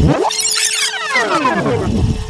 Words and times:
Excuse 0.00 1.94
me. 1.94 2.27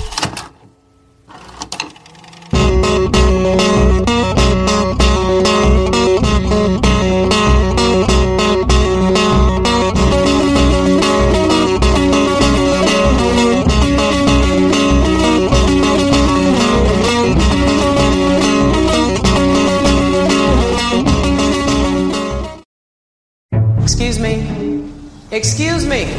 Excuse 25.38 25.86
me. 25.86 26.12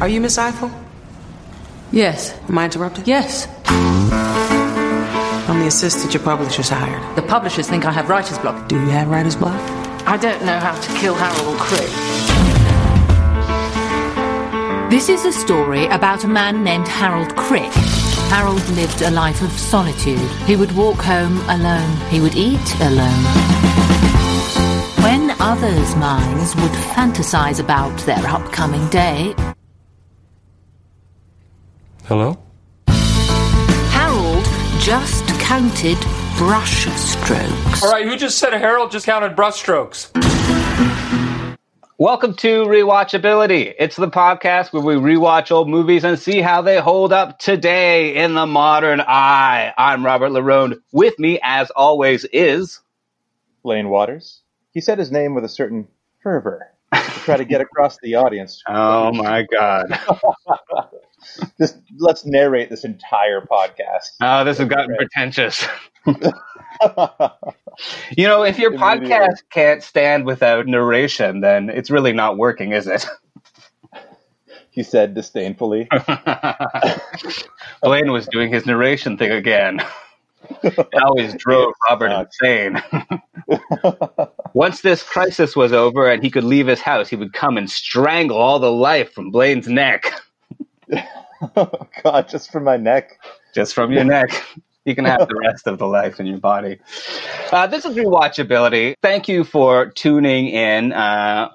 Are 0.00 0.08
you 0.08 0.20
Miss 0.20 0.36
Eiffel? 0.36 0.72
Yes. 1.92 2.36
Am 2.48 2.58
I 2.58 2.64
interrupted? 2.64 3.06
Yes. 3.06 3.46
I'm 5.48 5.60
the 5.60 5.68
assistant 5.68 6.12
your 6.12 6.24
publishers 6.24 6.68
hired. 6.68 7.00
The 7.14 7.22
publishers 7.22 7.68
think 7.68 7.84
I 7.84 7.92
have 7.92 8.08
writer's 8.08 8.38
block. 8.38 8.68
Do 8.68 8.74
you 8.74 8.88
have 8.88 9.06
writer's 9.06 9.36
block? 9.36 9.54
I 10.04 10.16
don't 10.16 10.44
know 10.44 10.58
how 10.58 10.74
to 10.74 10.92
kill 10.98 11.14
Harold 11.14 11.58
Crick. 11.60 11.90
This 14.90 15.08
is 15.08 15.24
a 15.24 15.32
story 15.32 15.86
about 15.86 16.24
a 16.24 16.28
man 16.28 16.64
named 16.64 16.88
Harold 16.88 17.36
Crick. 17.36 17.70
Harold 18.34 18.68
lived 18.70 19.02
a 19.02 19.12
life 19.12 19.42
of 19.42 19.52
solitude. 19.52 20.28
He 20.48 20.56
would 20.56 20.72
walk 20.72 20.98
home 20.98 21.38
alone. 21.48 21.96
He 22.08 22.20
would 22.20 22.34
eat 22.34 22.74
alone. 22.80 23.69
When 25.40 25.48
others' 25.48 25.96
minds 25.96 26.54
would 26.56 26.70
fantasize 26.92 27.60
about 27.60 27.98
their 28.00 28.26
upcoming 28.26 28.86
day, 28.90 29.34
Hello? 32.04 32.36
Harold 32.86 34.44
just 34.80 35.26
counted 35.40 35.96
brush 36.36 36.84
strokes. 36.94 37.82
All 37.82 37.90
right, 37.90 38.04
who 38.04 38.18
just 38.18 38.36
said 38.36 38.52
Harold 38.52 38.90
just 38.90 39.06
counted 39.06 39.34
brushstrokes? 39.34 40.10
Welcome 41.96 42.34
to 42.34 42.64
Rewatchability. 42.66 43.74
It's 43.78 43.96
the 43.96 44.10
podcast 44.10 44.74
where 44.74 44.82
we 44.82 44.96
rewatch 44.96 45.50
old 45.50 45.70
movies 45.70 46.04
and 46.04 46.18
see 46.18 46.42
how 46.42 46.60
they 46.60 46.80
hold 46.80 47.14
up 47.14 47.38
today 47.38 48.14
in 48.16 48.34
the 48.34 48.44
modern 48.44 49.00
eye. 49.00 49.72
I'm 49.78 50.04
Robert 50.04 50.32
Larone. 50.32 50.82
With 50.92 51.18
me, 51.18 51.40
as 51.42 51.70
always, 51.70 52.26
is 52.26 52.80
Blaine 53.62 53.88
Waters. 53.88 54.39
He 54.72 54.80
said 54.80 54.98
his 54.98 55.10
name 55.10 55.34
with 55.34 55.44
a 55.44 55.48
certain 55.48 55.88
fervor 56.22 56.68
to 56.92 57.20
try 57.20 57.36
to 57.36 57.44
get 57.44 57.60
across 57.60 57.98
the 58.02 58.14
audience. 58.16 58.62
Oh 58.68 59.12
my 59.12 59.46
God. 59.50 59.98
Just 61.58 61.78
let's 61.98 62.24
narrate 62.24 62.70
this 62.70 62.84
entire 62.84 63.42
podcast. 63.42 64.10
Oh, 64.22 64.44
this 64.44 64.58
has 64.58 64.68
gotten 64.68 64.96
pretentious. 64.96 65.66
You 68.16 68.26
know, 68.26 68.42
if 68.42 68.58
your 68.58 68.72
podcast 68.72 69.42
can't 69.50 69.82
stand 69.82 70.24
without 70.26 70.66
narration, 70.66 71.40
then 71.40 71.68
it's 71.70 71.90
really 71.90 72.12
not 72.12 72.36
working, 72.36 72.72
is 72.72 72.86
it? 72.86 73.06
he 74.70 74.82
said 74.82 75.14
disdainfully. 75.14 75.88
Blaine 77.82 78.12
was 78.12 78.26
doing 78.28 78.52
his 78.52 78.66
narration 78.66 79.16
thing 79.18 79.30
again. 79.30 79.80
It 80.62 80.88
always 81.02 81.34
drove 81.34 81.72
Robert 81.88 82.28
insane. 82.42 82.82
Once 84.54 84.80
this 84.80 85.02
crisis 85.02 85.54
was 85.54 85.72
over 85.72 86.08
and 86.08 86.22
he 86.22 86.30
could 86.30 86.44
leave 86.44 86.66
his 86.66 86.80
house, 86.80 87.08
he 87.08 87.16
would 87.16 87.32
come 87.32 87.56
and 87.56 87.70
strangle 87.70 88.36
all 88.36 88.58
the 88.58 88.72
life 88.72 89.12
from 89.12 89.30
Blaine's 89.30 89.68
neck. 89.68 90.12
oh 91.56 91.70
God, 92.02 92.28
just 92.28 92.50
from 92.50 92.64
my 92.64 92.76
neck. 92.76 93.18
Just 93.54 93.74
from 93.74 93.92
your 93.92 94.04
neck. 94.04 94.30
You 94.84 94.94
can 94.94 95.04
have 95.04 95.28
the 95.28 95.34
rest 95.44 95.66
of 95.66 95.78
the 95.78 95.86
life 95.86 96.20
in 96.20 96.26
your 96.26 96.38
body. 96.38 96.78
Uh, 97.52 97.66
this 97.66 97.84
is 97.84 97.96
rewatchability. 97.96 98.94
Thank 99.02 99.28
you 99.28 99.44
for 99.44 99.90
tuning 99.90 100.48
in. 100.48 100.92
Uh, 100.92 101.50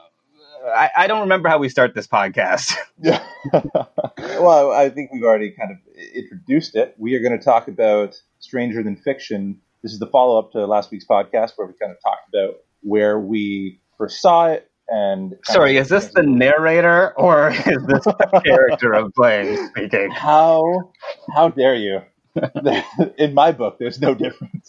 I, 0.68 0.90
I 0.98 1.08
don't 1.08 1.22
remember 1.22 1.50
how 1.50 1.58
we 1.58 1.70
start 1.70 1.94
this 1.94 2.08
podcast. 2.08 2.74
well, 3.00 4.72
I 4.72 4.90
think 4.90 5.12
we've 5.12 5.24
already 5.24 5.52
kind 5.52 5.72
of 5.72 5.78
introduced 6.14 6.76
it. 6.76 6.96
We 6.98 7.16
are 7.16 7.20
going 7.20 7.38
to 7.38 7.44
talk 7.44 7.68
about 7.68 8.20
Stranger 8.46 8.84
Than 8.84 8.96
Fiction. 8.96 9.60
This 9.84 9.92
is 9.92 10.00
the 10.00 10.08
follow 10.08 10.40
up 10.40 10.52
to 10.54 10.66
last 10.66 10.92
week's 10.92 11.06
podcast 11.06 11.52
where 11.56 11.68
we 11.68 11.74
kind 11.74 11.92
of 11.92 11.98
talked 12.02 12.34
about 12.34 12.56
where 12.82 13.20
we 13.20 13.80
first 13.98 14.22
saw 14.22 14.48
it 14.48 14.70
and. 14.88 15.36
Sorry, 15.46 15.78
is 15.78 15.90
this 15.90 16.12
the 16.14 16.24
narrator 16.24 17.14
or 17.18 17.50
is 17.52 17.64
this 17.64 18.04
the 18.06 18.42
character 18.46 18.94
of 18.94 19.12
Blaine 19.14 19.68
speaking? 19.70 20.12
How 20.12 20.92
how 21.36 21.50
dare 21.50 21.76
you? 21.76 22.02
In 23.18 23.34
my 23.34 23.52
book, 23.54 23.78
there's 23.80 24.00
no 24.02 24.14
difference. 24.14 24.68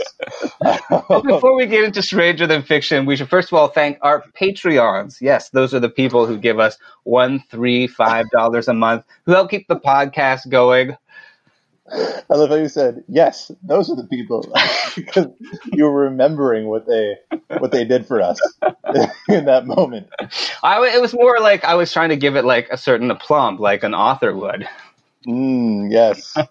But 0.60 1.22
before 1.24 1.56
we 1.56 1.66
get 1.66 1.82
into 1.82 2.00
Stranger 2.00 2.46
Than 2.46 2.62
Fiction, 2.62 3.06
we 3.06 3.16
should 3.16 3.28
first 3.28 3.48
of 3.48 3.58
all 3.58 3.68
thank 3.68 3.98
our 4.02 4.22
Patreons. 4.40 5.20
Yes, 5.20 5.50
those 5.50 5.74
are 5.74 5.80
the 5.80 5.88
people 5.88 6.26
who 6.26 6.38
give 6.38 6.60
us 6.60 6.78
one, 7.02 7.42
three, 7.50 7.88
five 7.88 8.26
dollars 8.30 8.68
a 8.68 8.74
month, 8.74 9.04
who 9.24 9.32
help 9.32 9.50
keep 9.50 9.66
the 9.66 9.80
podcast 9.80 10.48
going. 10.48 10.96
I 11.92 12.34
love 12.34 12.50
how 12.50 12.56
you 12.56 12.68
said 12.68 13.04
yes. 13.08 13.50
Those 13.62 13.90
are 13.90 13.96
the 13.96 14.06
people 14.06 14.44
because 14.96 15.26
you 15.72 15.84
were 15.84 16.02
remembering 16.02 16.66
what 16.66 16.86
they 16.86 17.16
what 17.58 17.70
they 17.70 17.84
did 17.84 18.06
for 18.06 18.20
us 18.20 18.40
in 19.28 19.44
that 19.44 19.66
moment. 19.66 20.08
I, 20.62 20.84
it 20.94 21.00
was 21.00 21.14
more 21.14 21.38
like 21.40 21.64
I 21.64 21.74
was 21.74 21.92
trying 21.92 22.08
to 22.10 22.16
give 22.16 22.36
it 22.36 22.44
like 22.44 22.68
a 22.70 22.76
certain 22.76 23.10
aplomb, 23.10 23.58
like 23.58 23.84
an 23.84 23.94
author 23.94 24.34
would. 24.34 24.68
Mm, 25.26 25.90
yes. 25.90 26.32
and 26.36 26.46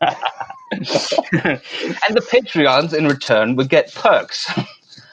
the 2.15 2.21
Patreons, 2.21 2.93
in 2.93 3.07
return, 3.07 3.55
would 3.55 3.69
get 3.69 3.93
perks. 3.93 4.51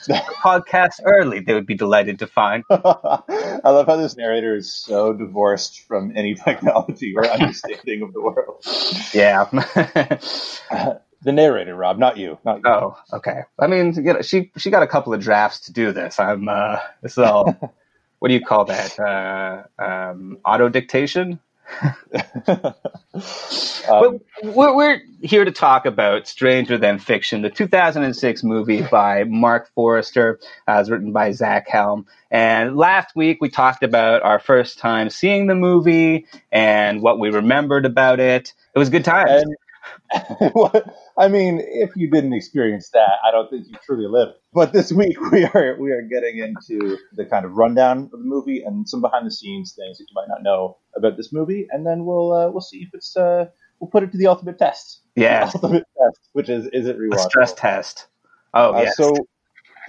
Podcast 0.43 1.01
early, 1.05 1.41
they 1.41 1.55
would 1.55 1.67
be 1.67 1.75
delighted 1.75 2.19
to 2.21 2.27
find. 2.27 2.65
I 2.71 3.61
love 3.65 3.87
how 3.87 3.97
this 3.97 4.17
narrator 4.17 4.57
is 4.57 4.73
so 4.73 5.13
divorced 5.13 5.81
from 5.81 6.13
any 6.17 6.35
technology 6.45 7.15
or 7.17 7.27
understanding 7.27 8.03
of 8.03 8.13
the 8.13 8.21
world. 8.21 8.65
Yeah. 9.15 9.45
The 11.25 11.31
narrator, 11.31 11.77
Rob, 11.77 11.99
not 11.99 12.17
you. 12.17 12.37
Not 12.45 12.57
you. 12.57 12.63
oh, 12.67 12.99
okay. 13.13 13.43
I 13.57 13.69
mean, 13.69 13.95
you 13.95 14.13
know, 14.13 14.23
she 14.23 14.51
she 14.57 14.71
got 14.71 14.83
a 14.83 14.89
couple 14.89 15.15
of 15.15 15.21
drafts 15.21 15.61
to 15.67 15.73
do 15.73 15.93
this. 15.93 16.19
I'm. 16.19 16.49
Uh, 16.49 16.79
this 17.01 17.13
is 17.13 17.19
all. 17.19 17.45
what 18.19 18.29
do 18.29 18.34
you 18.34 18.45
call 18.45 18.65
that? 18.65 18.99
Uh, 18.99 19.63
um, 19.81 20.39
auto 20.45 20.69
dictation. 20.69 21.39
Um, 23.88 24.21
But 24.43 24.55
we're, 24.55 24.75
we're 24.75 25.03
here 25.21 25.44
to 25.44 25.50
talk 25.50 25.87
about 25.87 26.27
Stranger 26.27 26.78
Than 26.78 26.99
Fiction, 26.99 27.43
the 27.43 27.50
2006 27.50 28.43
movie 28.44 28.83
by 28.91 29.25
Marc 29.25 29.69
Forster, 29.75 30.38
as 30.66 30.91
written 30.91 31.12
by 31.12 31.33
Zach 31.33 31.69
Helm. 31.69 32.06
And 32.31 32.77
last 32.77 33.15
week 33.15 33.38
we 33.41 33.50
talked 33.50 33.83
about 33.83 34.22
our 34.22 34.38
first 34.38 34.78
time 34.78 35.10
seeing 35.10 35.47
the 35.47 35.55
movie 35.55 36.27
and 36.51 37.03
what 37.03 37.19
we 37.19 37.30
remembered 37.30 37.84
about 37.84 38.21
it. 38.21 38.54
It 38.74 38.78
was 38.78 38.89
good 38.89 39.04
times. 39.04 39.42
and 39.42 39.57
I 41.19 41.29
mean, 41.29 41.61
if 41.65 41.91
you 41.97 42.11
didn't 42.11 42.33
experience 42.33 42.91
that, 42.91 43.19
I 43.25 43.31
don't 43.31 43.49
think 43.51 43.67
you 43.69 43.75
truly 43.84 44.07
lived. 44.07 44.33
But 44.53 44.73
this 44.73 44.93
week 44.93 45.19
we 45.33 45.45
are 45.45 45.77
we 45.79 45.91
are 45.93 46.03
getting 46.03 46.39
into 46.39 46.99
the 47.13 47.25
kind 47.25 47.45
of 47.45 47.53
rundown 47.53 48.05
of 48.05 48.11
the 48.11 48.19
movie 48.19 48.63
and 48.63 48.89
some 48.89 49.01
behind 49.01 49.27
the 49.27 49.31
scenes 49.31 49.75
things 49.75 49.99
that 49.99 50.05
you 50.09 50.15
might 50.15 50.29
not 50.29 50.43
know 50.43 50.77
about 50.97 51.17
this 51.17 51.33
movie, 51.33 51.67
and 51.71 51.87
then 51.87 52.05
we'll 52.05 52.33
uh, 52.33 52.51
we'll 52.51 52.61
see 52.61 52.79
if 52.79 52.91
it's 52.95 53.17
uh, 53.17 53.47
we'll 53.81 53.91
put 53.91 54.03
it 54.03 54.13
to 54.13 54.19
the 54.19 54.27
ultimate 54.27 54.59
test. 54.59 55.01
yeah, 55.17 55.47
The 55.47 55.53
ultimate 55.57 55.87
test, 55.99 56.29
which 56.33 56.49
is 56.49 56.67
is 56.67 56.87
it 56.87 56.97
a 57.13 57.19
stress 57.19 57.53
test. 57.55 58.07
Oh, 58.55 58.75
Uh, 58.75 58.83
yes. 58.83 58.97
So, 58.97 59.15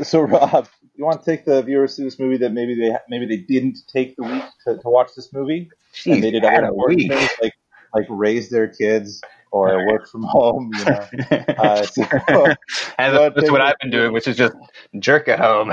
so 0.02 0.22
Rob, 0.22 0.68
you 0.96 1.04
want 1.06 1.22
to 1.22 1.26
take 1.26 1.44
the 1.46 1.62
viewers 1.62 1.96
through 1.96 2.06
this 2.06 2.20
movie 2.20 2.38
that 2.38 2.52
maybe 2.52 2.76
they 2.76 2.96
maybe 3.10 3.26
they 3.26 3.38
didn't 3.44 3.80
take 3.92 4.16
the 4.16 4.24
week 4.24 4.44
to, 4.66 4.78
to 4.78 4.90
watch 4.90 5.10
this 5.16 5.34
movie, 5.34 5.70
Jeez, 5.94 6.14
and 6.14 6.24
they 6.24 6.32
did 6.32 6.46
other 6.46 6.66
important 6.68 6.98
week. 7.00 7.12
things 7.12 7.30
like 7.42 7.54
like 7.94 8.08
raise 8.10 8.50
their 8.50 8.68
kids 8.68 9.22
or 9.54 9.86
work 9.88 10.10
from 10.10 10.24
home. 10.24 10.72
You 10.80 10.86
know, 10.86 11.08
uh, 11.58 11.84
so, 11.84 12.04
And 12.98 13.16
that's 13.36 13.52
what 13.52 13.62
I've 13.62 13.76
been 13.82 13.92
doing, 13.92 14.12
which 14.12 14.28
is 14.28 14.36
just 14.36 14.56
jerk 15.00 15.28
at 15.30 15.40
home. 15.40 15.72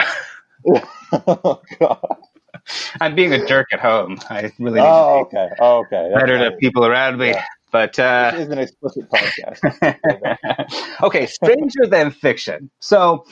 oh 1.26 1.60
God. 1.80 2.16
I'm 3.00 3.14
being 3.14 3.32
a 3.32 3.44
jerk 3.46 3.68
at 3.72 3.80
home. 3.80 4.18
I 4.28 4.52
really 4.58 4.80
need 4.80 4.86
Oh, 4.86 5.20
okay. 5.22 5.48
Oh, 5.58 5.78
okay. 5.80 6.10
better 6.14 6.38
to 6.50 6.56
people 6.58 6.84
around 6.84 7.18
me. 7.18 7.28
Yeah. 7.30 7.44
But 7.72 7.98
uh, 8.00 8.32
This 8.32 8.46
is 8.46 8.52
an 8.52 8.58
explicit 8.58 9.04
podcast. 9.10 9.60
okay, 11.02 11.26
Stranger 11.26 11.86
Than 11.88 12.10
Fiction. 12.10 12.68
So, 12.80 13.24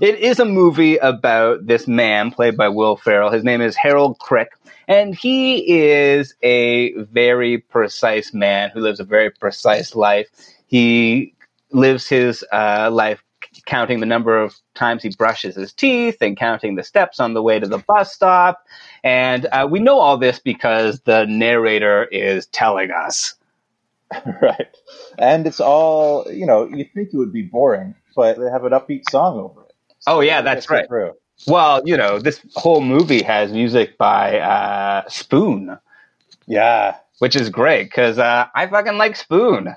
it 0.00 0.18
is 0.18 0.40
a 0.40 0.44
movie 0.44 0.96
about 0.96 1.64
this 1.66 1.86
man 1.86 2.32
played 2.32 2.56
by 2.56 2.68
Will 2.68 2.96
Ferrell. 2.96 3.30
His 3.30 3.44
name 3.44 3.60
is 3.60 3.76
Harold 3.76 4.18
Crick, 4.18 4.48
and 4.88 5.14
he 5.14 5.80
is 5.80 6.34
a 6.42 6.92
very 6.94 7.58
precise 7.58 8.32
man 8.34 8.70
who 8.70 8.80
lives 8.80 9.00
a 9.00 9.04
very 9.04 9.30
precise 9.30 9.94
life. 9.94 10.28
He 10.66 11.34
lives 11.70 12.08
his 12.08 12.44
uh, 12.52 12.90
life 12.92 13.22
counting 13.66 14.00
the 14.00 14.06
number 14.06 14.40
of 14.40 14.54
times 14.74 15.02
he 15.02 15.10
brushes 15.10 15.54
his 15.54 15.72
teeth 15.72 16.18
and 16.20 16.36
counting 16.36 16.74
the 16.74 16.82
steps 16.82 17.20
on 17.20 17.34
the 17.34 17.42
way 17.42 17.58
to 17.58 17.66
the 17.66 17.78
bus 17.78 18.12
stop. 18.12 18.66
And 19.02 19.46
uh, 19.46 19.68
we 19.70 19.80
know 19.80 19.98
all 19.98 20.16
this 20.16 20.38
because 20.38 21.00
the 21.00 21.26
narrator 21.26 22.04
is 22.04 22.46
telling 22.46 22.90
us. 22.90 23.34
right. 24.42 24.68
And 25.18 25.46
it's 25.46 25.60
all, 25.60 26.30
you 26.30 26.46
know, 26.46 26.66
you 26.66 26.84
think 26.94 27.10
it 27.12 27.16
would 27.16 27.32
be 27.32 27.42
boring, 27.42 27.94
but 28.14 28.38
they 28.38 28.50
have 28.50 28.64
an 28.64 28.72
upbeat 28.72 29.08
song 29.10 29.38
over 29.38 29.62
it. 29.62 29.72
Oh, 30.06 30.20
yeah, 30.20 30.42
that's 30.42 30.68
right. 30.68 30.86
Through. 30.86 31.12
Well, 31.46 31.82
you 31.84 31.96
know, 31.96 32.18
this 32.18 32.40
whole 32.54 32.80
movie 32.80 33.22
has 33.22 33.52
music 33.52 33.98
by 33.98 34.38
uh, 34.38 35.08
Spoon, 35.08 35.78
Yeah. 36.46 36.96
which 37.18 37.36
is 37.36 37.50
great 37.50 37.84
because 37.84 38.18
uh, 38.18 38.46
I 38.54 38.66
fucking 38.66 38.96
like 38.96 39.16
Spoon. 39.16 39.74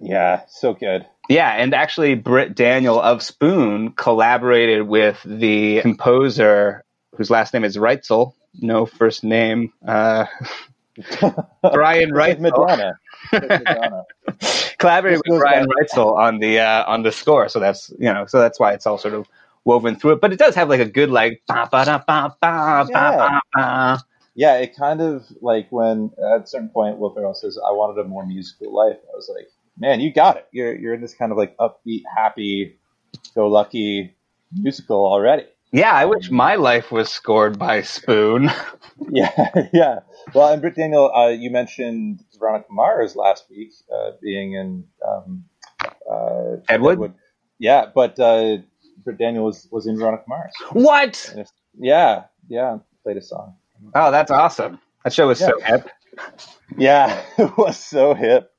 Yeah. 0.00 0.42
So 0.48 0.74
good. 0.74 1.06
Yeah, 1.28 1.50
and 1.50 1.74
actually, 1.74 2.14
Britt 2.14 2.54
Daniel 2.54 2.98
of 3.00 3.22
Spoon 3.22 3.92
collaborated 3.92 4.88
with 4.88 5.20
the 5.26 5.80
composer 5.82 6.84
whose 7.16 7.30
last 7.30 7.52
name 7.52 7.64
is 7.64 7.76
Reitzel, 7.76 8.32
no 8.60 8.86
first 8.86 9.24
name, 9.24 9.72
uh, 9.86 10.24
Brian 11.72 12.10
Reitzel. 12.12 12.40
Madonna. 12.40 12.98
Madonna. 13.32 14.04
collaborated 14.78 15.20
with 15.26 15.38
Brian 15.40 15.66
Reitzel 15.68 16.16
on 16.16 16.38
the 16.38 16.60
uh, 16.60 16.84
on 16.86 17.02
the 17.02 17.12
score, 17.12 17.48
so 17.48 17.60
that's 17.60 17.90
you 17.98 18.12
know, 18.12 18.24
so 18.26 18.38
that's 18.38 18.58
why 18.58 18.72
it's 18.72 18.86
all 18.86 18.98
sort 18.98 19.14
of 19.14 19.26
woven 19.68 19.96
through 19.96 20.12
it. 20.12 20.20
But 20.20 20.32
it 20.32 20.38
does 20.38 20.54
have 20.54 20.68
like 20.70 20.80
a 20.80 20.88
good 20.88 21.10
like 21.10 21.42
ba 21.46 21.68
ba 21.70 21.84
da 21.84 21.98
ba 21.98 22.34
ba 22.40 22.88
ba 22.90 23.40
ba. 23.54 24.00
Yeah, 24.34 24.54
it 24.54 24.74
kind 24.76 25.00
of 25.00 25.26
like 25.42 25.66
when 25.70 26.10
at 26.34 26.44
a 26.44 26.46
certain 26.46 26.70
point 26.70 26.98
Will 26.98 27.12
Ferrell 27.12 27.34
says, 27.34 27.58
"I 27.58 27.72
wanted 27.72 28.00
a 28.00 28.08
more 28.08 28.26
musical 28.26 28.74
life." 28.74 28.96
I 28.96 29.14
was 29.14 29.30
like, 29.34 29.48
"Man, 29.76 30.00
you 30.00 30.12
got 30.12 30.36
it. 30.38 30.46
You're 30.52 30.74
you're 30.76 30.94
in 30.94 31.00
this 31.00 31.14
kind 31.14 31.30
of 31.32 31.38
like 31.38 31.56
upbeat, 31.58 32.02
happy, 32.16 32.78
go 33.34 33.48
lucky 33.48 34.16
musical 34.52 35.04
already." 35.04 35.44
Yeah, 35.70 35.92
I 35.92 36.06
wish 36.06 36.30
my 36.30 36.54
life 36.54 36.90
was 36.90 37.10
scored 37.10 37.58
by 37.58 37.82
Spoon. 37.82 38.50
Yeah, 39.12 39.30
yeah. 39.72 40.00
Well, 40.34 40.52
and 40.52 40.60
Britt 40.60 40.74
Daniel, 40.74 41.12
uh, 41.14 41.28
you 41.28 41.50
mentioned 41.50 42.24
Veronica 42.36 42.66
Mars 42.68 43.14
last 43.14 43.44
week 43.48 43.70
uh, 43.94 44.10
being 44.20 44.54
in 44.54 44.84
um, 45.06 45.44
uh, 46.10 46.56
Edward? 46.68 47.14
Yeah, 47.60 47.86
but 47.94 48.18
Britt 49.08 49.16
Daniel 49.16 49.46
was, 49.46 49.66
was 49.70 49.86
in 49.86 49.96
Veronica 49.96 50.24
Mars. 50.28 50.52
What? 50.72 51.34
Yeah, 51.78 52.24
yeah. 52.46 52.76
Played 53.02 53.16
a 53.16 53.22
song. 53.22 53.54
Oh, 53.94 54.10
that's 54.10 54.30
awesome. 54.30 54.78
That 55.02 55.14
show 55.14 55.28
was 55.28 55.38
so 55.38 55.58
hip. 55.64 55.88
Yeah, 56.76 57.22
it 57.38 57.56
was 57.56 57.78
so 57.78 58.12
hip. 58.12 58.52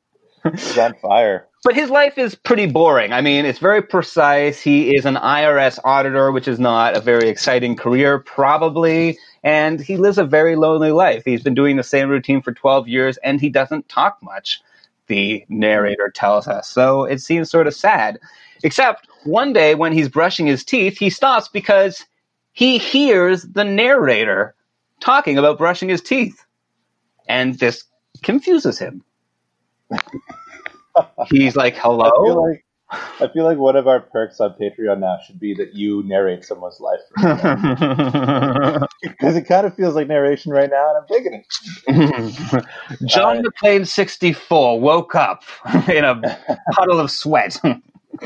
It 0.44 0.54
was 0.54 0.78
on 0.80 0.96
fire. 0.96 1.48
But 1.63 1.75
his 1.75 1.92
life 1.92 2.18
is 2.18 2.34
pretty 2.34 2.66
boring. 2.66 3.13
I 3.13 3.22
mean, 3.22 3.46
it's 3.46 3.60
very 3.60 3.84
precise. 3.84 4.60
He 4.60 4.96
is 4.96 5.06
an 5.06 5.18
IRS 5.18 5.78
auditor, 5.84 6.31
which 6.31 6.48
is 6.48 6.60
not 6.60 6.98
a 6.98 7.00
very 7.00 7.30
exciting 7.30 7.75
career, 7.75 8.18
probably. 8.18 9.19
And 9.44 9.80
he 9.80 9.98
lives 9.98 10.18
a 10.18 10.24
very 10.24 10.56
lonely 10.56 10.92
life. 10.92 11.22
He's 11.25 11.44
been 11.44 11.54
doing 11.54 11.75
the 11.75 11.84
same 11.84 12.10
routine 12.10 12.42
for 12.42 12.54
12 12.54 12.88
years 12.88 13.18
and 13.18 13.40
he 13.40 13.50
doesn't 13.50 13.88
talk 13.88 14.18
much, 14.24 14.63
the 15.06 15.45
narrator 15.48 16.10
tells 16.10 16.48
us. 16.48 16.68
So 16.68 17.04
it 17.04 17.22
seems 17.22 17.52
sort 17.52 17.68
of 17.68 17.75
sad. 17.75 18.18
Except 18.63 19.09
one 19.24 19.54
day 19.54 19.75
when 19.75 19.94
he's 19.94 20.10
brushing 20.10 20.48
his 20.48 20.63
teeth, 20.63 20.98
he 20.98 21.10
stops 21.10 21.48
because 21.50 22.06
he 22.54 22.77
hears 22.77 23.44
the 23.44 23.63
narrator 23.63 24.56
talking 25.01 25.38
about 25.38 25.57
brushing 25.57 25.89
his 25.89 26.01
teeth. 26.01 26.44
And 27.27 27.57
this 27.60 27.83
confuses 28.24 28.80
him. 28.80 29.04
He's 31.30 31.56
like, 31.56 31.75
I 32.04 32.12
feel 32.21 32.36
hello? 32.36 32.42
like 32.42 32.66
I 33.21 33.27
feel 33.27 33.44
like 33.45 33.57
one 33.60 33.75
of 33.75 33.88
our 33.88 34.00
perks 34.00 34.39
on 34.39 34.56
Patreon 34.60 35.00
now 35.00 35.19
should 35.25 35.39
be 35.39 35.54
that 35.56 35.75
you 35.75 36.01
narrate 36.04 36.44
someone's 36.44 36.80
life 36.80 37.01
because 37.16 37.30
it 39.36 39.48
kind 39.48 39.68
of 39.68 39.75
feels 39.75 39.94
like 39.95 40.07
narration 40.07 40.51
right 40.51 40.69
now, 40.69 40.89
and 40.89 40.98
I'm 40.98 41.06
digging 41.07 41.33
it. 41.33 42.66
John 43.06 43.38
Uh, 43.38 43.44
McClane, 43.45 43.88
64, 43.88 44.80
woke 44.80 45.13
up 45.16 45.44
in 45.88 46.04
a 46.04 46.19
puddle 46.71 47.00
of 47.00 47.12
sweat. 47.12 47.60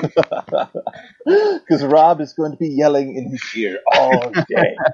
Because 1.26 1.84
Rob 1.84 2.22
is 2.22 2.34
going 2.34 2.52
to 2.52 2.58
be 2.58 2.70
yelling 2.70 3.16
in 3.16 3.30
his 3.32 3.50
ear 3.56 3.80
all 3.88 4.42
day. 4.50 4.86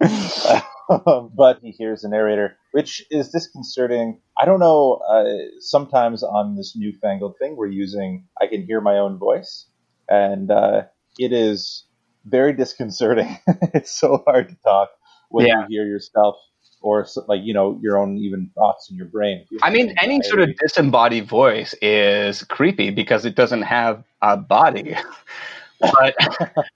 Um, 1.06 1.30
but 1.34 1.60
he 1.62 1.70
hears 1.70 2.02
the 2.02 2.08
narrator, 2.08 2.56
which 2.72 3.04
is 3.10 3.30
disconcerting. 3.30 4.20
I 4.38 4.44
don't 4.44 4.60
know. 4.60 5.00
Uh, 5.08 5.48
sometimes 5.60 6.22
on 6.22 6.56
this 6.56 6.74
newfangled 6.76 7.36
thing, 7.38 7.56
we're 7.56 7.68
using 7.68 8.26
I 8.40 8.46
can 8.46 8.64
hear 8.66 8.80
my 8.80 8.98
own 8.98 9.18
voice, 9.18 9.66
and 10.08 10.50
uh, 10.50 10.82
it 11.18 11.32
is 11.32 11.86
very 12.26 12.52
disconcerting. 12.52 13.38
it's 13.74 13.98
so 13.98 14.22
hard 14.26 14.48
to 14.50 14.56
talk 14.64 14.90
when 15.30 15.48
Yeah. 15.48 15.54
you 15.54 15.64
hear 15.68 15.86
yourself 15.86 16.36
or 16.82 17.06
like 17.28 17.42
you 17.42 17.54
know 17.54 17.78
your 17.82 17.98
own 17.98 18.18
even 18.18 18.50
thoughts 18.54 18.90
in 18.90 18.96
your 18.96 19.06
brain. 19.06 19.46
I 19.62 19.70
mean, 19.70 19.94
any 20.00 20.20
sort 20.22 20.40
of 20.40 20.56
disembodied 20.56 21.26
voice 21.26 21.74
is 21.80 22.42
creepy 22.44 22.90
because 22.90 23.24
it 23.24 23.34
doesn't 23.34 23.62
have 23.62 24.04
a 24.20 24.36
body. 24.36 24.96
But 25.82 26.14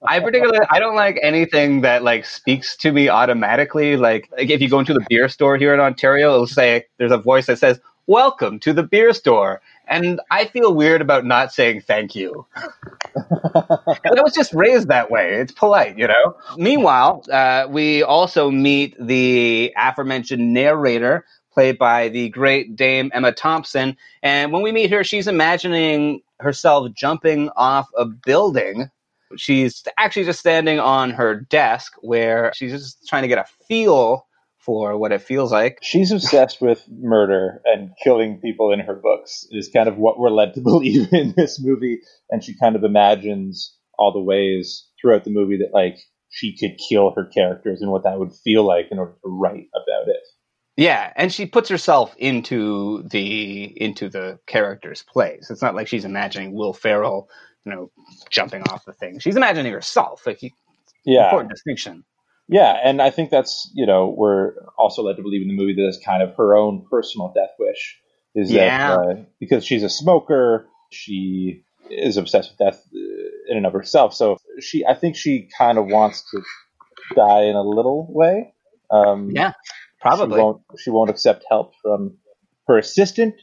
I 0.09 0.19
particularly 0.19 0.67
I 0.69 0.81
don't 0.81 0.97
like 0.97 1.21
anything 1.23 1.83
that 1.83 2.03
like 2.03 2.25
speaks 2.25 2.77
to 2.79 2.91
me 2.91 3.09
automatically. 3.09 3.97
Like, 3.97 4.29
like 4.37 4.51
if 4.51 4.61
you 4.61 4.69
go 4.69 4.81
into 4.81 4.95
the 4.95 5.07
beer 5.09 5.29
store 5.29 5.57
here 5.57 5.73
in 5.73 5.79
Ontario, 5.79 6.35
it'll 6.35 6.47
say 6.49 6.87
there's 6.99 7.13
a 7.13 7.19
voice 7.19 7.47
that 7.47 7.61
says 7.61 7.79
"Welcome 8.09 8.59
to 8.61 8.73
the 8.73 8.83
beer 8.83 9.13
store," 9.13 9.61
and 9.87 10.21
I 10.31 10.47
feel 10.47 10.75
weird 10.75 11.01
about 11.01 11.25
not 11.25 11.53
saying 11.53 11.83
thank 11.83 12.15
you. 12.15 12.47
And 14.05 14.19
I 14.19 14.23
was 14.23 14.35
just 14.35 14.53
raised 14.53 14.89
that 14.89 15.11
way. 15.11 15.35
It's 15.37 15.53
polite, 15.53 15.99
you 15.99 16.07
know. 16.07 16.37
Meanwhile, 16.57 17.25
uh, 17.33 17.67
we 17.69 18.03
also 18.03 18.51
meet 18.51 18.95
the 19.01 19.73
aforementioned 19.77 20.53
narrator, 20.53 21.25
played 21.53 21.79
by 21.79 22.09
the 22.09 22.29
great 22.29 22.77
Dame 22.77 23.11
Emma 23.15 23.33
Thompson. 23.33 23.97
And 24.23 24.53
when 24.53 24.63
we 24.63 24.73
meet 24.73 24.91
her, 24.91 25.03
she's 25.03 25.27
imagining 25.27 26.21
herself 26.41 26.93
jumping 26.93 27.49
off 27.57 27.89
a 27.97 28.05
building. 28.05 28.91
She's 29.37 29.83
actually 29.99 30.25
just 30.25 30.41
standing 30.41 30.79
on 30.79 31.11
her 31.11 31.41
desk, 31.41 31.95
where 32.01 32.53
she's 32.55 32.73
just 32.73 33.09
trying 33.09 33.23
to 33.23 33.29
get 33.29 33.39
a 33.39 33.47
feel 33.67 34.26
for 34.67 34.99
what 34.99 35.13
it 35.13 35.23
feels 35.23 35.51
like. 35.53 35.79
She's 35.81 36.11
obsessed 36.13 36.61
with 36.61 36.85
murder 36.91 37.63
and 37.65 37.91
killing 38.03 38.41
people 38.41 38.73
in 38.73 38.81
her 38.81 38.97
books, 38.97 39.47
is 39.53 39.71
kind 39.73 39.89
of 39.89 39.97
what 39.97 40.19
we're 40.19 40.29
led 40.31 40.53
to 40.55 40.61
believe 40.73 41.13
in 41.13 41.33
this 41.37 41.59
movie. 41.63 42.01
And 42.31 42.43
she 42.45 42.59
kind 42.59 42.77
of 42.77 42.83
imagines 42.85 43.75
all 43.99 44.13
the 44.13 44.21
ways 44.21 44.87
throughout 45.01 45.25
the 45.25 45.31
movie 45.31 45.59
that, 45.59 45.71
like, 45.73 45.97
she 46.29 46.55
could 46.59 46.77
kill 46.91 47.13
her 47.17 47.25
characters 47.27 47.81
and 47.81 47.91
what 47.91 48.03
that 48.05 48.19
would 48.19 48.33
feel 48.45 48.65
like 48.67 48.89
in 48.91 48.99
order 48.99 49.13
to 49.13 49.29
write 49.31 49.69
about 49.75 50.09
it. 50.09 50.21
Yeah, 50.77 51.11
and 51.17 51.33
she 51.33 51.47
puts 51.47 51.71
herself 51.71 52.15
into 52.19 53.03
the 53.09 53.65
into 53.81 54.11
the 54.11 54.39
character's 54.47 55.03
place. 55.03 55.49
It's 55.51 55.63
not 55.63 55.75
like 55.75 55.89
she's 55.89 56.05
imagining 56.05 56.53
Will 56.53 56.75
Ferrell, 56.75 57.31
you 57.65 57.73
know, 57.73 57.91
jumping 58.29 58.63
off 58.65 58.85
the 58.85 58.93
thing. 58.93 59.19
She's 59.21 59.37
imagining 59.37 59.73
herself. 59.73 60.27
Like, 60.27 60.43
you- 60.43 60.51
Yeah. 61.07 61.25
important 61.27 61.51
distinction. 61.53 62.05
Yeah. 62.49 62.73
And 62.85 63.03
I 63.03 63.11
think 63.11 63.31
that's, 63.31 63.71
you 63.75 63.87
know, 63.87 64.15
we're 64.17 64.53
also 64.79 65.03
led 65.03 65.17
to 65.17 65.23
believe 65.23 65.43
in 65.43 65.49
the 65.49 65.55
movie 65.57 65.75
that 65.75 65.87
it's 65.89 65.99
kind 66.05 66.23
of 66.23 66.35
her 66.37 66.57
own 66.57 66.87
personal 66.91 67.33
death 67.35 67.51
wish. 67.59 67.99
Is 68.35 68.51
Yeah. 68.51 68.89
that 68.89 68.99
uh, 68.99 69.15
because 69.41 69.65
she's 69.65 69.83
a 69.83 69.89
smoker, 69.89 70.69
she 70.91 71.65
is 71.91 72.17
obsessed 72.17 72.51
with 72.51 72.59
death 72.59 72.83
uh, 72.95 72.99
in 73.51 73.57
and 73.57 73.67
of 73.67 73.73
herself. 73.73 74.15
So 74.15 74.37
she, 74.61 74.85
I 74.85 74.95
think 74.95 75.17
she 75.17 75.49
kind 75.57 75.79
of 75.79 75.87
wants 75.87 76.29
to 76.31 76.43
die 77.15 77.43
in 77.45 77.57
a 77.57 77.63
little 77.63 78.07
way. 78.11 78.53
Um, 78.91 79.31
Yeah, 79.33 79.51
She 79.53 80.01
probably. 80.01 80.41
won't, 80.41 80.63
she 80.79 80.91
won't 80.91 81.11
accept 81.11 81.45
help 81.49 81.73
from 81.83 82.19
her 82.69 82.79
assistant, 82.79 83.35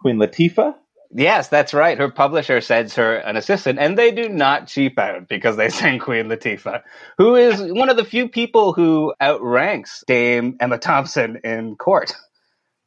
Queen 0.00 0.16
Latifah. 0.16 0.74
Yes, 1.14 1.48
that's 1.48 1.74
right. 1.74 1.98
Her 1.98 2.10
publisher 2.10 2.60
sends 2.60 2.94
her 2.96 3.16
an 3.16 3.36
assistant, 3.36 3.78
and 3.78 3.98
they 3.98 4.12
do 4.12 4.28
not 4.28 4.68
cheap 4.68 4.98
out 4.98 5.28
because 5.28 5.56
they 5.56 5.68
send 5.70 6.00
Queen 6.02 6.26
Latifah, 6.26 6.82
who 7.18 7.36
is 7.36 7.60
one 7.60 7.90
of 7.90 7.96
the 7.96 8.04
few 8.04 8.28
people 8.28 8.72
who 8.74 9.14
outranks 9.20 10.04
Dame 10.06 10.56
Emma 10.60 10.78
Thompson 10.78 11.40
in 11.44 11.76
court. 11.76 12.14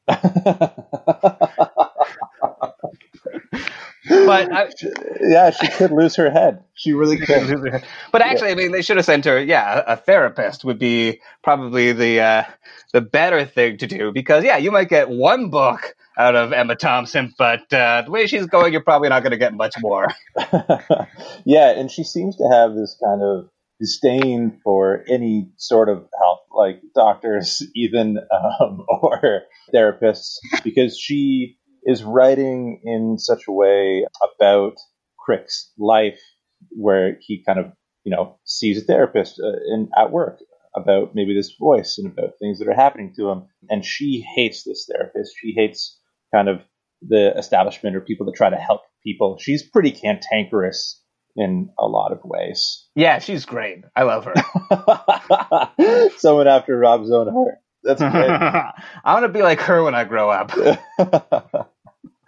But 4.25 4.51
I, 4.51 4.69
yeah, 5.21 5.51
she 5.51 5.67
could 5.67 5.91
lose 5.91 6.15
her 6.15 6.29
head. 6.29 6.63
She 6.73 6.93
really 6.93 7.17
could. 7.17 7.83
but 8.11 8.21
actually, 8.21 8.51
I 8.51 8.55
mean, 8.55 8.71
they 8.71 8.81
should 8.81 8.97
have 8.97 9.05
sent 9.05 9.25
her. 9.25 9.41
Yeah, 9.41 9.83
a 9.85 9.95
therapist 9.95 10.63
would 10.65 10.79
be 10.79 11.21
probably 11.43 11.91
the 11.91 12.21
uh, 12.21 12.43
the 12.93 13.01
better 13.01 13.45
thing 13.45 13.77
to 13.77 13.87
do 13.87 14.11
because 14.11 14.43
yeah, 14.43 14.57
you 14.57 14.71
might 14.71 14.89
get 14.89 15.09
one 15.09 15.49
book 15.49 15.95
out 16.17 16.35
of 16.35 16.53
Emma 16.53 16.75
Thompson, 16.75 17.33
but 17.37 17.71
uh, 17.73 18.03
the 18.03 18.11
way 18.11 18.27
she's 18.27 18.45
going, 18.45 18.71
you're 18.71 18.83
probably 18.83 19.09
not 19.09 19.21
going 19.21 19.31
to 19.31 19.37
get 19.37 19.53
much 19.53 19.75
more. 19.79 20.07
yeah, 21.45 21.71
and 21.71 21.91
she 21.91 22.03
seems 22.03 22.37
to 22.37 22.49
have 22.51 22.73
this 22.73 22.97
kind 23.03 23.21
of 23.21 23.49
disdain 23.79 24.59
for 24.63 25.03
any 25.09 25.49
sort 25.57 25.89
of 25.89 26.07
help, 26.17 26.39
like 26.55 26.81
doctors, 26.93 27.61
even 27.75 28.17
um, 28.61 28.85
or 28.89 29.41
therapists, 29.73 30.37
because 30.63 30.97
she 30.97 31.57
is 31.85 32.03
writing 32.03 32.81
in 32.83 33.17
such 33.17 33.43
a 33.47 33.51
way 33.51 34.05
about 34.21 34.75
Crick's 35.17 35.71
life, 35.77 36.19
where 36.71 37.17
he 37.21 37.43
kind 37.45 37.59
of 37.59 37.71
you 38.03 38.11
know 38.15 38.37
sees 38.43 38.81
a 38.81 38.85
therapist 38.85 39.39
uh, 39.39 39.73
in 39.73 39.89
at 39.97 40.11
work 40.11 40.39
about 40.75 41.15
maybe 41.15 41.33
this 41.33 41.55
voice 41.59 41.97
and 41.97 42.11
about 42.11 42.33
things 42.39 42.59
that 42.59 42.67
are 42.67 42.75
happening 42.75 43.13
to 43.15 43.29
him, 43.29 43.45
and 43.69 43.85
she 43.85 44.25
hates 44.35 44.63
this 44.63 44.89
therapist. 44.91 45.35
She 45.39 45.53
hates 45.55 45.99
kind 46.33 46.49
of 46.49 46.61
the 47.01 47.37
establishment 47.37 47.95
or 47.95 48.01
people 48.01 48.25
that 48.25 48.35
try 48.35 48.49
to 48.49 48.57
help 48.57 48.81
people. 49.03 49.37
She's 49.39 49.63
pretty 49.63 49.91
cantankerous 49.91 51.01
in 51.35 51.69
a 51.77 51.85
lot 51.85 52.11
of 52.11 52.19
ways. 52.23 52.87
Yeah, 52.95 53.19
she's 53.19 53.45
great. 53.45 53.83
I 53.95 54.03
love 54.03 54.25
her. 54.25 56.09
Someone 56.17 56.47
after 56.47 56.77
Rob's 56.77 57.11
own 57.11 57.31
heart. 57.31 57.55
That's 57.83 58.01
great. 58.01 58.13
I 58.13 58.73
want 59.13 59.25
to 59.25 59.29
be 59.29 59.43
like 59.43 59.59
her 59.61 59.83
when 59.83 59.95
I 59.95 60.05
grow 60.05 60.29
up. 60.29 60.51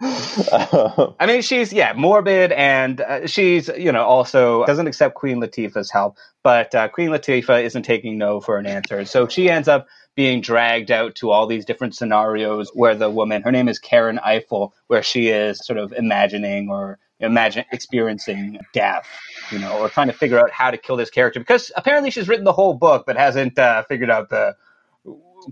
I 0.00 1.26
mean, 1.26 1.42
she's 1.42 1.72
yeah 1.72 1.92
morbid, 1.96 2.52
and 2.52 3.00
uh, 3.00 3.26
she's 3.26 3.68
you 3.68 3.90
know 3.90 4.04
also 4.04 4.64
doesn't 4.64 4.86
accept 4.86 5.16
Queen 5.16 5.40
Latifah's 5.40 5.90
help, 5.90 6.16
but 6.44 6.74
uh, 6.74 6.88
Queen 6.88 7.10
Latifah 7.10 7.64
isn't 7.64 7.82
taking 7.82 8.16
no 8.16 8.40
for 8.40 8.58
an 8.58 8.66
answer, 8.66 9.04
so 9.04 9.26
she 9.26 9.50
ends 9.50 9.66
up 9.66 9.88
being 10.14 10.40
dragged 10.40 10.90
out 10.90 11.14
to 11.14 11.30
all 11.30 11.46
these 11.46 11.64
different 11.64 11.94
scenarios 11.94 12.70
where 12.74 12.94
the 12.94 13.08
woman, 13.08 13.42
her 13.42 13.52
name 13.52 13.68
is 13.68 13.78
Karen 13.78 14.18
Eiffel, 14.18 14.74
where 14.88 15.02
she 15.02 15.28
is 15.28 15.64
sort 15.64 15.78
of 15.78 15.92
imagining 15.92 16.68
or 16.68 16.98
imagine 17.20 17.64
experiencing 17.72 18.58
death, 18.72 19.06
you 19.50 19.58
know, 19.58 19.78
or 19.78 19.88
trying 19.88 20.08
to 20.08 20.12
figure 20.12 20.38
out 20.38 20.50
how 20.50 20.70
to 20.70 20.76
kill 20.76 20.96
this 20.96 21.10
character 21.10 21.38
because 21.40 21.70
apparently 21.76 22.10
she's 22.10 22.28
written 22.28 22.44
the 22.44 22.52
whole 22.52 22.74
book 22.74 23.04
but 23.06 23.16
hasn't 23.16 23.58
uh, 23.58 23.82
figured 23.84 24.10
out 24.10 24.28
the 24.28 24.56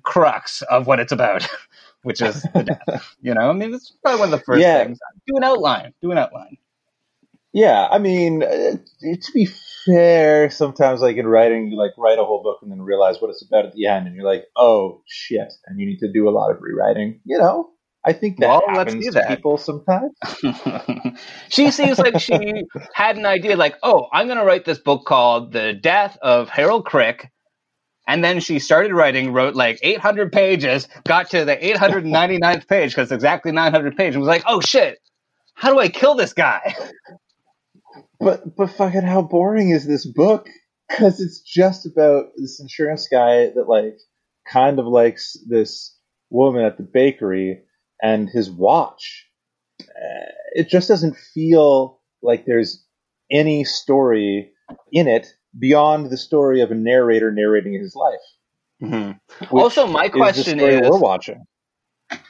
crux 0.03 0.63
of 0.63 0.87
what 0.87 1.01
it's 1.01 1.13
about. 1.13 1.49
which 2.07 2.23
is 2.23 2.41
the 2.55 2.63
death. 2.63 3.17
you 3.21 3.35
know, 3.35 3.51
I 3.51 3.53
mean, 3.53 3.75
it's 3.75 3.91
probably 4.01 4.21
one 4.21 4.33
of 4.33 4.39
the 4.39 4.45
first 4.45 4.63
yeah. 4.63 4.85
things. 4.85 4.99
Do 5.27 5.37
an 5.37 5.43
outline. 5.43 5.93
Do 6.01 6.13
an 6.13 6.19
outline. 6.19 6.57
Yeah, 7.53 7.89
I 7.91 7.99
mean, 7.99 8.45
uh, 8.45 8.77
to 9.03 9.33
be 9.35 9.49
fair, 9.87 10.49
sometimes 10.51 11.01
like 11.01 11.17
in 11.17 11.27
writing, 11.27 11.69
you 11.73 11.77
like 11.77 11.93
write 11.99 12.19
a 12.19 12.25
whole 12.25 12.45
book 12.45 12.59
and 12.63 12.71
then 12.71 12.81
realize 12.81 13.21
what 13.21 13.31
it's 13.31 13.45
about 13.45 13.67
at 13.67 13.73
the 13.73 13.87
end, 13.87 14.07
and 14.07 14.15
you're 14.15 14.25
like, 14.25 14.45
oh 14.55 15.03
shit, 15.07 15.53
and 15.67 15.81
you 15.81 15.87
need 15.87 15.99
to 15.99 16.13
do 16.13 16.29
a 16.29 16.31
lot 16.31 16.53
of 16.53 16.59
rewriting. 16.61 17.21
You 17.25 17.39
know, 17.39 17.71
I 18.05 18.13
think 18.13 18.39
that 18.39 18.49
well, 18.49 18.63
happens 18.69 19.05
to 19.07 19.11
that. 19.13 19.29
people 19.29 19.59
sometimes. 19.59 20.13
she 21.49 21.73
seems 21.73 21.99
like 21.99 22.21
she 22.21 22.67
had 22.93 23.17
an 23.17 23.27
idea, 23.27 23.57
like, 23.57 23.77
oh, 23.83 24.07
I'm 24.13 24.27
going 24.27 24.39
to 24.39 24.45
write 24.45 24.65
this 24.65 24.79
book 24.79 25.07
called 25.07 25.53
"The 25.53 25.73
Death 25.73 26.19
of 26.23 26.49
Harold 26.51 26.85
Crick," 26.85 27.33
And 28.07 28.23
then 28.23 28.41
she 28.41 28.59
started 28.59 28.93
writing, 28.93 29.33
wrote 29.33 29.55
like 29.55 29.81
800 29.83 30.33
pages, 30.33 30.89
got 31.05 31.31
to 31.31 31.45
the 31.45 31.57
899th 31.57 32.69
page 32.69 32.93
because 32.93 33.11
it's 33.11 33.13
exactly 33.13 33.53
900 33.53 33.97
pages, 33.97 34.15
and 34.15 34.23
was 34.23 34.29
like, 34.29 34.45
"Oh 34.47 34.61
shit, 34.61 34.99
how 35.55 35.73
do 35.73 35.79
I 35.81 35.89
kill 35.89 36.15
this 36.15 36.33
guy?" 36.33 36.75
But 38.19 38.57
but 38.57 38.71
fucking 38.71 39.03
how 39.03 39.21
boring 39.23 39.71
is 39.71 39.87
this 39.87 40.07
book? 40.07 40.49
Because 40.89 41.21
it's 41.21 41.41
just 41.41 41.85
about 41.85 42.27
this 42.37 42.61
insurance 42.61 43.09
guy 43.09 43.49
that 43.49 43.69
like 43.69 43.99
kind 44.49 44.79
of 44.79 44.87
likes 44.87 45.37
this 45.49 45.99
woman 46.31 46.65
at 46.65 46.77
the 46.77 46.85
bakery 46.85 47.63
and 48.01 48.29
his 48.29 48.51
watch. 48.51 49.27
Uh, 49.81 50.31
it 50.53 50.69
just 50.69 50.87
doesn't 50.87 51.17
feel 51.35 52.01
like 52.23 52.47
there's 52.47 52.85
any 53.33 53.65
story 53.65 54.53
in 54.93 55.09
it 55.09 55.27
beyond 55.59 56.11
the 56.11 56.17
story 56.17 56.61
of 56.61 56.71
a 56.71 56.75
narrator 56.75 57.31
narrating 57.31 57.75
his 57.75 57.95
life. 57.95 58.21
Mm-hmm. 58.83 59.57
Also, 59.57 59.87
my 59.87 60.09
question 60.09 60.61
is, 60.61 60.81
is 60.81 60.91
we're 60.91 60.99
watching. 60.99 61.45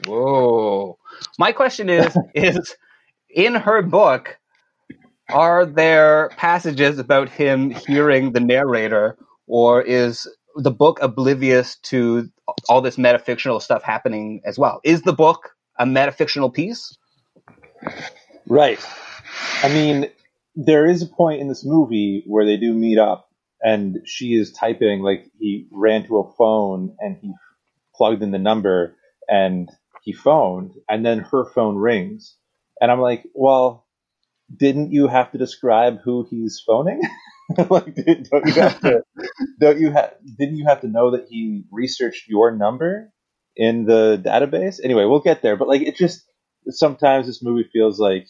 Whoa! 0.07 0.99
My 1.39 1.53
question 1.53 1.91
is: 1.91 2.17
is 2.35 2.75
in 3.31 3.55
her 3.55 3.83
book, 3.83 4.39
are 5.31 5.67
there 5.67 6.31
passages 6.37 6.99
about 6.99 7.29
him 7.29 7.71
hearing 7.71 8.33
the 8.33 8.41
narrator, 8.41 9.17
or 9.47 9.83
is 9.83 10.29
the 10.55 10.71
book 10.71 10.99
oblivious 11.03 11.77
to 11.77 12.29
all 12.69 12.81
this 12.81 12.97
metafictional 12.97 13.61
stuff 13.61 13.83
happening 13.83 14.41
as 14.45 14.59
well? 14.59 14.81
Is 14.85 15.03
the 15.03 15.13
book 15.13 15.51
a 15.79 15.85
metafictional 15.85 16.53
piece? 16.53 16.97
Right. 18.47 18.79
I 19.63 19.69
mean, 19.69 20.09
there 20.57 20.87
is 20.87 21.03
a 21.03 21.07
point 21.07 21.41
in 21.41 21.49
this 21.49 21.65
movie 21.65 22.25
where 22.27 22.47
they 22.47 22.57
do 22.57 22.73
meet 22.73 22.99
up 22.99 23.29
and 23.63 23.99
she 24.07 24.35
is 24.35 24.53
typing 24.53 25.03
like 25.03 25.27
he 25.39 25.67
ran 25.71 26.07
to 26.07 26.19
a 26.19 26.33
phone 26.37 26.97
and 27.01 27.19
he 27.21 27.33
plugged 27.95 28.23
in 28.23 28.31
the 28.33 28.39
number 28.39 28.97
and 29.29 29.71
he 30.03 30.13
phoned 30.13 30.73
and 30.89 31.05
then 31.05 31.21
her 31.21 31.45
phone 31.55 31.77
rings. 31.77 32.37
And 32.81 32.91
i'm 32.91 33.01
like 33.01 33.25
well 33.35 33.87
didn't 34.55 34.93
you 34.93 35.09
have 35.09 35.33
to 35.33 35.39
describe 35.39 36.01
who 36.05 36.27
he's 36.31 36.63
phoning? 36.67 37.01
Like 37.71 37.95
don't 38.31 38.47
you 38.47 38.53
have 38.55 38.81
to 38.81 39.03
don't 39.61 39.79
you 39.81 39.93
have 39.93 40.15
didn't 40.39 40.57
you 40.57 40.67
have 40.67 40.81
to 40.81 40.89
know 40.89 41.13
that 41.13 41.27
he 41.31 41.65
researched 41.71 42.29
your 42.29 42.51
number 42.57 43.13
in 43.57 43.87
the 43.87 44.21
database? 44.25 44.81
Anyway 44.83 45.05
we'll 45.05 45.21
get 45.21 45.43
there 45.43 45.57
but 45.57 45.69
like 45.69 45.83
it 45.83 45.97
just 45.97 46.25
sometimes 46.71 47.27
this 47.27 47.43
movie 47.45 47.69
feels 47.73 48.01
like 48.01 48.27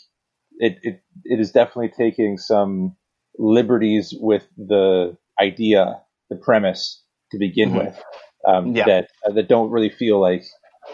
it, 0.58 0.78
it, 0.82 1.02
it 1.24 1.40
is 1.40 1.52
definitely 1.52 1.92
taking 1.96 2.38
some 2.38 2.96
liberties 3.38 4.14
with 4.18 4.46
the 4.56 5.16
idea, 5.40 6.00
the 6.30 6.36
premise 6.36 7.02
to 7.30 7.38
begin 7.38 7.70
mm-hmm. 7.70 7.86
with, 7.86 8.02
um, 8.46 8.74
yeah. 8.74 8.84
that 8.86 9.08
uh, 9.26 9.32
that 9.32 9.48
don't 9.48 9.70
really 9.70 9.90
feel 9.90 10.20
like 10.20 10.42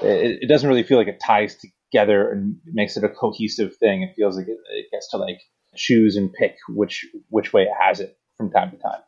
it, 0.03 0.39
it, 0.43 0.49
doesn't 0.49 0.69
really 0.69 0.83
feel 0.83 0.99
like 0.99 1.09
it 1.09 1.21
ties 1.25 1.57
together 1.93 2.31
and 2.31 2.57
makes 2.67 2.97
it 2.97 3.05
a 3.05 3.09
cohesive 3.09 3.77
thing. 3.77 4.03
It 4.03 4.15
feels 4.17 4.37
like 4.37 4.49
it, 4.49 4.59
it 4.73 4.87
gets 4.93 5.11
to 5.11 5.19
like 5.19 5.41
choose 5.75 6.17
and 6.17 6.33
pick 6.33 6.57
which 6.69 7.07
which 7.29 7.53
way 7.53 7.63
it 7.63 7.73
has 7.81 8.01
it 8.01 8.17
from 8.37 8.51
time 8.51 8.71
to 8.71 8.77
time. 8.77 9.01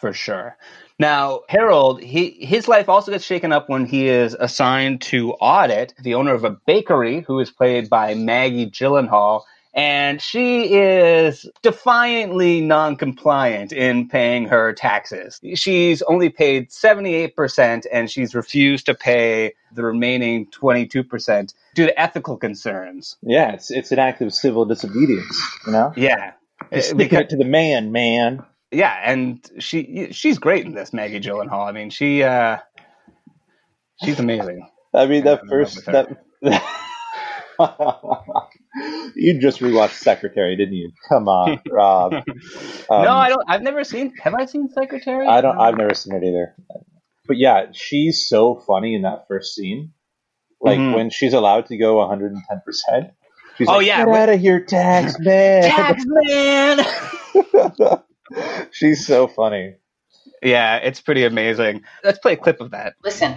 For 0.00 0.12
sure. 0.12 0.58
Now, 0.98 1.40
Harold, 1.48 2.02
he, 2.02 2.30
his 2.44 2.68
life 2.68 2.88
also 2.88 3.12
gets 3.12 3.24
shaken 3.24 3.50
up 3.50 3.70
when 3.70 3.86
he 3.86 4.08
is 4.08 4.36
assigned 4.38 5.00
to 5.02 5.32
audit 5.34 5.94
the 6.02 6.14
owner 6.14 6.34
of 6.34 6.44
a 6.44 6.56
bakery, 6.66 7.24
who 7.26 7.38
is 7.40 7.50
played 7.50 7.88
by 7.88 8.14
Maggie 8.14 8.70
Gyllenhaal, 8.70 9.42
and 9.76 10.22
she 10.22 10.74
is 10.74 11.46
defiantly 11.62 12.62
non-compliant 12.62 13.72
in 13.72 14.08
paying 14.08 14.48
her 14.48 14.72
taxes. 14.72 15.38
She's 15.54 16.00
only 16.02 16.30
paid 16.30 16.70
78% 16.70 17.84
and 17.92 18.10
she's 18.10 18.34
refused 18.34 18.86
to 18.86 18.94
pay 18.94 19.52
the 19.74 19.82
remaining 19.82 20.46
22% 20.46 21.52
due 21.74 21.86
to 21.86 22.00
ethical 22.00 22.38
concerns. 22.38 23.16
Yeah, 23.22 23.52
it's 23.52 23.70
it's 23.70 23.92
an 23.92 23.98
act 23.98 24.22
of 24.22 24.32
civil 24.32 24.64
disobedience, 24.64 25.46
you 25.66 25.72
know? 25.72 25.92
Yeah. 25.94 26.32
Just 26.72 26.96
because, 26.96 27.20
it 27.20 27.28
to 27.30 27.36
the 27.36 27.44
man, 27.44 27.92
man. 27.92 28.42
Yeah, 28.70 28.98
and 29.04 29.46
she 29.58 30.08
she's 30.10 30.38
great 30.38 30.64
in 30.64 30.72
this, 30.72 30.94
Maggie 30.94 31.20
Gyllenhaal. 31.20 31.68
I 31.68 31.72
mean, 31.72 31.90
she 31.90 32.22
uh 32.22 32.58
she's 34.02 34.18
amazing. 34.18 34.68
I 34.94 35.06
mean, 35.06 35.24
that 35.24 35.46
first 35.46 35.84
that 35.84 36.22
you 39.14 39.40
just 39.40 39.60
rewatched 39.60 39.94
Secretary, 39.94 40.56
didn't 40.56 40.74
you? 40.74 40.92
Come 41.08 41.28
on, 41.28 41.60
Rob. 41.70 42.14
Um, 42.14 42.24
no, 42.88 43.12
I 43.12 43.28
don't. 43.28 43.44
I've 43.48 43.62
never 43.62 43.84
seen. 43.84 44.14
Have 44.22 44.34
I 44.34 44.46
seen 44.46 44.68
Secretary? 44.68 45.26
I 45.26 45.40
don't. 45.40 45.58
I've 45.58 45.76
never 45.76 45.94
seen 45.94 46.14
it 46.14 46.24
either. 46.24 46.54
But 47.26 47.38
yeah, 47.38 47.66
she's 47.72 48.28
so 48.28 48.62
funny 48.66 48.94
in 48.94 49.02
that 49.02 49.26
first 49.28 49.54
scene. 49.54 49.92
Like 50.60 50.78
mm-hmm. 50.78 50.94
when 50.94 51.10
she's 51.10 51.32
allowed 51.32 51.66
to 51.66 51.76
go 51.76 51.98
110. 51.98 52.60
percent 52.64 53.12
She's 53.56 53.68
oh 53.68 53.78
like, 53.78 53.86
yeah, 53.86 54.04
get 54.04 54.14
out 54.14 54.28
of 54.28 54.40
here, 54.40 54.60
tax 54.60 55.18
man. 55.18 55.62
Tax 55.70 56.04
man. 56.06 56.84
she's 58.70 59.06
so 59.06 59.28
funny. 59.28 59.76
Yeah, 60.42 60.76
it's 60.76 61.00
pretty 61.00 61.24
amazing. 61.24 61.82
Let's 62.04 62.18
play 62.18 62.34
a 62.34 62.36
clip 62.36 62.60
of 62.60 62.72
that. 62.72 62.94
Listen, 63.02 63.34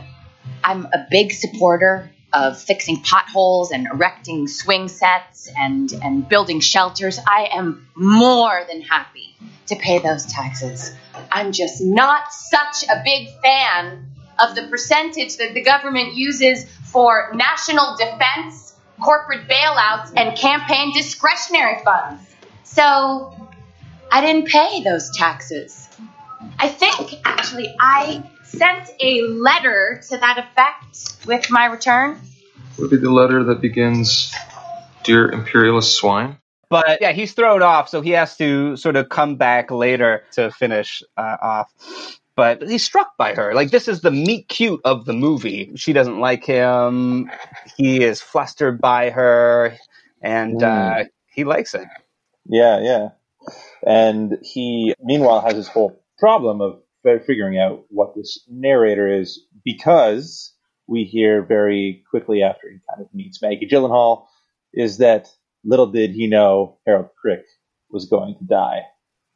I'm 0.61 0.85
a 0.85 1.07
big 1.09 1.31
supporter 1.31 2.11
of 2.31 2.59
fixing 2.59 3.01
potholes 3.01 3.71
and 3.71 3.87
erecting 3.87 4.47
swing 4.47 4.87
sets 4.87 5.49
and, 5.57 5.91
and 6.03 6.27
building 6.27 6.59
shelters, 6.59 7.19
I 7.27 7.49
am 7.51 7.87
more 7.95 8.61
than 8.69 8.81
happy 8.81 9.35
to 9.67 9.75
pay 9.75 9.99
those 9.99 10.25
taxes. 10.25 10.93
I'm 11.31 11.51
just 11.51 11.81
not 11.81 12.31
such 12.33 12.83
a 12.83 13.01
big 13.03 13.29
fan 13.41 14.11
of 14.39 14.55
the 14.55 14.67
percentage 14.67 15.37
that 15.37 15.53
the 15.53 15.61
government 15.61 16.13
uses 16.13 16.65
for 16.85 17.31
national 17.33 17.97
defense 17.97 18.73
corporate 19.01 19.47
bailouts 19.47 20.11
and 20.15 20.37
campaign 20.37 20.93
discretionary 20.93 21.81
funds. 21.83 22.21
So 22.63 23.33
I 24.11 24.21
didn't 24.21 24.47
pay 24.47 24.83
those 24.83 25.09
taxes. 25.15 25.87
I 26.57 26.67
think, 26.67 27.13
actually, 27.25 27.75
I 27.79 28.23
sent 28.49 28.89
a 29.01 29.21
letter 29.23 30.01
to 30.09 30.17
that 30.17 30.37
effect 30.37 31.25
with 31.25 31.49
my 31.49 31.65
return. 31.65 32.19
Would 32.77 32.89
be 32.89 32.97
the 32.97 33.11
letter 33.11 33.43
that 33.43 33.61
begins, 33.61 34.33
"Dear 35.03 35.29
imperialist 35.29 35.95
swine." 35.95 36.37
But 36.69 36.99
yeah, 37.01 37.11
he's 37.13 37.33
thrown 37.33 37.63
off, 37.63 37.89
so 37.89 38.01
he 38.01 38.11
has 38.11 38.37
to 38.37 38.75
sort 38.77 38.95
of 38.95 39.09
come 39.09 39.35
back 39.35 39.71
later 39.71 40.23
to 40.33 40.51
finish 40.51 41.01
uh, 41.17 41.37
off. 41.41 41.71
But 42.35 42.61
he's 42.61 42.85
struck 42.85 43.17
by 43.17 43.33
her. 43.33 43.53
Like 43.53 43.71
this 43.71 43.87
is 43.87 44.01
the 44.01 44.11
meet 44.11 44.47
cute 44.47 44.79
of 44.85 45.05
the 45.05 45.13
movie. 45.13 45.71
She 45.75 45.93
doesn't 45.93 46.19
like 46.19 46.45
him. 46.45 47.29
He 47.75 48.03
is 48.03 48.21
flustered 48.21 48.79
by 48.79 49.09
her, 49.09 49.77
and 50.21 50.61
uh, 50.63 51.05
he 51.33 51.43
likes 51.43 51.73
it. 51.73 51.87
Yeah, 52.45 52.79
yeah. 52.81 53.09
And 53.85 54.37
he, 54.41 54.93
meanwhile, 55.01 55.41
has 55.41 55.55
this 55.55 55.67
whole 55.67 56.01
problem 56.17 56.61
of 56.61 56.79
fi- 56.79 56.88
figuring 57.03 57.57
out 57.57 57.85
what 57.89 58.15
this 58.15 58.43
narrator 58.47 59.07
is 59.07 59.45
because 59.63 60.53
we 60.87 61.03
hear 61.03 61.43
very 61.43 62.03
quickly 62.09 62.41
after 62.41 62.69
he 62.69 62.79
kind 62.89 63.01
of 63.01 63.13
meets 63.13 63.41
Maggie 63.41 63.67
Gyllenhaal 63.71 64.25
is 64.73 64.97
that 64.97 65.27
little 65.63 65.91
did 65.91 66.11
he 66.11 66.27
know 66.27 66.77
Harold 66.85 67.09
Crick 67.19 67.45
was 67.89 68.07
going 68.07 68.35
to 68.39 68.45
die. 68.45 68.81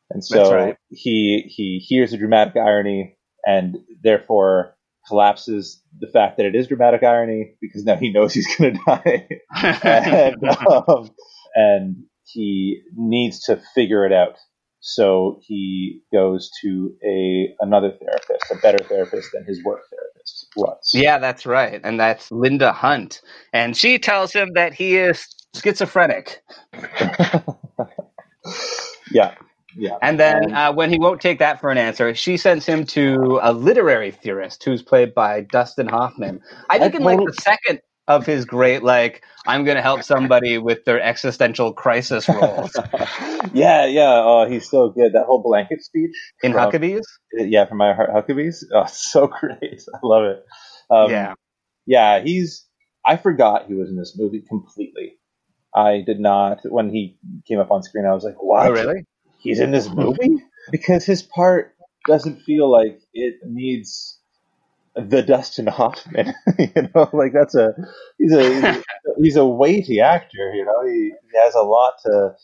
And 0.10 0.24
so 0.24 0.53
right. 0.53 0.77
he 0.89 1.43
he 1.48 1.79
hears 1.79 2.12
the 2.12 2.17
dramatic 2.17 2.55
irony 2.55 3.17
and 3.46 3.77
therefore 4.01 4.75
collapses 5.08 5.82
the 6.00 6.08
fact 6.08 6.38
that 6.38 6.46
it 6.46 6.55
is 6.55 6.67
dramatic 6.67 7.03
irony 7.03 7.55
because 7.62 7.84
now 7.84 7.96
he 7.96 8.12
knows 8.12 8.34
he's 8.34 8.55
going 8.55 8.74
to 8.77 8.79
die 8.86 9.27
and, 9.84 10.43
um, 10.67 11.10
and 11.55 12.03
he 12.25 12.82
needs 12.96 13.43
to 13.46 13.62
figure 13.75 14.05
it 14.05 14.13
out. 14.13 14.38
So 14.86 15.40
he 15.42 16.02
goes 16.12 16.52
to 16.62 16.94
a 17.06 17.56
another 17.62 17.92
therapist, 17.92 18.52
a 18.52 18.56
better 18.62 18.84
therapist 18.84 19.30
than 19.34 19.46
his 19.46 19.63
work 19.63 19.80
therapist 19.90 20.48
was. 20.58 20.92
Yeah, 20.94 21.20
that's 21.20 21.46
right. 21.46 21.80
And 21.86 21.98
that's 21.98 22.30
Linda 22.34 22.74
Hunt. 22.74 23.22
And 23.54 23.78
she 23.78 23.98
tells 23.98 24.34
him 24.34 24.50
that 24.56 24.74
he 24.74 24.98
is 24.98 25.25
schizophrenic. 25.56 26.44
yeah, 29.13 29.36
yeah. 29.78 29.98
And 30.02 30.20
then 30.20 30.54
uh, 30.54 30.74
when 30.74 30.90
he 30.90 31.00
won't 31.00 31.22
take 31.22 31.40
that 31.40 31.62
for 31.62 31.72
an 31.72 31.78
answer, 31.78 32.13
she 32.13 32.36
sends 32.36 32.66
him 32.66 32.86
to 32.88 33.40
a 33.42 33.54
literary 33.54 34.12
theorist 34.12 34.66
who's 34.66 34.84
played 34.84 35.13
by 35.13 35.48
Dustin 35.50 35.88
Hoffman. 35.88 36.42
I 36.70 36.78
think 36.78 36.96
I 36.96 36.98
in 36.98 37.04
like 37.06 37.20
the 37.20 37.42
second 37.42 37.80
of 38.07 38.25
his 38.25 38.45
great, 38.45 38.83
like, 38.83 39.24
I'm 39.48 39.63
going 39.63 39.77
to 39.77 39.81
help 39.81 40.03
somebody 40.03 40.57
with 40.57 40.83
their 40.86 41.01
existential 41.01 41.74
crisis 41.74 42.27
roles 42.27 42.75
yeah, 43.53 43.86
yeah. 43.86 44.22
Oh, 44.24 44.45
he's 44.50 44.69
so 44.69 44.89
good. 44.89 45.13
That 45.13 45.25
whole 45.25 45.41
blanket 45.41 45.81
speech 45.83 46.12
in 46.41 46.53
from- 46.53 46.72
Huckabees. 46.72 47.03
Yeah, 47.33 47.65
from 47.65 47.81
I 47.81 47.93
Heart 47.93 48.10
Huckabees. 48.12 48.63
Oh, 48.74 48.86
so 48.86 49.27
great. 49.39 49.81
I 49.93 50.00
love 50.03 50.25
it. 50.25 50.45
Um, 50.89 51.10
yeah. 51.12 51.33
yeah. 51.86 52.22
He's. 52.22 52.65
I 53.05 53.17
forgot 53.17 53.65
he 53.67 53.74
was 53.74 53.89
in 53.89 53.98
this 53.98 54.15
movie 54.17 54.41
completely. 54.48 55.17
I 55.75 56.03
did 56.05 56.19
not. 56.19 56.60
When 56.63 56.89
he 56.89 57.17
came 57.48 57.60
up 57.60 57.72
on 57.72 57.83
screen, 57.83 58.05
I 58.05 58.13
was 58.13 58.24
like, 58.24 58.41
"What? 58.41 58.67
Oh, 58.67 58.72
really? 58.72 59.05
He's 59.39 59.60
in 59.60 59.72
this 59.72 59.89
movie?" 59.89 60.38
Because 60.72 61.05
his 61.05 61.22
part 61.24 61.75
doesn't 62.07 62.41
feel 62.43 62.72
like 62.72 63.01
it 63.13 63.36
needs 63.45 64.19
the 64.95 65.21
Dustin 65.21 65.67
Hoffman. 65.67 66.33
you 66.59 66.89
know, 66.95 67.09
like 67.13 67.33
that's 67.33 67.55
a 67.55 67.73
he's 68.17 68.33
a 68.33 68.83
he's 69.21 69.35
a 69.35 69.45
weighty 69.45 70.00
actor. 70.01 70.53
You 70.53 70.65
know, 70.65 70.85
he, 70.85 71.12
he 71.31 71.38
has 71.43 71.55
a 71.55 71.62
lot 71.62 71.93
to 72.05 72.35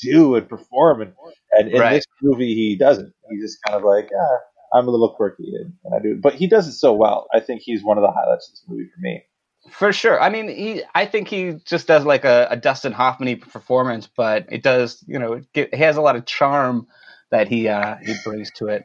do 0.00 0.34
and 0.36 0.48
perform, 0.48 1.02
and, 1.02 1.12
and 1.52 1.68
in 1.70 1.80
Right. 1.80 1.94
this 1.94 2.06
movie 2.22 2.54
he 2.54 2.76
doesn't. 2.76 3.12
He's 3.30 3.42
just 3.42 3.58
kind 3.66 3.76
of 3.76 3.84
like, 3.84 4.10
ah, 4.16 4.78
I'm 4.78 4.88
a 4.88 4.90
little 4.90 5.14
quirky 5.14 5.52
and, 5.56 5.72
I 5.94 6.00
do, 6.02 6.18
but 6.20 6.34
he 6.34 6.46
does 6.46 6.68
it 6.68 6.72
so 6.72 6.92
well. 6.92 7.26
I 7.34 7.40
think 7.40 7.62
he's 7.62 7.82
one 7.82 7.98
of 7.98 8.02
the 8.02 8.10
highlights 8.10 8.48
of 8.48 8.52
this 8.54 8.64
movie 8.68 8.88
for 8.94 9.00
me. 9.00 9.24
For 9.70 9.92
sure. 9.92 10.20
I 10.20 10.30
mean, 10.30 10.48
he. 10.48 10.82
I 10.94 11.06
think 11.06 11.26
he 11.28 11.54
just 11.64 11.88
does 11.88 12.04
like 12.04 12.24
a, 12.24 12.46
a 12.50 12.56
Dustin 12.56 12.92
Hoffman 12.92 13.40
performance, 13.40 14.08
but 14.16 14.46
it 14.50 14.62
does, 14.62 15.02
you 15.08 15.18
know, 15.18 15.40
he 15.54 15.66
has 15.72 15.96
a 15.96 16.00
lot 16.02 16.14
of 16.14 16.24
charm 16.24 16.86
that 17.32 17.48
he 17.48 17.66
uh, 17.66 17.96
he 17.96 18.14
brings 18.24 18.52
to 18.52 18.68
it. 18.68 18.84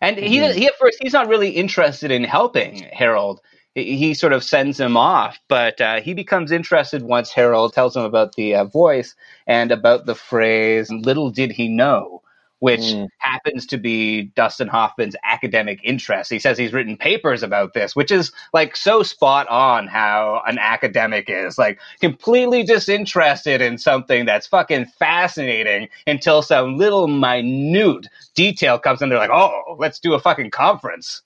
And 0.00 0.18
he, 0.18 0.52
he 0.52 0.66
at 0.66 0.78
first 0.78 0.98
he's 1.00 1.12
not 1.12 1.28
really 1.28 1.50
interested 1.50 2.10
in 2.10 2.24
helping 2.24 2.86
Harold. 2.92 3.40
He, 3.74 3.96
he 3.96 4.14
sort 4.14 4.32
of 4.32 4.44
sends 4.44 4.78
him 4.78 4.96
off, 4.96 5.38
but 5.48 5.80
uh, 5.80 6.00
he 6.00 6.14
becomes 6.14 6.52
interested 6.52 7.02
once 7.02 7.30
Harold 7.30 7.72
tells 7.72 7.96
him 7.96 8.02
about 8.02 8.34
the 8.34 8.54
uh, 8.54 8.64
voice 8.64 9.14
and 9.46 9.72
about 9.72 10.06
the 10.06 10.14
phrase 10.14 10.90
"little 10.90 11.30
did 11.30 11.52
he 11.52 11.68
know." 11.68 12.22
Which 12.60 12.80
Mm. 12.80 13.08
happens 13.18 13.66
to 13.66 13.76
be 13.76 14.22
Dustin 14.34 14.68
Hoffman's 14.68 15.14
academic 15.24 15.80
interest. 15.84 16.30
He 16.30 16.38
says 16.38 16.56
he's 16.56 16.72
written 16.72 16.96
papers 16.96 17.42
about 17.42 17.74
this, 17.74 17.94
which 17.94 18.10
is 18.10 18.32
like 18.54 18.76
so 18.76 19.02
spot 19.02 19.46
on 19.48 19.86
how 19.88 20.42
an 20.46 20.58
academic 20.58 21.26
is. 21.28 21.58
Like 21.58 21.78
completely 22.00 22.62
disinterested 22.62 23.60
in 23.60 23.78
something 23.78 24.24
that's 24.24 24.46
fucking 24.46 24.86
fascinating 24.98 25.88
until 26.06 26.42
some 26.42 26.78
little 26.78 27.08
minute 27.08 28.06
detail 28.34 28.78
comes 28.78 29.02
in. 29.02 29.10
They're 29.10 29.18
like, 29.18 29.30
oh, 29.30 29.76
let's 29.78 29.98
do 30.00 30.14
a 30.14 30.18
fucking 30.20 30.50
conference. 30.50 31.22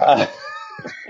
Uh, 0.00 0.26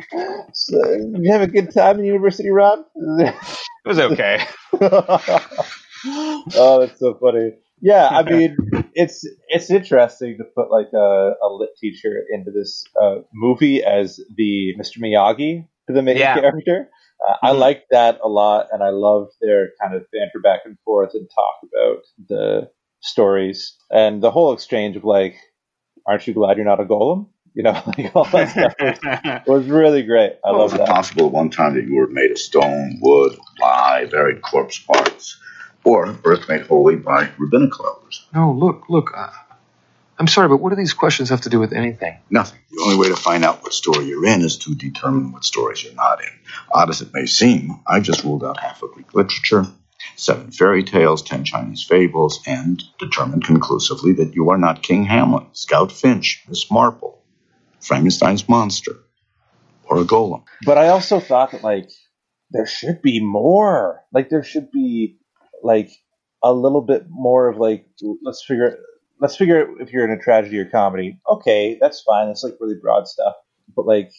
so, 0.53 0.95
you 0.95 1.31
have 1.33 1.43
a 1.43 1.47
good 1.47 1.73
time 1.73 1.99
in 2.01 2.05
university, 2.05 2.51
Rob? 2.51 2.81
It 2.97 3.89
was 3.89 3.99
okay. 3.99 4.45
oh, 6.55 6.81
that's 6.81 6.99
so 6.99 7.15
funny. 7.21 7.53
Yeah, 7.81 8.09
I 8.09 8.23
mean, 8.23 8.57
it's 8.95 9.27
it's 9.49 9.71
interesting 9.71 10.37
to 10.39 10.45
put 10.45 10.71
like 10.71 10.89
a, 10.93 11.33
a 11.43 11.49
lit 11.51 11.71
teacher 11.81 12.23
into 12.33 12.51
this 12.51 12.85
uh, 13.01 13.17
movie 13.33 13.83
as 13.83 14.21
the 14.37 14.75
Mr. 14.79 14.99
Miyagi 14.99 15.67
to 15.89 15.93
the 15.95 16.03
main 16.03 16.17
Yeah. 16.19 16.35
character. 16.35 16.91
Uh, 17.27 17.35
I 17.43 17.51
Mhm. 17.51 17.59
like 17.59 17.85
that 17.91 18.19
a 18.23 18.29
lot, 18.29 18.69
and 18.73 18.83
I 18.83 18.91
love 18.91 19.29
their 19.41 19.71
kind 19.81 19.95
of 19.95 20.05
banter 20.13 20.41
back 20.43 20.61
and 20.65 20.79
forth 20.85 21.11
and 21.15 21.29
talk 21.35 21.55
about 21.73 22.03
the 22.29 22.71
stories 23.01 23.77
and 23.91 24.23
the 24.23 24.31
whole 24.31 24.53
exchange 24.53 24.97
of 24.97 25.05
like, 25.05 25.37
"Aren't 26.07 26.27
you 26.27 26.35
glad 26.35 26.57
you're 26.57 26.67
not 26.67 26.81
a 26.81 26.85
golem?" 26.85 27.29
You 27.55 27.63
know, 27.65 27.73
like 27.99 28.15
all 28.15 28.25
that 28.27 28.49
stuff 28.57 28.75
was, 28.81 28.99
was 29.47 29.67
really 29.67 30.03
great. 30.03 30.37
I 30.45 30.51
Well, 30.51 30.61
love 30.61 30.73
is 30.73 30.75
it 30.75 30.79
that. 30.79 30.89
possible 30.89 31.31
one 31.31 31.51
time 31.51 31.75
that 31.75 31.85
you 31.85 31.95
were 31.97 32.09
made 32.09 32.31
of 32.31 32.39
stone, 32.39 32.99
wood, 33.03 33.37
lye, 33.61 34.07
buried 34.11 34.43
corpse 34.43 34.79
parts, 34.79 35.39
or 35.85 36.17
earth 36.25 36.49
made 36.49 36.67
holy 36.67 36.97
by 36.97 37.31
rabbinical 37.39 37.87
elders? 37.87 38.27
No, 38.35 38.53
look, 38.53 38.85
look. 38.89 39.13
Uh, 39.17 39.31
I'm 40.19 40.27
sorry, 40.29 40.49
but 40.49 40.59
what 40.59 40.71
do 40.71 40.77
these 40.77 40.93
questions 40.93 41.31
have 41.31 41.41
to 41.43 41.49
do 41.49 41.59
with 41.59 41.73
anything? 41.73 42.19
Nothing. 42.29 42.59
The 42.71 42.83
only 42.85 42.97
way 42.97 43.09
to 43.09 43.17
find 43.17 43.45
out 43.45 43.63
what 43.63 43.73
story 43.73 44.05
you're 44.07 44.27
in 44.27 44.43
is 44.43 44.59
to 44.59 44.75
determine 44.75 45.33
what 45.33 45.45
stories 45.45 45.83
you're 45.83 45.95
not 45.95 46.21
in. 46.21 46.29
Odd 46.73 46.91
as 46.91 47.01
it 47.01 47.15
may 47.15 47.25
seem, 47.27 47.81
I 47.87 48.01
just 48.01 48.23
ruled 48.23 48.45
out 48.45 48.61
half 48.61 48.83
of 48.83 48.93
Greek 48.93 49.15
literature, 49.15 49.65
seven 50.17 50.51
fairy 50.51 50.83
tales, 50.85 51.23
ten 51.23 51.45
Chinese 51.45 51.85
fables, 51.85 52.41
and 52.47 52.83
determined 52.99 53.45
conclusively 53.45 54.13
that 54.15 54.35
you 54.35 54.51
are 54.51 54.59
not 54.59 54.83
King 54.83 55.05
Hamlet, 55.05 55.45
Scout 55.57 55.91
Finch, 55.91 56.45
Miss 56.49 56.71
Marple, 56.71 57.23
Frankenstein's 57.81 58.47
monster, 58.47 58.97
or 59.85 60.01
a 60.01 60.05
golem. 60.05 60.45
but 60.67 60.77
I 60.77 60.89
also 60.89 61.19
thought 61.19 61.53
that 61.53 61.65
like 61.65 61.89
there 62.51 62.67
should 62.67 63.01
be 63.01 63.21
more. 63.25 64.03
Like 64.13 64.29
there 64.29 64.45
should 64.45 64.71
be 64.71 65.17
like 65.63 65.91
a 66.43 66.53
little 66.53 66.81
bit 66.83 67.07
more 67.09 67.49
of 67.49 67.59
like 67.59 67.87
let's 68.23 68.45
figure 68.45 68.79
let's 69.21 69.37
figure 69.37 69.61
out 69.61 69.81
if 69.81 69.93
you're 69.93 70.05
in 70.05 70.19
a 70.19 70.23
tragedy 70.23 70.59
or 70.59 70.65
comedy. 70.65 71.19
Okay, 71.29 71.77
that's 71.81 72.01
fine. 72.03 72.29
That's 72.29 72.43
like 72.45 72.57
really 72.61 72.77
broad 72.81 73.07
stuff. 73.07 73.35
But 73.77 73.87
like 73.87 74.11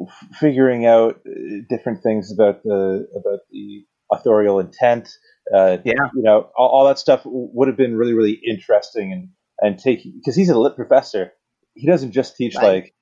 f- 0.00 0.28
figuring 0.40 0.86
out 0.86 1.20
uh, 1.26 1.30
different 1.68 2.02
things 2.02 2.32
about 2.32 2.62
the 2.62 3.06
about 3.16 3.40
the 3.50 3.84
authorial 4.12 4.60
intent. 4.60 5.08
Uh, 5.54 5.78
Yeah. 5.84 6.08
you 6.14 6.22
know, 6.22 6.50
all, 6.56 6.68
all 6.68 6.86
that 6.86 6.98
stuff 6.98 7.22
would 7.24 7.68
have 7.68 7.76
been 7.76 7.96
really 7.96 8.14
really 8.14 8.40
interesting 8.46 9.12
and 9.12 9.28
and 9.60 9.78
taking 9.78 10.12
because 10.16 10.36
he's 10.36 10.50
a 10.50 10.58
lit 10.58 10.76
professor. 10.76 11.32
He 11.74 11.86
doesn't 11.86 12.12
just 12.12 12.36
teach 12.36 12.56
Right. 12.56 12.64
like 12.84 12.94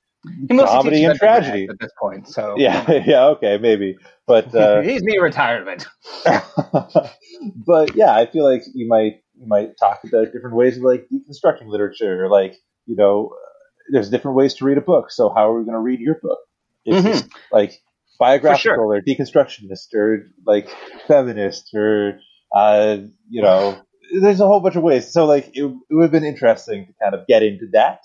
comedy 0.48 1.04
and 1.04 1.18
tragedy. 1.18 1.66
at 1.68 1.78
this 1.78 1.92
point. 1.98 2.28
So 2.28 2.54
Yeah, 2.58 3.02
yeah, 3.06 3.26
okay, 3.26 3.58
maybe. 3.58 3.96
But 4.26 4.54
uh, 4.54 4.80
he's 4.82 5.02
me 5.02 5.18
retirement. 5.18 5.86
but 6.24 7.94
yeah, 7.94 8.14
I 8.14 8.26
feel 8.26 8.44
like 8.44 8.62
you 8.74 8.88
might 8.88 9.22
you 9.38 9.46
might 9.46 9.76
talk 9.78 10.00
about 10.04 10.32
different 10.32 10.56
ways 10.56 10.76
of 10.76 10.84
like 10.84 11.06
deconstructing 11.12 11.66
literature, 11.66 12.24
or 12.24 12.28
like 12.28 12.56
you 12.86 12.96
know, 12.96 13.30
uh, 13.32 13.48
there's 13.92 14.10
different 14.10 14.36
ways 14.36 14.54
to 14.54 14.64
read 14.64 14.78
a 14.78 14.82
book. 14.82 15.10
So 15.10 15.28
how 15.28 15.50
are 15.50 15.58
we 15.58 15.64
going 15.64 15.74
to 15.74 15.80
read 15.80 16.00
your 16.00 16.18
book? 16.22 16.38
Is 16.86 17.02
this 17.02 17.24
like 17.50 17.80
biographical 18.18 18.92
or 18.92 19.00
deconstructionist 19.00 19.94
or 19.94 20.26
like 20.46 20.68
feminist 21.08 21.74
or 21.74 22.20
uh, 22.54 22.98
you 23.28 23.42
know, 23.42 23.80
there's 24.20 24.40
a 24.40 24.46
whole 24.46 24.60
bunch 24.60 24.76
of 24.76 24.82
ways. 24.82 25.12
So 25.12 25.26
like 25.26 25.48
it, 25.54 25.64
it 25.64 25.94
would 25.94 26.02
have 26.02 26.12
been 26.12 26.24
interesting 26.24 26.86
to 26.86 26.92
kind 27.02 27.14
of 27.14 27.26
get 27.26 27.42
into 27.42 27.66
that 27.72 28.00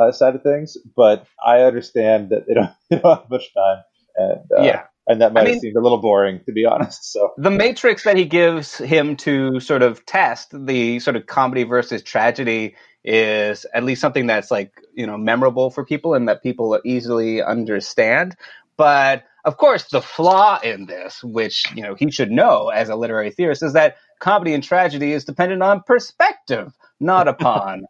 uh, 0.00 0.12
side 0.12 0.34
of 0.34 0.42
things, 0.42 0.76
but 0.96 1.26
I 1.44 1.60
understand 1.62 2.30
that 2.30 2.46
they 2.46 2.54
don't, 2.54 2.70
they 2.90 2.98
don't 2.98 3.18
have 3.20 3.30
much 3.30 3.52
time. 3.54 3.82
and 4.16 4.40
uh, 4.58 4.62
Yeah. 4.62 4.82
and 5.06 5.20
that 5.20 5.32
might 5.32 5.42
I 5.42 5.44
mean- 5.44 5.54
have 5.54 5.60
seemed 5.60 5.76
a 5.76 5.80
little 5.80 6.00
boring 6.00 6.40
to 6.46 6.52
be 6.52 6.64
honest. 6.72 7.12
So 7.12 7.32
the 7.36 7.50
matrix 7.50 8.04
that 8.04 8.16
he 8.16 8.24
gives 8.24 8.76
him 8.78 9.16
to 9.18 9.60
sort 9.60 9.82
of 9.82 10.04
test 10.06 10.48
the 10.66 11.00
sort 11.00 11.16
of 11.16 11.26
comedy 11.26 11.64
versus 11.64 12.02
tragedy 12.02 12.74
is 13.04 13.66
at 13.74 13.84
least 13.84 14.00
something 14.00 14.26
that's 14.26 14.50
like 14.50 14.72
you 14.94 15.06
know 15.06 15.18
memorable 15.18 15.70
for 15.70 15.84
people 15.84 16.14
and 16.14 16.28
that 16.28 16.42
people 16.42 16.80
easily 16.86 17.42
understand 17.42 18.34
but 18.78 19.24
of 19.44 19.58
course 19.58 19.84
the 19.90 20.00
flaw 20.00 20.58
in 20.62 20.86
this 20.86 21.22
which 21.22 21.64
you 21.74 21.82
know 21.82 21.94
he 21.94 22.10
should 22.10 22.30
know 22.30 22.70
as 22.70 22.88
a 22.88 22.96
literary 22.96 23.30
theorist 23.30 23.62
is 23.62 23.74
that 23.74 23.96
comedy 24.20 24.54
and 24.54 24.62
tragedy 24.64 25.12
is 25.12 25.26
dependent 25.26 25.62
on 25.62 25.82
perspective 25.86 26.72
not 26.98 27.28
upon 27.34 27.84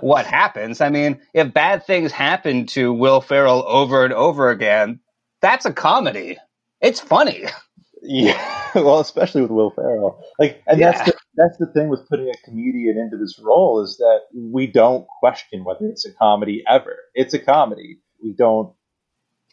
what 0.00 0.26
happens 0.26 0.80
i 0.80 0.88
mean 0.88 1.20
if 1.34 1.52
bad 1.52 1.84
things 1.86 2.12
happen 2.12 2.66
to 2.66 2.92
will 2.92 3.20
ferrell 3.20 3.64
over 3.66 4.04
and 4.04 4.14
over 4.14 4.50
again 4.50 5.00
that's 5.40 5.64
a 5.66 5.72
comedy 5.72 6.38
it's 6.80 7.00
funny 7.00 7.44
Yeah, 8.02 8.70
well, 8.74 9.00
especially 9.00 9.42
with 9.42 9.50
Will 9.50 9.70
Ferrell. 9.70 10.22
Like, 10.38 10.60
and 10.66 10.80
that's 10.80 11.04
the, 11.04 11.14
that's 11.36 11.56
the 11.58 11.66
thing 11.66 11.88
with 11.88 12.08
putting 12.08 12.28
a 12.28 12.36
comedian 12.44 12.98
into 12.98 13.16
this 13.16 13.38
role 13.38 13.80
is 13.82 13.96
that 13.98 14.22
we 14.34 14.66
don't 14.66 15.06
question 15.20 15.64
whether 15.64 15.86
it's 15.86 16.04
a 16.04 16.12
comedy 16.12 16.64
ever. 16.68 16.96
It's 17.14 17.32
a 17.32 17.38
comedy. 17.38 18.00
We 18.22 18.34
don't. 18.36 18.74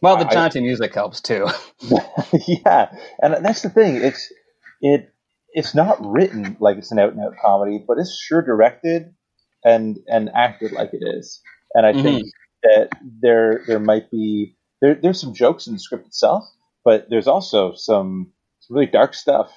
well 0.02 0.18
the 0.18 0.26
jaunty 0.26 0.62
music 0.62 0.94
helps 0.94 1.22
too 1.22 1.48
yeah, 2.48 2.92
and 3.22 3.44
that's 3.46 3.62
the 3.62 3.70
thing. 3.70 3.96
It's 3.96 4.32
it 4.82 5.14
it's 5.54 5.76
not 5.76 5.98
written 6.04 6.58
like 6.60 6.78
it's 6.78 6.92
an 6.92 7.00
out 7.00 7.14
and 7.14 7.22
out 7.22 7.34
comedy, 7.44 7.84
but 7.88 7.98
it's 7.98 8.20
sure 8.20 8.42
directed 8.42 9.14
and 9.64 9.98
and 10.08 10.30
acted 10.36 10.72
like 10.72 10.94
it 10.94 11.04
is. 11.04 11.42
And 11.74 11.86
I 11.86 11.94
think 11.94 12.26
mm-hmm. 12.26 12.30
that 12.64 12.90
there 13.22 13.64
there 13.68 13.80
might 13.80 14.10
be 14.12 14.56
there 14.82 14.96
there's 14.96 15.20
some 15.20 15.34
jokes 15.34 15.68
in 15.68 15.74
the 15.74 15.80
script 15.80 16.08
itself, 16.08 16.44
but 16.84 17.08
there's 17.10 17.28
also 17.28 17.74
some, 17.74 18.32
some 18.60 18.76
really 18.76 18.88
dark 18.88 19.14
stuff 19.14 19.52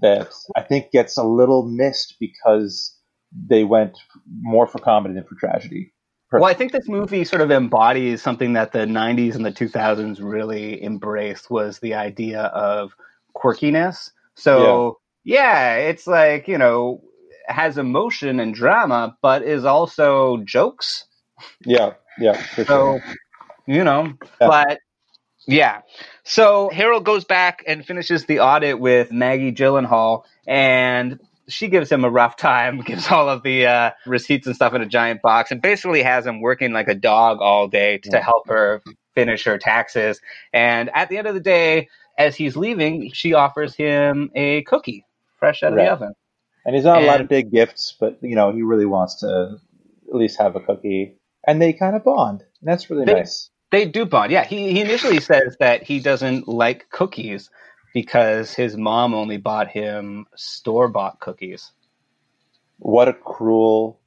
that 0.00 0.32
I 0.56 0.62
think 0.62 0.90
gets 0.90 1.16
a 1.16 1.22
little 1.22 1.64
missed 1.64 2.16
because 2.18 2.96
they 3.46 3.64
went 3.64 3.98
more 4.40 4.66
for 4.66 4.78
comedy 4.78 5.14
than 5.14 5.24
for 5.24 5.34
tragedy. 5.34 5.92
Well, 6.32 6.44
I 6.44 6.54
think 6.54 6.72
this 6.72 6.88
movie 6.88 7.24
sort 7.24 7.42
of 7.42 7.50
embodies 7.50 8.22
something 8.22 8.54
that 8.54 8.72
the 8.72 8.86
90s 8.86 9.34
and 9.34 9.44
the 9.44 9.52
2000s 9.52 10.18
really 10.22 10.82
embraced 10.82 11.50
was 11.50 11.78
the 11.80 11.92
idea 11.92 12.40
of 12.40 12.94
quirkiness. 13.36 14.10
So, 14.34 14.98
yeah, 15.24 15.74
it's 15.74 16.06
like, 16.06 16.48
you 16.48 16.56
know, 16.56 17.02
has 17.52 17.78
emotion 17.78 18.40
and 18.40 18.54
drama, 18.54 19.16
but 19.22 19.42
is 19.42 19.64
also 19.64 20.38
jokes. 20.38 21.06
Yeah, 21.66 21.94
yeah, 22.18 22.34
for 22.34 22.64
So, 22.64 23.00
you 23.66 23.84
know, 23.84 24.14
Yeah. 24.40 24.48
but 24.48 24.78
yeah. 25.46 25.82
So 26.24 26.70
Harold 26.72 27.04
goes 27.04 27.24
back 27.24 27.64
and 27.66 27.84
finishes 27.84 28.26
the 28.26 28.40
audit 28.40 28.78
with 28.80 29.12
Maggie 29.12 29.52
Gyllenhaal, 29.52 30.24
and 30.46 31.20
she 31.48 31.68
gives 31.68 31.90
him 31.90 32.04
a 32.04 32.10
rough 32.10 32.36
time, 32.36 32.80
gives 32.86 33.10
all 33.10 33.28
of 33.28 33.42
the 33.42 33.66
uh, 33.66 33.90
receipts 34.06 34.46
and 34.46 34.56
stuff 34.56 34.74
in 34.74 34.82
a 34.82 34.86
giant 34.86 35.22
box, 35.22 35.50
and 35.50 35.60
basically 35.62 36.02
has 36.02 36.26
him 36.26 36.40
working 36.40 36.72
like 36.72 36.88
a 36.88 36.94
dog 36.94 37.40
all 37.40 37.68
day 37.68 37.98
to 37.98 38.20
help 38.20 38.48
her 38.48 38.82
finish 39.14 39.44
her 39.44 39.58
taxes. 39.58 40.20
And 40.52 40.90
at 40.94 41.08
the 41.08 41.18
end 41.18 41.26
of 41.26 41.34
the 41.34 41.40
day, 41.40 41.88
as 42.18 42.36
he's 42.36 42.56
leaving, 42.56 43.10
she 43.12 43.34
offers 43.34 43.74
him 43.74 44.30
a 44.34 44.62
cookie 44.62 45.04
fresh 45.38 45.62
out 45.62 45.72
of 45.72 45.76
Right. 45.76 45.86
the 45.86 45.92
oven. 45.92 46.14
And 46.64 46.74
he's 46.74 46.84
not 46.84 47.02
a 47.02 47.06
lot 47.06 47.20
of 47.20 47.28
big 47.28 47.50
gifts, 47.50 47.96
but 47.98 48.18
you 48.22 48.36
know 48.36 48.52
he 48.52 48.62
really 48.62 48.86
wants 48.86 49.20
to 49.20 49.58
at 50.08 50.14
least 50.14 50.38
have 50.38 50.54
a 50.56 50.60
cookie, 50.60 51.16
and 51.46 51.60
they 51.60 51.72
kind 51.72 51.96
of 51.96 52.04
bond. 52.04 52.40
And 52.40 52.70
that's 52.70 52.88
really 52.90 53.04
They- 53.04 53.14
nice. 53.14 53.48
They 53.70 53.86
do 53.86 54.04
bond. 54.04 54.30
Yeah, 54.30 54.44
he, 54.44 54.70
he 54.70 54.82
initially 54.82 55.18
says 55.18 55.56
that 55.58 55.82
he 55.82 55.98
doesn't 55.98 56.46
like 56.46 56.90
cookies 56.90 57.48
because 57.94 58.52
his 58.52 58.76
mom 58.76 59.14
only 59.14 59.38
bought 59.38 59.68
him 59.68 60.26
store 60.36 60.88
bought 60.88 61.20
cookies. 61.20 61.72
What 62.78 63.08
a 63.08 63.14
cruel 63.14 63.98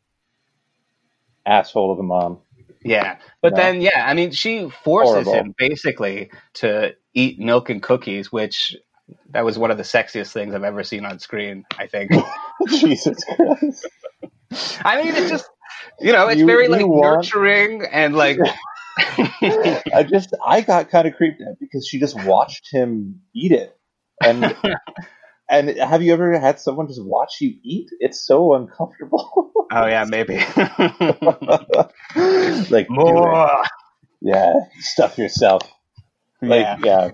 asshole 1.46 1.92
of 1.92 1.98
a 2.00 2.04
mom. 2.04 2.40
Yeah. 2.84 3.18
But 3.42 3.54
Yeah. 3.54 3.64
then, 3.72 3.82
yeah, 3.82 4.06
I 4.06 4.14
mean, 4.14 4.32
she 4.32 4.70
forces 4.70 5.26
Horrible. 5.26 5.34
him 5.34 5.56
basically 5.58 6.30
to 6.56 6.96
eat 7.16 7.40
milk 7.40 7.70
and 7.72 7.82
cookies, 7.82 8.32
which 8.32 8.76
that 9.32 9.46
was 9.46 9.58
one 9.58 9.72
of 9.72 9.78
the 9.78 9.84
sexiest 9.84 10.32
things 10.32 10.54
I've 10.54 10.64
ever 10.64 10.84
seen 10.84 11.06
on 11.06 11.20
screen, 11.20 11.66
I 11.78 11.88
think. 11.88 12.12
Jesus 12.70 13.24
Christ! 13.24 13.88
I 14.84 15.04
mean, 15.04 15.14
it's 15.16 15.30
just, 15.30 15.50
you 16.00 16.12
know, 16.14 16.28
it's 16.28 16.40
You- 16.40 16.46
very 16.46 16.68
like 16.68 16.86
want- 16.86 17.18
nurturing 17.18 17.84
and 17.86 18.16
like, 18.16 18.40
I 18.98 20.06
just 20.10 20.34
I 20.46 20.62
got 20.62 20.90
kind 20.90 21.08
of 21.08 21.16
creeped 21.16 21.42
out 21.42 21.56
because 21.60 21.88
she 21.88 22.00
just 22.00 22.16
watched 22.26 22.70
him 22.72 23.22
eat 23.36 23.52
it, 23.52 23.78
and 24.24 24.56
and 25.50 25.70
have 25.78 26.02
you 26.02 26.14
ever 26.14 26.40
had 26.40 26.60
someone 26.60 26.88
just 26.88 27.04
watch 27.04 27.42
you 27.42 27.54
eat? 27.64 27.90
It's 28.00 28.26
so 28.26 28.54
uncomfortable. 28.54 29.52
oh, 29.72 29.86
yeah, 29.88 30.06
maybe. 30.08 30.38
like. 32.70 32.90
More. 32.90 33.64
yeah, 34.22 34.54
stuff 34.80 35.18
yourself. 35.18 35.62
Like 36.42 36.62
Yeah. 36.62 36.78
yeah, 36.84 37.12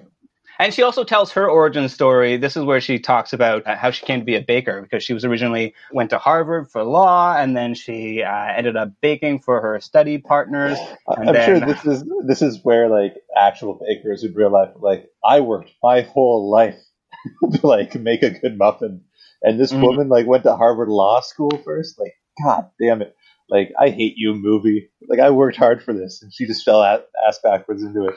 And 0.61 0.71
she 0.71 0.83
also 0.83 1.03
tells 1.03 1.31
her 1.31 1.49
origin 1.49 1.89
story. 1.89 2.37
This 2.37 2.55
is 2.55 2.63
where 2.63 2.79
she 2.79 2.99
talks 2.99 3.33
about 3.33 3.65
uh, 3.65 3.75
how 3.75 3.89
she 3.89 4.05
came 4.05 4.19
to 4.19 4.25
be 4.25 4.35
a 4.35 4.41
baker 4.41 4.79
because 4.83 5.03
she 5.03 5.11
was 5.11 5.25
originally 5.25 5.73
went 5.91 6.11
to 6.11 6.19
Harvard 6.19 6.69
for 6.69 6.83
law, 6.83 7.35
and 7.35 7.57
then 7.57 7.73
she 7.73 8.21
uh, 8.21 8.45
ended 8.55 8.77
up 8.77 8.91
baking 9.01 9.39
for 9.39 9.59
her 9.59 9.79
study 9.81 10.19
partners. 10.19 10.77
And 11.07 11.29
I'm 11.29 11.41
sure 11.41 11.59
this 11.59 11.83
is 11.83 12.03
this 12.27 12.41
is 12.43 12.59
where 12.61 12.89
like 12.89 13.15
actual 13.35 13.79
bakers 13.83 14.23
in 14.23 14.35
real 14.35 14.51
life 14.51 14.69
like 14.75 15.09
I 15.25 15.39
worked 15.39 15.71
my 15.81 16.01
whole 16.01 16.51
life 16.51 16.77
to 17.53 17.65
like 17.65 17.95
make 17.95 18.21
a 18.21 18.29
good 18.29 18.55
muffin, 18.55 19.01
and 19.41 19.59
this 19.59 19.73
Mhm. 19.73 19.81
woman 19.81 20.09
like 20.09 20.27
went 20.27 20.43
to 20.43 20.55
Harvard 20.55 20.89
Law 20.89 21.21
School 21.21 21.57
first. 21.65 21.99
Like, 21.99 22.13
god 22.43 22.69
damn 22.79 23.01
it! 23.01 23.15
Like, 23.49 23.73
I 23.79 23.89
hate 23.89 24.13
you, 24.15 24.35
movie. 24.35 24.91
Like, 25.09 25.19
I 25.19 25.31
worked 25.31 25.57
hard 25.57 25.81
for 25.81 25.91
this, 25.91 26.21
and 26.21 26.31
she 26.31 26.45
just 26.45 26.63
fell 26.63 26.83
ass 26.83 27.39
backwards 27.43 27.81
into 27.81 28.05
it. 28.05 28.15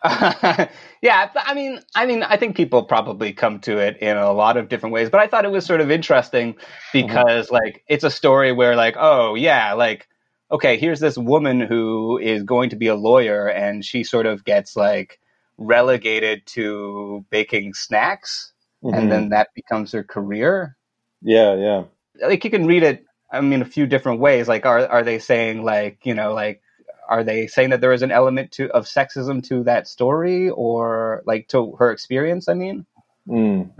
yeah, 1.02 1.30
I 1.34 1.54
mean, 1.54 1.80
I 1.94 2.06
mean, 2.06 2.22
I 2.22 2.36
think 2.36 2.56
people 2.56 2.84
probably 2.84 3.32
come 3.32 3.58
to 3.60 3.78
it 3.78 3.96
in 3.98 4.16
a 4.16 4.32
lot 4.32 4.56
of 4.56 4.68
different 4.68 4.92
ways, 4.92 5.10
but 5.10 5.20
I 5.20 5.26
thought 5.26 5.44
it 5.44 5.50
was 5.50 5.66
sort 5.66 5.80
of 5.80 5.90
interesting 5.90 6.54
because, 6.92 7.50
like, 7.50 7.82
it's 7.88 8.04
a 8.04 8.10
story 8.10 8.52
where, 8.52 8.76
like, 8.76 8.94
oh 8.98 9.34
yeah, 9.34 9.72
like, 9.72 10.06
okay, 10.52 10.76
here's 10.78 11.00
this 11.00 11.18
woman 11.18 11.60
who 11.60 12.18
is 12.18 12.42
going 12.44 12.70
to 12.70 12.76
be 12.76 12.86
a 12.86 12.94
lawyer, 12.94 13.48
and 13.48 13.84
she 13.84 14.04
sort 14.04 14.26
of 14.26 14.44
gets 14.44 14.76
like 14.76 15.18
relegated 15.58 16.46
to 16.46 17.24
baking 17.30 17.74
snacks, 17.74 18.52
Mhm. 18.84 18.96
and 18.96 19.10
then 19.12 19.28
that 19.30 19.48
becomes 19.54 19.90
her 19.92 20.04
career. 20.04 20.76
Yeah, 21.22 21.54
yeah. 21.56 21.82
Like, 22.22 22.44
you 22.44 22.50
can 22.50 22.66
read 22.66 22.82
it. 22.84 23.04
I 23.32 23.40
mean, 23.40 23.62
a 23.62 23.64
few 23.66 23.86
different 23.86 24.20
ways. 24.20 24.48
Like, 24.48 24.64
are 24.64 24.86
are 24.86 25.02
they 25.02 25.18
saying 25.18 25.64
like, 25.64 25.98
you 26.06 26.14
know, 26.14 26.32
like 26.34 26.62
are 27.08 27.24
they 27.24 27.46
saying 27.46 27.70
that 27.70 27.80
there 27.80 27.92
is 27.92 28.02
an 28.02 28.10
element 28.12 28.52
to 28.52 28.70
of 28.70 28.84
sexism 28.84 29.42
to 29.48 29.64
that 29.64 29.88
story 29.88 30.50
or 30.50 31.22
like 31.26 31.48
to 31.48 31.74
her 31.78 31.90
experience 31.90 32.48
i 32.48 32.54
mean 32.54 32.86
Mm. 33.28 33.70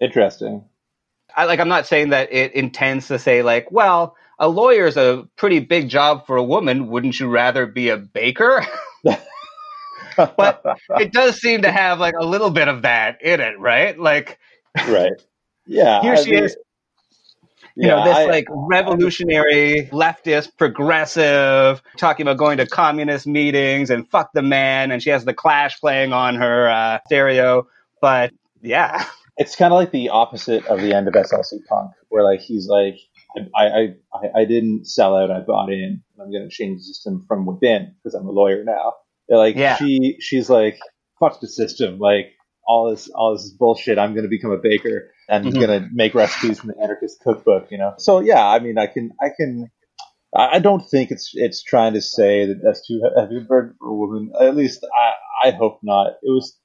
Interesting. 0.00 0.64
I, 1.34 1.44
like 1.44 1.60
i'm 1.60 1.68
not 1.68 1.86
saying 1.86 2.10
that 2.10 2.32
it 2.32 2.54
intends 2.54 3.08
to 3.08 3.18
say 3.18 3.42
like 3.42 3.70
well 3.70 4.16
a 4.38 4.48
lawyer 4.48 4.86
is 4.86 4.96
a 4.96 5.28
pretty 5.36 5.60
big 5.60 5.88
job 5.88 6.26
for 6.26 6.36
a 6.36 6.42
woman 6.42 6.88
wouldn't 6.88 7.20
you 7.20 7.28
rather 7.28 7.66
be 7.66 7.88
a 7.90 7.96
baker 7.96 8.66
but 10.16 10.64
it 10.98 11.12
does 11.12 11.40
seem 11.40 11.62
to 11.62 11.70
have 11.70 12.00
like 12.00 12.14
a 12.18 12.24
little 12.24 12.50
bit 12.50 12.68
of 12.68 12.82
that 12.82 13.22
in 13.22 13.40
it 13.40 13.58
right 13.60 13.98
like 13.98 14.38
right. 14.88 15.12
Yeah. 15.66 16.02
here 16.02 16.14
I 16.14 16.22
she 16.22 16.32
mean, 16.32 16.44
is 16.44 16.56
you 17.76 17.88
yeah, 17.88 17.96
know 17.96 18.04
this 18.04 18.16
I- 18.16 18.24
like 18.26 18.46
revolutionary 18.50 19.88
leftist 19.92 20.56
progressive 20.56 21.82
talking 21.96 22.26
about 22.26 22.36
going 22.38 22.58
to 22.58 22.66
communist 22.66 23.26
meetings 23.26 23.90
and 23.90 24.08
fuck 24.10 24.30
the 24.32 24.42
man 24.42 24.90
and 24.90 25.02
she 25.02 25.10
has 25.10 25.24
the 25.24 25.34
clash 25.34 25.80
playing 25.80 26.12
on 26.12 26.34
her 26.36 26.68
uh, 26.68 26.98
stereo 27.06 27.66
but 28.00 28.32
yeah 28.62 29.04
it's 29.36 29.56
kind 29.56 29.72
of 29.72 29.78
like 29.78 29.90
the 29.90 30.10
opposite 30.10 30.66
of 30.66 30.80
the 30.82 30.94
end 30.94 31.08
of 31.08 31.14
SLC 31.14 31.64
Punk, 31.66 31.92
where 32.10 32.22
like 32.22 32.40
he's 32.40 32.66
like, 32.68 32.96
I, 33.56 33.62
I, 33.64 33.80
I, 34.12 34.40
I 34.40 34.44
didn't 34.44 34.86
sell 34.86 35.16
out. 35.16 35.30
I 35.30 35.40
bought 35.40 35.70
in. 35.72 36.02
I'm 36.20 36.30
going 36.30 36.46
to 36.46 36.54
change 36.54 36.80
the 36.80 36.84
system 36.84 37.24
from 37.26 37.46
within 37.46 37.94
because 37.96 38.14
I'm 38.14 38.26
a 38.26 38.30
lawyer 38.30 38.62
now. 38.64 38.94
They're 39.28 39.38
like, 39.38 39.56
Yeah. 39.56 39.76
she, 39.76 40.16
she's 40.20 40.50
like, 40.50 40.78
fuck 41.20 41.40
the 41.40 41.48
system. 41.48 41.98
Like 41.98 42.34
all 42.70 42.90
this, 42.90 43.08
all 43.08 43.32
this 43.34 43.50
bullshit. 43.50 43.98
I'm 43.98 44.12
going 44.14 44.22
to 44.22 44.28
become 44.28 44.52
a 44.52 44.58
baker 44.58 45.12
and 45.28 45.46
Mhm. 45.46 45.54
going 45.60 45.82
to 45.82 45.88
make 45.92 46.14
recipes 46.14 46.60
from 46.60 46.68
the 46.70 46.80
anarchist 46.80 47.20
cookbook. 47.20 47.70
You 47.70 47.78
know. 47.78 47.94
So 47.98 48.20
yeah, 48.20 48.46
I 48.46 48.60
mean, 48.60 48.78
I 48.78 48.86
can, 48.86 49.10
I 49.20 49.30
can. 49.36 49.70
I 50.34 50.56
I 50.56 50.58
don't 50.60 50.84
think 50.88 51.10
it's 51.10 51.32
it's 51.34 51.62
trying 51.62 51.94
to 51.94 52.00
say 52.00 52.46
that 52.46 52.60
that's 52.62 52.86
too 52.86 53.02
heavy 53.16 53.38
a 53.38 53.40
burden 53.40 53.74
for 53.78 53.88
a 53.88 53.94
woman. 53.94 54.32
At 54.40 54.54
least 54.56 54.84
I, 54.84 55.48
I 55.48 55.50
hope 55.50 55.80
not. 55.82 56.12
It 56.22 56.30
was 56.30 56.56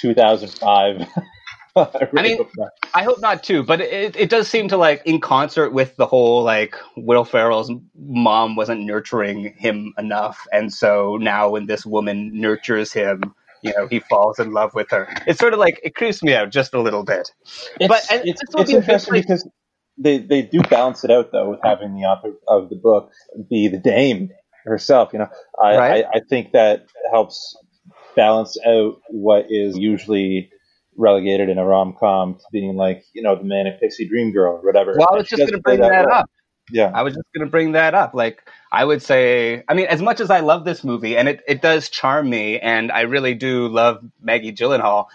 2005. 0.00 1.06
I, 1.76 2.08
really 2.12 2.28
mean, 2.30 2.36
hope. 2.36 2.50
I 2.92 3.02
hope 3.02 3.20
not 3.20 3.42
too, 3.42 3.62
but 3.62 3.80
it, 3.80 4.14
it 4.16 4.28
does 4.28 4.46
seem 4.48 4.68
to 4.68 4.76
like 4.76 5.02
in 5.06 5.20
concert 5.20 5.70
with 5.70 5.96
the 5.96 6.04
whole 6.06 6.42
like 6.42 6.76
Will 6.96 7.24
Ferrell's 7.24 7.70
mom 7.96 8.56
wasn't 8.56 8.82
nurturing 8.82 9.54
him 9.56 9.94
enough, 9.96 10.46
and 10.52 10.72
so 10.72 11.16
now 11.18 11.50
when 11.50 11.66
this 11.66 11.86
woman 11.86 12.38
nurtures 12.40 12.92
him, 12.92 13.34
you 13.62 13.72
know 13.76 13.86
he 13.86 14.00
falls 14.00 14.38
in 14.38 14.52
love 14.52 14.74
with 14.74 14.90
her. 14.90 15.08
It's 15.26 15.38
sort 15.38 15.52
of 15.52 15.58
like 15.58 15.80
it 15.82 15.94
creeps 15.94 16.22
me 16.22 16.34
out 16.34 16.50
just 16.50 16.74
a 16.74 16.80
little 16.80 17.04
bit. 17.04 17.30
It's, 17.80 17.88
but 17.88 18.02
and 18.10 18.28
it's, 18.28 18.42
it's 18.42 18.54
be 18.54 18.60
interesting 18.60 18.76
eventually- 18.82 19.20
because 19.22 19.48
they, 19.98 20.18
they 20.18 20.40
do 20.42 20.62
balance 20.62 21.04
it 21.04 21.10
out 21.10 21.32
though 21.32 21.50
with 21.50 21.60
having 21.62 21.94
the 21.94 22.00
author 22.00 22.32
of 22.48 22.70
the 22.70 22.76
book 22.76 23.10
be 23.50 23.68
the 23.68 23.78
dame 23.78 24.30
herself. 24.64 25.10
You 25.12 25.20
know, 25.20 25.28
I, 25.62 25.76
Right. 25.76 26.04
I, 26.06 26.18
I 26.18 26.20
think 26.28 26.52
that 26.52 26.86
helps 27.12 27.56
balance 28.16 28.56
out 28.66 29.00
what 29.10 29.46
is 29.50 29.76
usually 29.76 30.50
relegated 30.96 31.48
in 31.48 31.58
a 31.58 31.64
rom 31.64 31.94
com 31.98 32.34
to 32.34 32.44
being 32.52 32.76
like 32.76 33.04
you 33.14 33.22
know 33.22 33.36
the 33.36 33.44
manic 33.44 33.80
pixie 33.80 34.08
dream 34.08 34.32
girl 34.32 34.54
or 34.54 34.64
whatever. 34.64 34.94
Well, 34.96 35.08
I 35.12 35.16
was 35.16 35.28
just 35.28 35.38
going 35.40 35.52
to 35.52 35.60
bring 35.60 35.80
that 35.80 36.06
well. 36.06 36.14
up. 36.20 36.30
Yeah, 36.70 36.90
I 36.94 37.02
was 37.02 37.14
just 37.14 37.26
going 37.34 37.44
to 37.46 37.50
bring 37.50 37.72
that 37.72 37.94
up. 37.94 38.14
Like, 38.14 38.48
I 38.70 38.84
would 38.84 39.02
say, 39.02 39.64
I 39.68 39.74
mean, 39.74 39.86
as 39.86 40.00
much 40.00 40.20
as 40.20 40.30
I 40.30 40.40
love 40.40 40.64
this 40.64 40.84
movie 40.84 41.16
and 41.16 41.28
it, 41.28 41.42
it 41.46 41.60
does 41.60 41.88
charm 41.88 42.30
me, 42.30 42.58
and 42.60 42.90
I 42.92 43.02
really 43.02 43.34
do 43.34 43.68
love 43.68 44.02
Maggie 44.20 44.52
Gyllenhaal, 44.52 45.06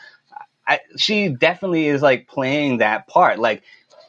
I, 0.67 0.79
she 0.97 1.29
definitely 1.29 1.87
is 1.87 2.01
like 2.01 2.27
playing 2.27 2.77
that 2.79 3.07
part. 3.07 3.39
Like, 3.39 3.63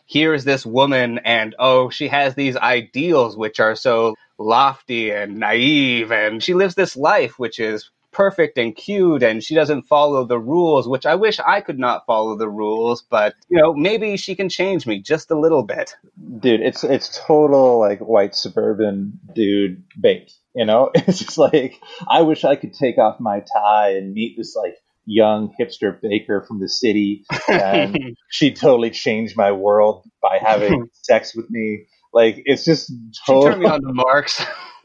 here's 0.07 0.45
this 0.45 0.67
woman, 0.67 1.19
and 1.19 1.55
oh, 1.59 1.91
she 1.91 2.09
has 2.09 2.35
these 2.35 2.57
ideals 2.57 3.37
which 3.37 3.61
are 3.61 3.77
so 3.77 4.15
lofty 4.39 5.11
and 5.11 5.39
naive, 5.39 6.13
and 6.13 6.43
she 6.43 6.55
lives 6.55 6.75
this 6.75 6.97
life 6.97 7.39
which 7.39 7.61
is 7.61 7.91
perfect 8.19 8.59
and 8.59 8.75
cute 8.75 9.23
and 9.23 9.45
she 9.45 9.55
doesn't 9.55 9.87
follow 9.87 10.25
the 10.25 10.39
rules 10.39 10.89
which 10.89 11.07
i 11.07 11.15
wish 11.15 11.39
i 11.41 11.61
could 11.61 11.79
not 11.79 12.05
follow 12.05 12.37
the 12.37 12.49
rules 12.49 13.03
but 13.03 13.35
you 13.49 13.57
know 13.57 13.73
maybe 13.73 14.17
she 14.17 14.35
can 14.35 14.49
change 14.49 14.87
me 14.87 15.01
just 15.01 15.31
a 15.31 15.39
little 15.39 15.63
bit 15.63 15.95
dude, 16.41 16.61
it's 16.61 16.85
it's 16.85 17.21
total 17.27 17.79
like 17.79 18.01
white 18.01 18.35
suburban 18.35 19.19
dude 19.35 19.85
bait. 20.01 20.33
You 20.55 20.65
know, 20.65 20.91
it's 20.95 21.19
just 21.19 21.39
like 21.39 21.81
I 22.09 22.23
wish 22.23 22.45
I 22.45 22.57
could 22.57 22.75
take 22.75 22.99
off 22.99 23.21
my 23.21 23.41
tie 23.41 23.97
and 23.97 24.13
meet 24.13 24.37
this 24.37 24.57
like 24.57 24.77
young 25.07 25.55
hipster 25.59 25.99
baker 26.01 26.45
from 26.47 26.61
the 26.61 26.69
city, 26.69 27.25
and 27.49 28.17
she 28.31 28.53
totally 28.53 28.91
changed 28.91 29.37
my 29.37 29.53
world 29.53 30.05
by 30.23 30.39
having 30.41 30.89
sex 30.93 31.35
with 31.35 31.49
me. 31.51 31.87
Like 32.13 32.43
it's 32.47 32.65
just 32.65 32.91
she 33.13 33.41
turned 33.41 33.61
me 33.61 33.69
on 33.69 33.83
to 33.83 33.93
marx 33.93 34.43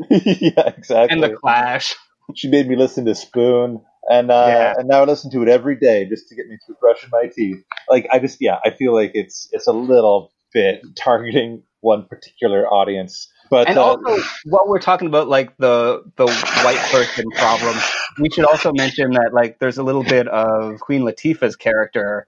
yeah, 0.09 0.67
exactly. 0.67 1.07
and 1.09 1.23
the 1.23 1.35
clash 1.35 1.95
she 2.35 2.49
made 2.49 2.67
me 2.67 2.75
listen 2.75 3.05
to 3.05 3.15
Spoon, 3.15 3.81
and 4.09 4.31
uh, 4.31 4.45
Yeah. 4.47 4.73
and 4.77 4.87
now 4.87 5.01
I 5.01 5.05
listen 5.05 5.31
to 5.31 5.41
it 5.41 5.49
every 5.49 5.75
day 5.75 6.05
just 6.05 6.29
to 6.29 6.35
get 6.35 6.47
me 6.47 6.57
through 6.65 6.75
brushing 6.79 7.09
my 7.11 7.29
teeth. 7.33 7.63
Like 7.89 8.07
I 8.11 8.19
just 8.19 8.37
yeah, 8.39 8.59
I 8.65 8.71
feel 8.71 8.93
like 8.93 9.11
it's 9.13 9.49
it's 9.51 9.67
a 9.67 9.73
little 9.73 10.31
bit 10.53 10.81
targeting 10.97 11.63
one 11.81 12.05
particular 12.05 12.67
audience, 12.67 13.31
but 13.49 13.67
and 13.67 13.77
uh, 13.77 13.83
also 13.83 14.23
while 14.45 14.65
we're 14.67 14.79
talking 14.79 15.07
about 15.07 15.27
like 15.27 15.55
the 15.57 16.03
the 16.15 16.27
white 16.63 16.79
person 16.91 17.29
problem 17.31 17.77
we 18.19 18.29
should 18.29 18.45
also 18.45 18.71
mention 18.73 19.11
that 19.11 19.33
like 19.33 19.59
there's 19.59 19.77
a 19.77 19.83
little 19.83 20.03
bit 20.03 20.27
of 20.27 20.79
queen 20.79 21.01
latifah's 21.01 21.55
character 21.55 22.27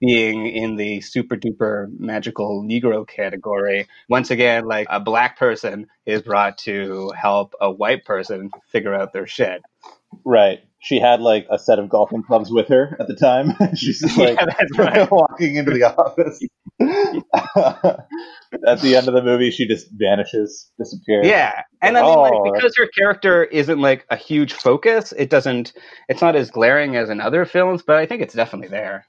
being 0.00 0.46
in 0.46 0.76
the 0.76 1.00
super 1.00 1.36
duper 1.36 1.88
magical 1.98 2.62
negro 2.62 3.06
category 3.06 3.86
once 4.08 4.30
again 4.30 4.64
like 4.64 4.86
a 4.90 5.00
black 5.00 5.38
person 5.38 5.86
is 6.06 6.22
brought 6.22 6.58
to 6.58 7.12
help 7.16 7.54
a 7.60 7.70
white 7.70 8.04
person 8.04 8.50
figure 8.70 8.94
out 8.94 9.12
their 9.12 9.26
shit 9.26 9.62
right. 10.24 10.60
She 10.82 10.98
had 10.98 11.20
like 11.20 11.46
a 11.50 11.58
set 11.58 11.78
of 11.78 11.90
golfing 11.90 12.22
clubs 12.22 12.50
with 12.50 12.68
her 12.68 12.96
at 12.98 13.06
the 13.06 13.14
time. 13.14 13.54
She's 13.76 14.00
just 14.00 14.16
like 14.16 14.38
yeah 14.40 14.46
that's 14.46 14.78
right 14.78 15.10
walking 15.10 15.56
into 15.56 15.72
the 15.72 15.94
office. 15.94 16.40
at 18.66 18.80
the 18.80 18.96
end 18.96 19.06
of 19.06 19.14
the 19.14 19.22
movie, 19.22 19.50
she 19.50 19.66
just 19.66 19.88
vanishes, 19.92 20.70
disappears. 20.78 21.26
Yeah, 21.26 21.62
and 21.82 21.98
I 21.98 22.02
mean, 22.02 22.10
Oh, 22.10 22.22
like, 22.22 22.54
because 22.54 22.74
her 22.78 22.88
character 22.98 23.44
isn't 23.44 23.78
like 23.78 24.06
a 24.08 24.16
huge 24.16 24.54
focus, 24.54 25.12
it 25.12 25.28
doesn't. 25.28 25.74
It's 26.08 26.22
not 26.22 26.36
as 26.36 26.50
glaring 26.50 26.96
as 26.96 27.10
in 27.10 27.20
other 27.20 27.44
films, 27.44 27.82
but 27.82 27.96
I 27.96 28.06
think 28.06 28.22
it's 28.22 28.34
definitely 28.34 28.68
there. 28.68 29.06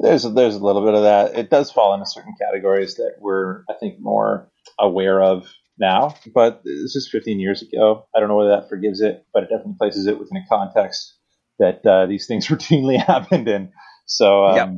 There's 0.00 0.22
there's 0.22 0.56
a 0.56 0.64
little 0.64 0.84
bit 0.84 0.94
of 0.94 1.02
that. 1.02 1.38
It 1.38 1.50
does 1.50 1.70
fall 1.70 1.94
into 1.94 2.06
certain 2.06 2.34
categories 2.40 2.96
that 2.96 3.16
we're 3.20 3.62
I 3.68 3.74
think 3.78 4.00
more 4.00 4.50
aware 4.78 5.22
of 5.22 5.48
now, 5.78 6.16
but 6.34 6.62
this 6.64 6.96
is 6.96 7.08
15 7.10 7.40
years 7.40 7.62
ago. 7.62 8.06
I 8.14 8.20
don't 8.20 8.28
know 8.28 8.36
whether 8.36 8.60
that 8.60 8.68
forgives 8.68 9.00
it, 9.00 9.24
but 9.32 9.44
it 9.44 9.48
definitely 9.50 9.76
places 9.78 10.06
it 10.06 10.18
within 10.18 10.38
a 10.38 10.46
context 10.48 11.14
that 11.58 11.86
uh, 11.86 12.06
these 12.06 12.26
things 12.26 12.46
routinely 12.48 13.02
happened 13.02 13.48
in. 13.48 13.72
So 14.06 14.44
um, 14.44 14.56
Yep. 14.56 14.68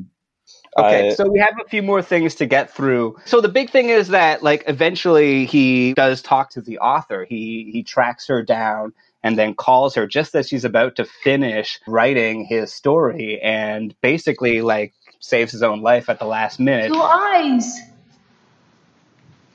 Okay, 0.76 1.14
so 1.14 1.30
we 1.30 1.38
have 1.38 1.54
a 1.64 1.68
few 1.68 1.82
more 1.82 2.02
things 2.02 2.34
to 2.36 2.46
get 2.46 2.70
through. 2.70 3.16
So 3.26 3.40
the 3.40 3.48
big 3.48 3.70
thing 3.70 3.90
is 3.90 4.08
that, 4.08 4.42
like, 4.42 4.64
eventually 4.66 5.46
he 5.46 5.94
does 5.94 6.20
talk 6.20 6.50
to 6.50 6.60
the 6.60 6.78
author. 6.78 7.24
He 7.24 7.70
he 7.72 7.84
tracks 7.84 8.26
her 8.26 8.42
down 8.42 8.92
and 9.24 9.36
then 9.38 9.54
calls 9.54 9.94
her 9.96 10.06
just 10.06 10.36
as 10.36 10.46
she's 10.48 10.64
about 10.64 10.94
to 10.96 11.04
finish 11.04 11.80
writing 11.88 12.44
his 12.44 12.72
story, 12.72 13.40
and 13.42 13.96
basically, 14.02 14.60
like, 14.60 14.92
saves 15.18 15.50
his 15.50 15.62
own 15.62 15.80
life 15.80 16.08
at 16.10 16.18
the 16.20 16.26
last 16.26 16.60
minute. 16.60 16.92
Your 16.92 17.02
eyes. 17.02 17.80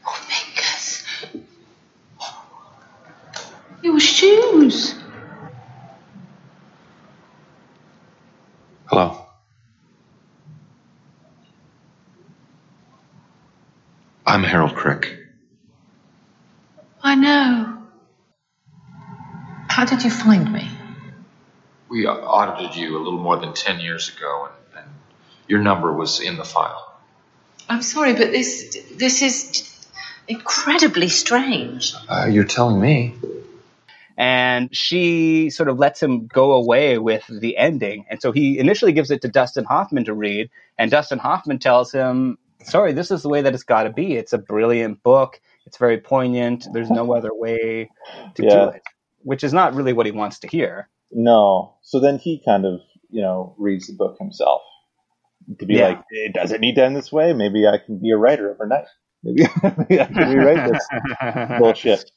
Oh, 0.05 0.27
Mingus. 0.27 1.05
Your 3.83 3.99
shoes. 3.99 4.95
Hello. 8.87 9.25
I'm 14.25 14.43
Harold 14.43 14.75
Crick. 14.75 15.15
I 17.03 17.13
know. 17.15 17.77
How 19.79 19.85
did 19.85 20.03
you 20.03 20.09
find 20.09 20.51
me? 20.51 20.69
We 21.87 22.05
audited 22.05 22.75
you 22.75 22.97
a 22.97 22.99
little 23.01 23.17
more 23.17 23.37
than 23.37 23.53
10 23.53 23.79
years 23.79 24.09
ago, 24.13 24.49
and, 24.75 24.83
and 24.83 24.93
your 25.47 25.61
number 25.61 25.93
was 25.93 26.19
in 26.19 26.35
the 26.35 26.43
file. 26.43 26.99
I'm 27.69 27.81
sorry, 27.81 28.11
but 28.11 28.33
this 28.33 28.77
this 28.97 29.21
is 29.21 29.87
incredibly 30.27 31.07
strange. 31.07 31.93
Uh, 32.09 32.27
you're 32.29 32.43
telling 32.43 32.81
me. 32.81 33.15
and 34.17 34.67
she 34.75 35.49
sort 35.49 35.69
of 35.69 35.79
lets 35.79 36.03
him 36.03 36.27
go 36.27 36.51
away 36.51 36.97
with 36.97 37.23
the 37.29 37.55
ending. 37.55 38.03
And 38.09 38.21
so 38.21 38.33
he 38.33 38.59
initially 38.59 38.91
gives 38.91 39.11
it 39.11 39.21
to 39.21 39.29
Dustin 39.29 39.63
Hoffman 39.63 40.03
to 40.03 40.13
read, 40.13 40.49
and 40.77 40.91
Dustin 40.91 41.19
Hoffman 41.19 41.59
tells 41.59 41.93
him, 41.93 42.37
"Sorry, 42.63 42.91
this 42.91 43.11
is 43.11 43.21
the 43.21 43.29
way 43.29 43.43
that 43.43 43.53
it's 43.53 43.63
got 43.63 43.83
to 43.83 43.91
be. 43.91 44.17
It's 44.17 44.33
a 44.33 44.39
brilliant 44.39 45.03
book. 45.03 45.39
It's 45.65 45.77
very 45.77 46.01
poignant. 46.01 46.67
There's 46.73 46.91
no 46.91 47.13
other 47.15 47.33
way 47.33 47.89
to 48.35 48.43
Yeah. 48.43 48.49
do 48.49 48.69
it." 48.71 48.81
Which 49.23 49.43
is 49.43 49.53
not 49.53 49.73
really 49.75 49.93
what 49.93 50.05
he 50.05 50.11
wants 50.11 50.39
to 50.39 50.47
hear. 50.47 50.89
no. 51.11 51.75
So 51.81 51.99
then 51.99 52.17
he 52.17 52.41
kind 52.45 52.65
of 52.65 52.79
you 53.09 53.21
know 53.21 53.55
reads 53.57 53.87
the 53.87 53.93
book 53.93 54.17
himself 54.19 54.61
to 55.59 55.65
be 55.65 55.75
Yeah. 55.75 55.87
like, 55.89 56.01
it 56.11 56.33
doesn't 56.33 56.61
need 56.61 56.75
to 56.75 56.83
end 56.83 56.95
this 56.95 57.11
way. 57.11 57.33
Maybe 57.33 57.65
I 57.67 57.77
can 57.79 57.99
be 57.99 58.11
a 58.11 58.17
writer 58.17 58.51
overnight. 58.51 58.85
Maybe, 59.23 59.43
maybe 59.63 59.99
I 60.01 60.05
can 60.05 60.29
rewrite 60.29 60.71
this 60.71 60.87
bullshit. 61.59 62.11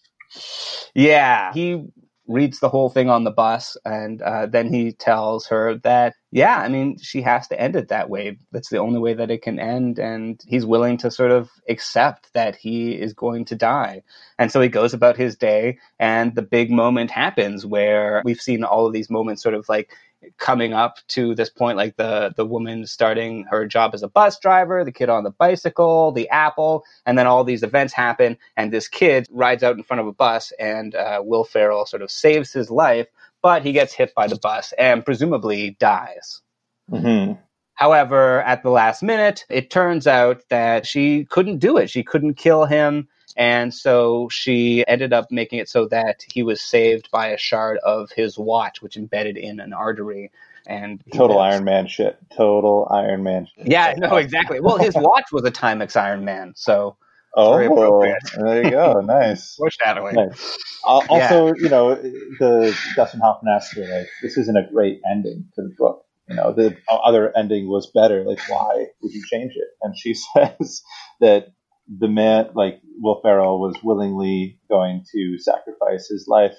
Yeah, 0.94 1.52
he 1.52 1.84
reads 2.32 2.60
the 2.60 2.68
whole 2.68 2.88
thing 2.88 3.10
on 3.10 3.24
the 3.24 3.30
bus, 3.30 3.76
and 3.84 4.22
uh, 4.22 4.46
then 4.46 4.72
he 4.72 4.92
tells 4.92 5.46
her 5.46 5.76
that, 5.78 6.14
yeah, 6.30 6.56
I 6.58 6.68
mean, 6.68 6.98
she 6.98 7.22
has 7.22 7.46
to 7.48 7.60
end 7.60 7.76
it 7.76 7.88
that 7.88 8.08
way. 8.08 8.38
That's 8.50 8.70
the 8.70 8.78
only 8.78 8.98
way 8.98 9.14
that 9.14 9.30
it 9.30 9.42
can 9.42 9.58
end, 9.58 9.98
and 9.98 10.40
he's 10.46 10.64
willing 10.64 10.96
to 10.98 11.10
sort 11.10 11.30
of 11.30 11.50
accept 11.68 12.32
that 12.32 12.56
he 12.56 12.92
is 12.92 13.12
going 13.12 13.44
to 13.46 13.56
die. 13.56 14.02
And 14.38 14.50
so 14.50 14.60
he 14.60 14.68
goes 14.68 14.94
about 14.94 15.16
his 15.16 15.36
day, 15.36 15.78
and 15.98 16.34
the 16.34 16.42
big 16.42 16.70
moment 16.70 17.10
happens 17.10 17.66
where 17.66 18.22
we've 18.24 18.40
seen 18.40 18.64
all 18.64 18.86
of 18.86 18.92
these 18.92 19.10
moments 19.10 19.42
sort 19.42 19.54
of 19.54 19.68
like 19.68 19.92
coming 20.38 20.72
up 20.72 20.98
to 21.08 21.34
this 21.34 21.50
point 21.50 21.76
like 21.76 21.96
the 21.96 22.32
the 22.36 22.46
woman 22.46 22.86
starting 22.86 23.44
her 23.50 23.66
job 23.66 23.94
as 23.94 24.02
a 24.02 24.08
bus 24.08 24.38
driver 24.38 24.84
the 24.84 24.92
kid 24.92 25.08
on 25.08 25.24
the 25.24 25.30
bicycle 25.30 26.12
the 26.12 26.28
apple 26.30 26.84
and 27.06 27.18
then 27.18 27.26
all 27.26 27.44
these 27.44 27.62
events 27.62 27.92
happen 27.92 28.36
and 28.56 28.72
this 28.72 28.88
kid 28.88 29.26
rides 29.30 29.62
out 29.62 29.76
in 29.76 29.82
front 29.82 30.00
of 30.00 30.06
a 30.06 30.12
bus 30.12 30.52
and 30.58 30.94
uh, 30.94 31.20
will 31.24 31.44
ferrell 31.44 31.86
sort 31.86 32.02
of 32.02 32.10
saves 32.10 32.52
his 32.52 32.70
life 32.70 33.08
but 33.42 33.62
he 33.62 33.72
gets 33.72 33.92
hit 33.92 34.14
by 34.14 34.26
the 34.26 34.36
bus 34.36 34.72
and 34.78 35.04
presumably 35.04 35.76
dies 35.80 36.42
hmm 36.90 37.32
However, 37.74 38.42
at 38.42 38.62
the 38.62 38.70
last 38.70 39.02
minute, 39.02 39.44
it 39.48 39.70
turns 39.70 40.06
out 40.06 40.42
that 40.50 40.86
she 40.86 41.24
couldn't 41.24 41.58
do 41.58 41.78
it. 41.78 41.90
She 41.90 42.02
couldn't 42.04 42.34
kill 42.34 42.64
him. 42.66 43.08
And 43.36 43.72
so 43.72 44.28
she 44.28 44.84
ended 44.86 45.12
up 45.12 45.30
making 45.30 45.58
it 45.58 45.68
so 45.68 45.86
that 45.88 46.24
he 46.32 46.42
was 46.42 46.60
saved 46.60 47.10
by 47.10 47.28
a 47.28 47.38
shard 47.38 47.78
of 47.78 48.10
his 48.10 48.38
watch, 48.38 48.82
which 48.82 48.96
embedded 48.96 49.36
in 49.36 49.60
an 49.60 49.72
artery. 49.72 50.30
And 50.66 51.02
Total. 51.12 51.38
Iron 51.38 51.64
Man 51.64 51.88
shit. 51.88 52.18
Total 52.36 52.86
Iron 52.90 53.22
Man. 53.22 53.46
Shit. 53.56 53.68
Yeah, 53.68 53.94
no, 53.96 54.16
exactly. 54.16 54.60
Well, 54.60 54.78
his 54.78 54.94
watch 54.94 55.32
was 55.32 55.44
a 55.44 55.50
Timex 55.50 55.96
Iron 55.96 56.24
Man, 56.24 56.52
so 56.54 56.96
Oh, 57.34 57.56
there 57.56 58.64
you 58.64 58.70
go. 58.70 59.00
Nice. 59.00 59.54
foreshadowing. 59.56 60.14
Nice. 60.14 60.58
Al- 60.86 61.04
Also, 61.08 61.54
you 61.54 61.68
know, 61.68 61.94
the 61.94 62.76
Dustin 62.94 63.20
Hoffman 63.20 63.52
asked 63.54 63.74
her, 63.74 63.86
like, 63.86 64.08
this 64.22 64.36
isn't 64.36 64.56
a 64.56 64.68
great 64.70 65.00
ending 65.10 65.46
to 65.54 65.62
the 65.62 65.74
book. 65.78 66.04
You 66.28 66.36
know, 66.36 66.52
the 66.52 66.76
other 66.90 67.36
ending 67.36 67.68
was 67.68 67.90
better. 67.92 68.24
Like, 68.24 68.40
why 68.48 68.86
would 69.02 69.12
you 69.12 69.22
change 69.30 69.52
it? 69.56 69.68
And 69.80 69.96
she 69.98 70.14
says 70.36 70.82
that 71.20 71.48
the 71.88 72.08
man, 72.08 72.50
like 72.54 72.80
Will 72.98 73.20
Ferrell, 73.22 73.60
was 73.60 73.76
willingly 73.82 74.58
going 74.68 75.04
to 75.12 75.38
sacrifice 75.38 76.08
his 76.08 76.26
life 76.28 76.56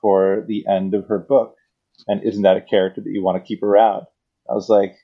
for 0.00 0.44
the 0.46 0.64
end 0.68 0.94
of 0.94 1.06
her 1.08 1.18
book. 1.18 1.56
And 2.06 2.22
isn't 2.24 2.42
that 2.42 2.56
a 2.56 2.62
character 2.62 3.00
that 3.00 3.10
you 3.10 3.22
want 3.22 3.42
to 3.42 3.46
keep 3.46 3.62
around? 3.62 4.04
I 4.48 4.54
was 4.54 4.68
like, 4.68 4.96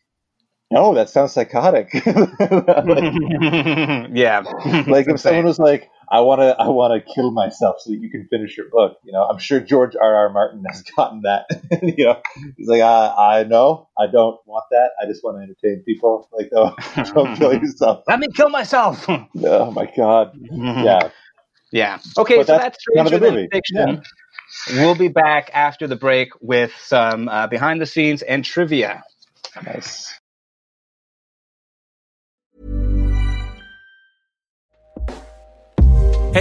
no, 0.71 0.95
that 0.95 1.09
sounds 1.09 1.33
psychotic. 1.33 1.93
like, 1.95 2.05
yeah. 4.13 4.43
like 4.87 5.09
if 5.09 5.21
someone 5.21 5.45
was 5.45 5.59
like, 5.59 5.89
I 6.11 6.21
want 6.21 6.41
to, 6.41 6.57
I 6.59 6.69
want 6.69 7.05
to 7.05 7.15
kill 7.15 7.31
myself 7.31 7.77
so 7.81 7.91
that 7.91 7.99
you 7.99 8.11
can 8.11 8.27
finish 8.29 8.57
your 8.57 8.69
book. 8.71 8.99
You 9.05 9.13
know, 9.13 9.25
I'm 9.25 9.39
sure 9.39 9.61
George 9.61 9.95
R. 9.95 10.15
R. 10.15 10.29
Martin 10.31 10.65
has 10.71 10.83
gotten 10.97 11.23
that. 11.23 11.47
you 11.83 12.05
know, 12.07 12.21
he's 12.57 12.69
like, 12.69 12.83
I, 12.83 13.41
I 13.41 13.45
know, 13.45 13.89
I 13.99 14.07
don't 14.07 14.39
want 14.47 14.65
that. 14.71 14.91
I 15.03 15.07
just 15.07 15.23
want 15.23 15.39
to 15.39 15.43
entertain 15.43 15.83
people. 15.85 16.29
Like, 16.33 16.51
oh, 16.55 16.75
don't 17.15 17.37
kill 17.37 17.53
yourself. 17.55 18.05
Let 18.09 18.21
me 18.21 18.29
kill 18.35 18.49
myself. 18.51 19.07
oh 19.09 19.71
my 19.71 19.91
god. 19.97 20.33
Yeah. 20.41 21.11
Yeah. 21.71 21.99
Okay, 22.17 22.37
But 22.39 22.47
so 22.47 22.53
that's 22.59 22.63
that's 22.63 22.85
kind 22.97 23.01
of 23.01 23.09
Stranger 23.09 23.19
the 23.19 23.27
Than 23.27 23.35
movie. 23.35 23.49
Fiction. 23.53 24.03
We'll 24.73 24.95
be 24.95 25.09
back 25.09 25.51
after 25.53 25.87
the 25.87 25.97
break 25.97 26.31
with 26.41 26.73
some 26.81 27.29
uh, 27.29 27.47
behind 27.49 27.81
the 27.81 27.87
scenes 27.87 28.23
and 28.23 28.45
trivia. 28.45 29.05
Nice. 29.63 30.13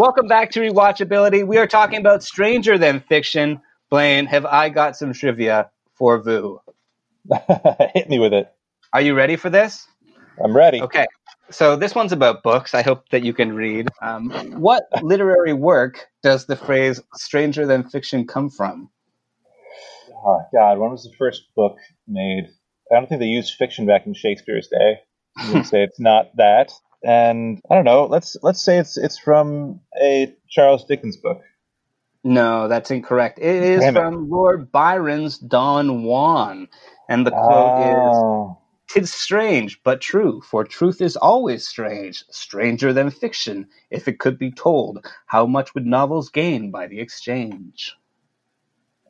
Welcome 0.00 0.28
back 0.28 0.50
to 0.52 0.60
Rewatchability. 0.60 1.46
We 1.46 1.58
are 1.58 1.66
talking 1.66 1.98
about 1.98 2.22
Stranger 2.22 2.78
Than 2.78 3.00
Fiction. 3.00 3.60
Blaine, 3.90 4.24
have 4.24 4.46
I 4.46 4.70
got 4.70 4.96
some 4.96 5.12
trivia 5.12 5.70
for 5.92 6.22
Vu? 6.22 6.58
Hit 7.92 8.08
me 8.08 8.18
with 8.18 8.32
it. 8.32 8.50
Are 8.94 9.02
you 9.02 9.14
ready 9.14 9.36
for 9.36 9.50
this? 9.50 9.86
I'm 10.42 10.56
ready. 10.56 10.80
Okay. 10.80 11.06
So 11.50 11.76
this 11.76 11.94
one's 11.94 12.12
about 12.12 12.42
books. 12.42 12.72
I 12.72 12.80
hope 12.80 13.10
that 13.10 13.24
you 13.24 13.34
can 13.34 13.52
read. 13.52 13.88
Um, 14.00 14.30
what 14.58 14.84
literary 15.02 15.52
work 15.52 16.06
does 16.22 16.46
the 16.46 16.56
phrase 16.56 17.02
"stranger 17.12 17.66
than 17.66 17.86
fiction" 17.86 18.26
come 18.26 18.48
from? 18.48 18.88
Oh 20.14 20.40
God, 20.54 20.78
when 20.78 20.92
was 20.92 21.04
the 21.04 21.14
first 21.18 21.42
book 21.54 21.76
made? 22.08 22.48
I 22.90 22.94
don't 22.94 23.06
think 23.06 23.20
they 23.20 23.26
used 23.26 23.52
fiction 23.52 23.84
back 23.84 24.06
in 24.06 24.14
Shakespeare's 24.14 24.68
day. 24.68 25.00
I'm 25.36 25.52
gonna 25.52 25.64
say 25.66 25.82
it's 25.82 26.00
not 26.00 26.34
that. 26.38 26.72
And 27.02 27.60
I 27.70 27.76
don't 27.76 27.84
know. 27.84 28.04
Let's 28.06 28.36
let's 28.42 28.62
say 28.62 28.78
it's 28.78 28.96
it's 28.98 29.18
from 29.18 29.80
a 30.00 30.34
Charles 30.48 30.84
Dickens 30.84 31.16
book. 31.16 31.42
No, 32.22 32.68
that's 32.68 32.90
incorrect. 32.90 33.38
It 33.38 33.62
is 33.62 33.80
Damn 33.80 33.96
it. 33.96 34.00
from 34.00 34.30
Lord 34.30 34.70
Byron's 34.70 35.38
Don 35.38 36.02
Juan, 36.04 36.68
and 37.08 37.26
the 37.26 37.30
quote 37.30 37.80
is. 37.80 37.96
Oh, 37.96 38.58
Tis 38.88 39.12
strange, 39.12 39.80
but 39.84 40.00
true, 40.00 40.40
for 40.40 40.64
truth 40.64 41.00
is 41.00 41.16
always 41.16 41.66
strange, 41.68 42.24
stranger 42.30 42.92
than 42.92 43.10
fiction. 43.10 43.68
If 43.88 44.08
it 44.08 44.18
could 44.18 44.36
be 44.36 44.50
told, 44.50 45.06
how 45.26 45.46
much 45.46 45.74
would 45.74 45.86
novels 45.86 46.28
gain 46.28 46.72
by 46.72 46.88
the 46.88 46.98
exchange? 46.98 47.96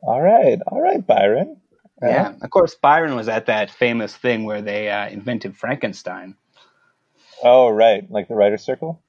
all 0.02 0.20
right, 0.20 0.58
all 0.66 0.80
right, 0.80 1.06
Byron. 1.06 1.56
Yeah, 2.02 2.34
of 2.42 2.50
course, 2.50 2.74
Byron 2.74 3.16
was 3.16 3.28
at 3.28 3.46
that 3.46 3.70
famous 3.70 4.16
thing 4.16 4.44
where 4.44 4.62
they 4.62 4.90
uh, 4.90 5.08
invented 5.08 5.56
Frankenstein. 5.56 6.36
Oh, 7.42 7.68
right, 7.70 8.08
like 8.10 8.28
the 8.28 8.34
writer's 8.34 8.62
circle. 8.62 9.02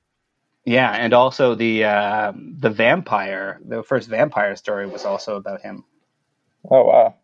Yeah, 0.66 0.92
and 0.92 1.14
also 1.14 1.56
the 1.56 1.86
uh, 1.86 2.34
the 2.36 2.70
vampire, 2.70 3.60
the 3.66 3.84
first 3.84 4.08
vampire 4.10 4.56
story 4.56 4.88
was 4.88 5.06
also 5.06 5.36
about 5.36 5.62
him. 5.62 5.84
Oh 6.70 6.86
wow, 6.86 7.16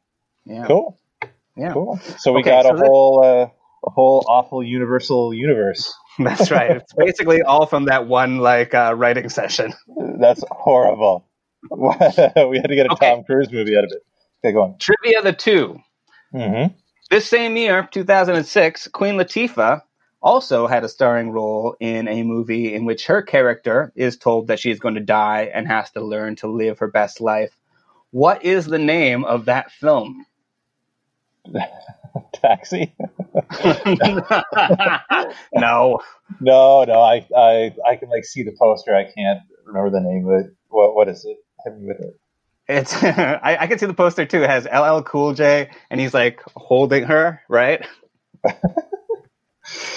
Yeah, 0.46 0.66
cool, 0.66 1.00
yeah, 1.56 1.72
cool. 1.74 2.00
So 2.18 2.34
we 2.34 2.42
Okay, 2.42 2.50
got 2.50 2.64
so 2.64 2.70
a 2.72 2.78
that- 2.78 2.86
whole 2.86 3.24
uh, 3.24 3.48
a 3.86 3.90
whole 3.92 4.26
awful 4.28 4.64
universal 4.64 5.34
universe. 5.34 5.94
that's 6.20 6.50
right. 6.50 6.78
It's 6.78 6.94
basically 6.94 7.44
all 7.44 7.68
from 7.68 7.86
that 7.86 8.08
one 8.08 8.40
like 8.40 8.74
uh, 8.74 8.94
writing 8.98 9.30
session. 9.30 9.72
That's 10.20 10.44
horrible. 10.50 11.28
we 11.70 11.88
had 11.94 12.68
to 12.70 12.76
get 12.76 12.88
a 12.88 12.94
Okay. 12.94 13.10
Tom 13.12 13.24
Cruise 13.24 13.52
movie 13.52 13.78
out 13.78 13.84
of 13.84 13.92
it. 13.92 14.02
Okay, 14.44 14.52
go 14.54 14.64
on. 14.64 14.78
Trivia 14.80 15.22
the 15.22 15.32
two. 15.34 15.78
Mm-hmm. 16.34 16.74
This 17.12 17.28
same 17.30 17.56
year, 17.56 17.88
2006, 17.92 18.88
Queen 18.88 19.14
Latifah 19.16 19.82
also 20.22 20.68
had 20.68 20.84
a 20.84 20.90
starring 20.90 21.32
role 21.32 21.76
in 21.80 22.08
a 22.08 22.24
movie 22.24 22.74
in 22.74 22.86
which 22.86 23.08
her 23.08 23.22
character 23.22 23.92
is 23.96 24.18
told 24.18 24.48
that 24.48 24.60
she 24.60 24.72
is 24.72 24.80
going 24.80 24.96
to 24.96 25.02
die 25.02 25.52
and 25.54 25.68
has 25.68 25.92
to 25.92 26.02
learn 26.02 26.36
to 26.38 26.48
live 26.48 26.80
her 26.80 26.88
best 26.88 27.22
life. 27.22 27.56
What 28.12 28.44
is 28.44 28.66
the 28.66 28.80
name 28.80 29.24
of 29.26 29.46
that 29.46 29.72
film? 29.72 30.26
Taxi. 32.34 32.96
no. 35.54 36.00
No, 36.40 36.84
no, 36.84 37.02
I, 37.02 37.28
I, 37.36 37.76
I 37.86 37.96
can 37.96 38.10
like 38.10 38.26
see 38.26 38.44
the 38.44 38.56
poster. 38.60 38.96
I 38.96 39.06
can't 39.06 39.40
remember 39.66 39.90
the 39.92 40.02
name 40.02 40.28
of 40.28 40.46
it. 40.46 40.52
What, 40.70 40.96
what 40.96 41.08
is 41.08 41.26
it? 41.26 41.38
Hit 41.64 41.78
me 41.80 41.88
with 41.88 42.00
it. 42.00 42.20
It's 42.68 42.94
I, 43.04 43.58
I 43.62 43.68
can 43.68 43.80
see 43.80 43.86
the 43.86 43.94
poster 43.94 44.26
too. 44.26 44.44
It 44.44 44.50
has 44.50 44.66
LL 44.66 45.02
Cool 45.02 45.34
J 45.34 45.70
and 45.90 46.00
he's 46.00 46.14
like 46.14 46.42
holding 46.56 47.04
her, 47.06 47.42
right? 47.48 47.86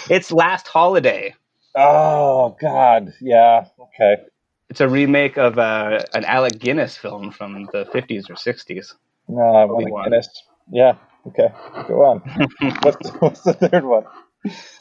It's 0.09 0.33
Last 0.33 0.67
Holiday. 0.67 1.35
Oh 1.75 2.57
God, 2.61 3.13
yeah. 3.21 3.67
Okay. 3.79 4.23
It's 4.69 4.81
a 4.81 4.89
remake 4.89 5.37
of 5.37 5.59
uh, 5.59 6.01
an 6.15 6.25
Alec 6.25 6.59
Guinness 6.59 6.97
film 6.97 7.33
from 7.33 7.69
the 7.73 7.85
50s 7.87 8.31
or 8.31 8.35
60s. 8.35 8.95
No, 9.29 9.43
I. 9.43 10.05
Guinness. 10.05 10.29
Yeah. 10.71 10.95
Okay. 11.27 11.49
Go 11.89 12.05
on. 12.05 12.19
what's, 12.83 13.11
what's 13.11 13.43
the 13.43 13.55
third 13.55 13.85
one? 13.85 14.05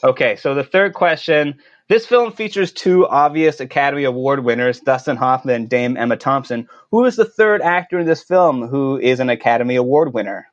Okay, 0.02 0.36
so 0.36 0.54
the 0.54 0.64
third 0.64 0.94
question. 0.94 1.58
This 1.88 2.06
film 2.06 2.32
features 2.32 2.72
two 2.72 3.06
obvious 3.06 3.58
Academy 3.58 4.04
Award 4.04 4.44
winners, 4.44 4.78
Dustin 4.80 5.16
Hoffman 5.16 5.56
and 5.56 5.68
Dame 5.68 5.96
Emma 5.96 6.16
Thompson. 6.16 6.68
Who 6.92 7.04
is 7.04 7.16
the 7.16 7.24
third 7.24 7.60
actor 7.60 7.98
in 7.98 8.06
this 8.06 8.22
film 8.22 8.68
who 8.68 8.96
is 8.98 9.18
an 9.18 9.28
Academy 9.28 9.74
Award 9.74 10.14
winner? 10.14 10.46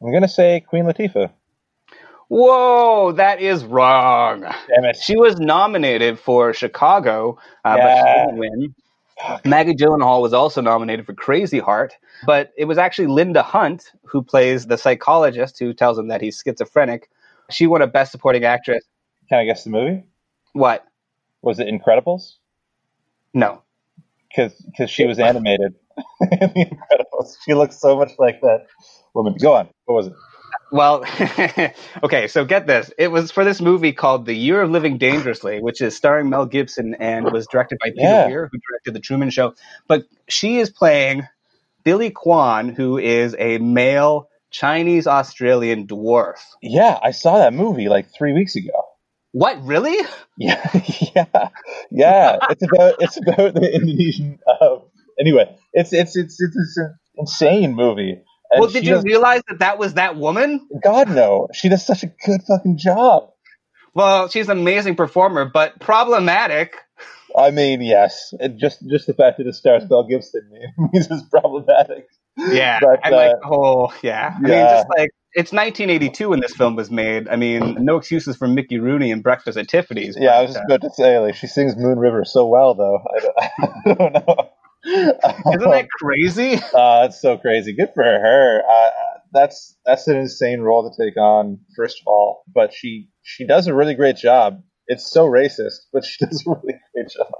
I'm 0.00 0.12
gonna 0.12 0.28
say 0.28 0.60
Queen 0.60 0.84
Latifah. 0.84 1.30
Whoa, 2.32 3.12
that 3.12 3.42
is 3.42 3.62
wrong. 3.62 4.40
Damn 4.40 4.84
it. 4.86 4.96
She 4.96 5.18
was 5.18 5.36
nominated 5.38 6.18
for 6.18 6.54
Chicago, 6.54 7.38
uh, 7.62 7.76
but 7.76 7.96
she 7.98 8.20
didn't 8.20 8.38
win. 8.38 8.74
Maggie 9.44 9.74
Gyllenhaal 9.74 10.22
was 10.22 10.32
also 10.32 10.62
nominated 10.62 11.04
for 11.04 11.12
Crazy 11.12 11.58
Heart, 11.58 11.92
but 12.24 12.50
it 12.56 12.64
was 12.64 12.78
actually 12.78 13.08
Linda 13.08 13.42
Hunt 13.42 13.92
who 14.06 14.22
plays 14.22 14.66
the 14.66 14.78
psychologist 14.78 15.58
who 15.58 15.74
tells 15.74 15.98
him 15.98 16.08
that 16.08 16.22
he's 16.22 16.42
schizophrenic. 16.42 17.10
She 17.50 17.66
won 17.66 17.82
a 17.82 17.86
Best 17.86 18.12
Supporting 18.12 18.44
Actress. 18.44 18.82
Can 19.28 19.38
I 19.38 19.44
guess 19.44 19.64
the 19.64 19.70
movie? 19.70 20.02
What? 20.54 20.86
Was 21.42 21.58
it 21.58 21.68
Incredibles? 21.68 22.36
No. 23.34 23.60
Because 24.30 24.54
she 24.90 25.04
was 25.04 25.18
animated 25.18 25.74
in 26.22 26.28
The 26.30 26.64
Incredibles. 26.70 27.36
She 27.44 27.52
looks 27.52 27.78
so 27.78 27.94
much 27.94 28.12
like 28.18 28.40
that 28.40 28.68
woman. 29.12 29.34
Go 29.38 29.52
on. 29.52 29.68
What 29.84 29.96
was 29.96 30.06
it? 30.06 30.14
Well, 30.72 31.04
okay, 32.02 32.28
so 32.28 32.44
get 32.46 32.66
this. 32.66 32.90
It 32.96 33.08
was 33.08 33.30
for 33.30 33.44
this 33.44 33.60
movie 33.60 33.92
called 33.92 34.24
The 34.24 34.34
Year 34.34 34.62
of 34.62 34.70
Living 34.70 34.96
Dangerously, 34.96 35.60
which 35.60 35.82
is 35.82 35.94
starring 35.94 36.30
Mel 36.30 36.46
Gibson 36.46 36.94
and 36.98 37.30
was 37.30 37.46
directed 37.46 37.78
by 37.78 37.90
Peter 37.90 38.02
Yeah. 38.08 38.26
Weir, 38.26 38.48
who 38.50 38.58
directed 38.70 38.94
The 38.94 39.00
Truman 39.00 39.28
Show. 39.30 39.54
But 39.86 40.04
she 40.28 40.58
is 40.58 40.70
playing 40.70 41.28
Billy 41.84 42.10
Kwan, 42.10 42.70
who 42.70 42.96
is 42.96 43.36
a 43.38 43.58
male 43.58 44.28
Chinese 44.50 45.06
Australian 45.06 45.86
dwarf. 45.86 46.38
Yeah, 46.62 46.98
I 47.02 47.10
saw 47.10 47.38
that 47.38 47.52
movie 47.52 47.88
like 47.88 48.12
three 48.16 48.32
weeks 48.32 48.56
ago. 48.56 48.72
What, 49.32 49.62
really? 49.62 49.96
Yeah, 50.38 50.70
yeah, 51.14 51.48
yeah. 51.90 52.38
It's 52.48 52.62
about 52.62 52.94
it's 53.00 53.18
about 53.18 53.52
the 53.52 53.70
Indonesian. 53.74 54.38
Uh, 54.46 54.76
anyway, 55.20 55.54
it's 55.74 55.92
it's 55.92 56.16
it's 56.16 56.40
it's, 56.40 56.56
it's 56.56 56.76
an 56.78 56.94
insane 57.18 57.74
movie. 57.74 58.22
Well, 58.60 58.70
did 58.70 58.84
you 58.84 58.94
does- 58.94 59.04
realize 59.04 59.42
that 59.48 59.60
that 59.60 59.78
was 59.78 59.94
that 59.94 60.16
woman? 60.16 60.68
God 60.82 61.08
no, 61.08 61.48
she 61.52 61.68
does 61.68 61.86
such 61.86 62.02
a 62.02 62.06
good 62.26 62.42
fucking 62.46 62.78
job. 62.78 63.30
Well, 63.94 64.28
she's 64.28 64.48
an 64.48 64.58
amazing 64.58 64.96
performer, 64.96 65.44
but 65.44 65.78
problematic. 65.80 66.76
I 67.36 67.50
mean, 67.50 67.80
yes, 67.80 68.34
it 68.40 68.56
just 68.58 68.86
just 68.88 69.06
the 69.06 69.14
fact 69.14 69.38
that 69.38 69.46
it 69.46 69.54
stars 69.54 69.88
Mel 69.88 70.04
Gibson 70.04 70.48
means 70.92 71.08
it's 71.10 71.22
problematic. 71.28 72.06
Yeah, 72.36 72.80
But, 72.80 73.00
like 73.10 73.12
uh, 73.12 73.38
the 73.40 73.46
whole, 73.46 73.92
yeah. 74.02 74.34
I 74.36 74.40
mean, 74.40 74.50
just 74.50 74.88
like 74.96 75.10
it's 75.34 75.52
1982 75.52 76.28
when 76.30 76.40
this 76.40 76.54
film 76.54 76.76
was 76.76 76.90
made. 76.90 77.28
I 77.28 77.36
mean, 77.36 77.76
no 77.80 77.96
excuses 77.96 78.36
for 78.36 78.48
Mickey 78.48 78.78
Rooney 78.78 79.10
and 79.12 79.22
Breakfast 79.22 79.58
at 79.58 79.68
Tiffany's. 79.68 80.16
Yeah, 80.18 80.30
I 80.30 80.42
was 80.42 80.52
just 80.52 80.64
about 80.64 80.80
to 80.82 80.90
say, 80.90 81.18
like, 81.18 81.34
she 81.34 81.46
sings 81.46 81.76
Moon 81.76 81.98
River 81.98 82.24
so 82.24 82.46
well, 82.46 82.74
though. 82.74 82.98
I 82.98 83.20
don't, 83.20 83.36
I 83.86 83.94
don't 83.94 84.26
know. 84.26 84.48
Isn't 84.86 85.20
that 85.22 85.88
crazy? 86.00 86.54
Uh, 86.74 87.02
that's 87.02 87.20
so 87.20 87.38
crazy. 87.38 87.72
Good 87.72 87.90
for 87.94 88.02
her. 88.02 88.62
Uh, 88.68 88.90
that's 89.32 89.76
that's 89.86 90.08
an 90.08 90.16
insane 90.16 90.60
role 90.60 90.90
to 90.90 91.04
take 91.04 91.16
on. 91.16 91.58
First 91.76 92.00
of 92.00 92.06
all, 92.06 92.42
but 92.52 92.72
she 92.74 93.08
she 93.22 93.46
does 93.46 93.66
a 93.66 93.74
really 93.74 93.94
great 93.94 94.16
job. 94.16 94.62
It's 94.88 95.10
so 95.10 95.26
racist, 95.26 95.86
but 95.92 96.04
she 96.04 96.24
does 96.24 96.44
a 96.46 96.50
really 96.50 96.80
great 96.94 97.08
job. 97.08 97.32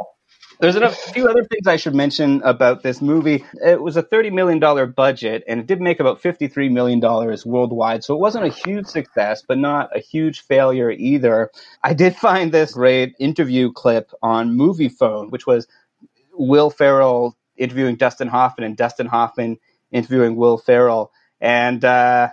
There's 0.61 0.77
a 0.77 0.91
few 0.91 1.27
other 1.27 1.43
things 1.43 1.67
I 1.67 1.75
should 1.75 1.95
mention 1.95 2.41
about 2.43 2.85
this 2.85 3.03
movie. 3.03 3.45
It 3.67 3.83
was 3.83 3.97
a 3.97 4.03
$30 4.03 4.33
million 4.33 4.93
budget, 4.93 5.43
and 5.49 5.59
it 5.59 5.67
did 5.67 5.81
make 5.81 5.99
about 5.99 6.23
$53 6.23 6.71
million 6.71 7.01
worldwide. 7.01 8.05
So 8.05 8.15
it 8.15 8.21
wasn't 8.21 8.45
a 8.45 8.49
huge 8.49 8.87
success, 8.87 9.43
but 9.47 9.59
not 9.59 9.91
a 9.97 9.99
huge 9.99 10.43
failure 10.43 10.93
either. 10.93 11.51
I 11.83 11.95
did 11.95 12.15
find 12.15 12.53
this 12.53 12.75
great 12.75 13.17
interview 13.19 13.73
clip 13.73 14.13
on 14.23 14.57
Moviefone, 14.57 15.33
which 15.33 15.49
was 15.49 15.67
Will 16.43 16.71
Ferrell 16.71 17.37
interviewing 17.57 17.97
Dustin 17.97 18.29
Hoffman 18.29 18.65
and 18.67 18.77
Dustin 18.77 19.07
Hoffman 19.07 19.59
interviewing 19.93 20.37
Will 20.37 20.59
Ferrell. 20.59 21.13
And 21.41 21.85
uh, 21.85 22.29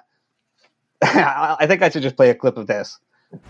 I 1.02 1.66
think 1.68 1.82
I 1.82 1.90
should 1.90 2.02
just 2.02 2.16
play 2.16 2.30
a 2.30 2.36
clip 2.36 2.58
of 2.58 2.68
this. 2.68 2.98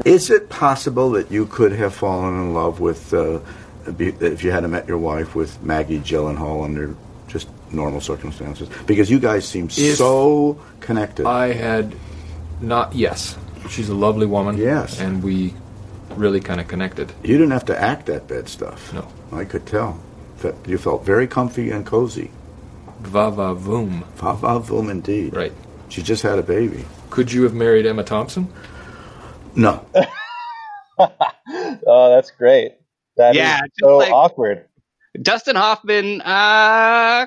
Is 0.04 0.30
it 0.30 0.50
possible 0.50 1.12
that 1.12 1.32
you 1.32 1.46
could 1.46 1.72
have 1.72 1.94
fallen 1.94 2.36
in 2.36 2.54
love 2.54 2.82
with, 2.82 3.14
uh, 3.14 3.40
if 3.88 4.44
you 4.44 4.52
hadn't 4.52 4.72
met 4.72 4.88
your 4.88 4.98
wife, 4.98 5.36
with 5.36 5.62
Maggie 5.64 6.00
Gyllenhaal 6.00 6.66
under 6.66 6.96
just 7.30 7.48
normal 7.72 8.02
circumstances? 8.02 8.68
Because 8.86 9.10
you 9.10 9.20
guys 9.20 9.48
seem 9.48 9.68
If 9.68 9.96
so 9.96 10.60
connected. 10.82 11.26
I 11.26 11.54
had 11.54 11.96
not. 12.60 12.94
Yes, 12.94 13.38
she's 13.70 13.88
a 13.88 13.96
lovely 13.96 14.26
woman. 14.26 14.58
Yes. 14.58 15.00
and 15.00 15.24
we 15.24 15.54
really 16.16 16.42
kind 16.42 16.60
of 16.60 16.68
connected. 16.68 17.14
You 17.24 17.38
didn't 17.38 17.52
have 17.52 17.66
to 17.66 17.82
act 17.82 18.08
that 18.08 18.28
bad 18.28 18.50
stuff. 18.50 18.92
No. 18.94 19.08
I 19.32 19.46
could 19.46 19.66
tell. 19.66 19.98
Fe- 20.40 20.56
You 20.68 20.78
felt 20.78 21.06
very 21.06 21.28
comfy 21.28 21.72
and 21.72 21.86
cozy. 21.86 22.32
Va 23.02 23.30
va 23.30 23.54
voom. 23.56 24.04
Va 24.16 24.34
va 24.34 24.60
voom 24.60 24.90
indeed. 24.90 25.36
Right. 25.36 25.54
She 25.90 26.02
just 26.02 26.24
had 26.24 26.38
a 26.40 26.44
baby. 26.44 26.86
Could 27.10 27.32
you 27.32 27.44
have 27.44 27.54
married 27.54 27.86
Emma 27.86 28.04
Thompson? 28.04 28.48
No. 29.56 29.86
oh, 31.00 32.16
that's 32.16 32.32
great. 32.32 32.74
That 33.18 33.32
is 33.32 33.38
Yeah, 33.38 33.60
just 33.62 33.72
so 33.80 33.98
like- 33.98 34.12
awkward. 34.12 34.66
Dustin 35.20 35.56
Hoffman, 35.56 36.22
uh, 36.22 37.26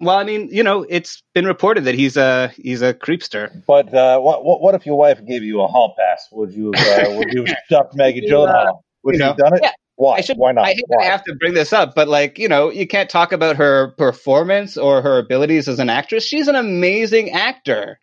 well, 0.00 0.16
I 0.16 0.24
mean, 0.24 0.48
you 0.50 0.62
know, 0.62 0.86
it's 0.88 1.22
been 1.34 1.44
reported 1.44 1.84
that 1.84 1.94
he's 1.94 2.16
a 2.16 2.48
he's 2.56 2.80
a 2.80 2.94
creepster. 2.94 3.62
But 3.66 3.92
uh, 3.92 4.18
what, 4.18 4.44
what 4.46 4.62
what 4.62 4.74
if 4.74 4.86
your 4.86 4.96
wife 4.96 5.24
gave 5.26 5.42
you 5.44 5.60
a 5.60 5.66
hall 5.66 5.94
pass? 5.98 6.26
Would 6.32 6.52
you 6.52 6.72
uh, 6.74 7.04
would 7.16 7.32
you 7.34 7.44
have 7.44 7.56
stuffed 7.66 7.94
Maggie 7.94 8.22
Gyllenhaal? 8.22 8.80
Would 9.04 9.16
You 9.16 9.18
you 9.18 9.18
know, 9.18 9.26
have 9.26 9.36
done 9.36 9.54
it? 9.56 9.60
yeah, 9.62 9.72
Why? 9.98 10.18
I 10.18 10.20
should, 10.20 10.36
Why 10.36 10.52
not? 10.52 10.64
I 10.64 10.74
hate 10.74 10.84
that 10.90 11.00
I 11.00 11.06
have 11.06 11.24
to 11.24 11.34
bring 11.34 11.54
this 11.54 11.72
up, 11.72 11.96
but 11.96 12.06
like, 12.06 12.38
you 12.38 12.46
know, 12.48 12.70
you 12.70 12.86
can't 12.86 13.10
talk 13.10 13.32
about 13.32 13.56
her 13.56 13.88
performance 13.98 14.76
or 14.76 15.02
her 15.02 15.18
abilities 15.18 15.66
as 15.66 15.80
an 15.80 15.90
actress. 15.90 16.24
She's 16.24 16.46
an 16.46 16.54
amazing 16.54 17.30
actor. 17.30 17.98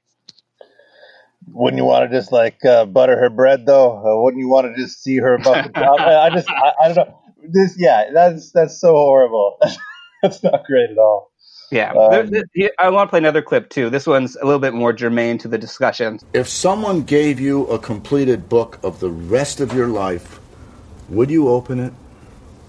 Wouldn't 1.53 1.77
you 1.77 1.85
want 1.85 2.11
to 2.11 2.17
just 2.17 2.33
like 2.33 2.63
uh, 2.65 2.85
butter 2.85 3.17
her 3.17 3.29
bread 3.29 3.65
though? 3.65 3.97
Uh, 3.99 4.21
wouldn't 4.21 4.41
you 4.41 4.49
want 4.49 4.67
to 4.67 4.81
just 4.81 5.03
see 5.03 5.17
her 5.17 5.35
above 5.35 5.63
the 5.67 5.69
top? 5.71 6.01
I, 6.01 6.15
I 6.27 6.29
just 6.31 6.49
I, 6.49 6.73
I 6.83 6.87
don't 6.91 6.95
know. 7.07 7.19
This 7.47 7.75
yeah, 7.77 8.09
that's 8.13 8.51
that's 8.51 8.77
so 8.81 8.93
horrible. 8.93 9.57
that's 10.21 10.43
not 10.43 10.65
great 10.65 10.89
at 10.89 10.97
all. 10.97 11.31
Yeah. 11.71 11.91
Um, 11.93 12.29
There- 12.29 12.43
there- 12.55 12.71
I 12.79 12.89
want 12.89 13.07
to 13.07 13.09
play 13.11 13.19
another 13.19 13.41
clip 13.41 13.69
too. 13.69 13.89
This 13.89 14.05
one's 14.05 14.35
a 14.35 14.43
little 14.43 14.59
bit 14.59 14.73
more 14.73 14.91
germane 14.91 15.37
to 15.39 15.47
the 15.47 15.57
discussion. 15.57 16.19
If 16.33 16.49
someone 16.49 17.03
gave 17.03 17.39
you 17.39 17.67
a 17.67 17.79
completed 17.79 18.49
book 18.49 18.79
of 18.83 18.99
the 18.99 19.09
rest 19.09 19.59
of 19.61 19.71
your 19.73 19.87
life, 19.87 20.39
would 21.09 21.29
you 21.29 21.49
open 21.49 21.79
it? 21.79 21.93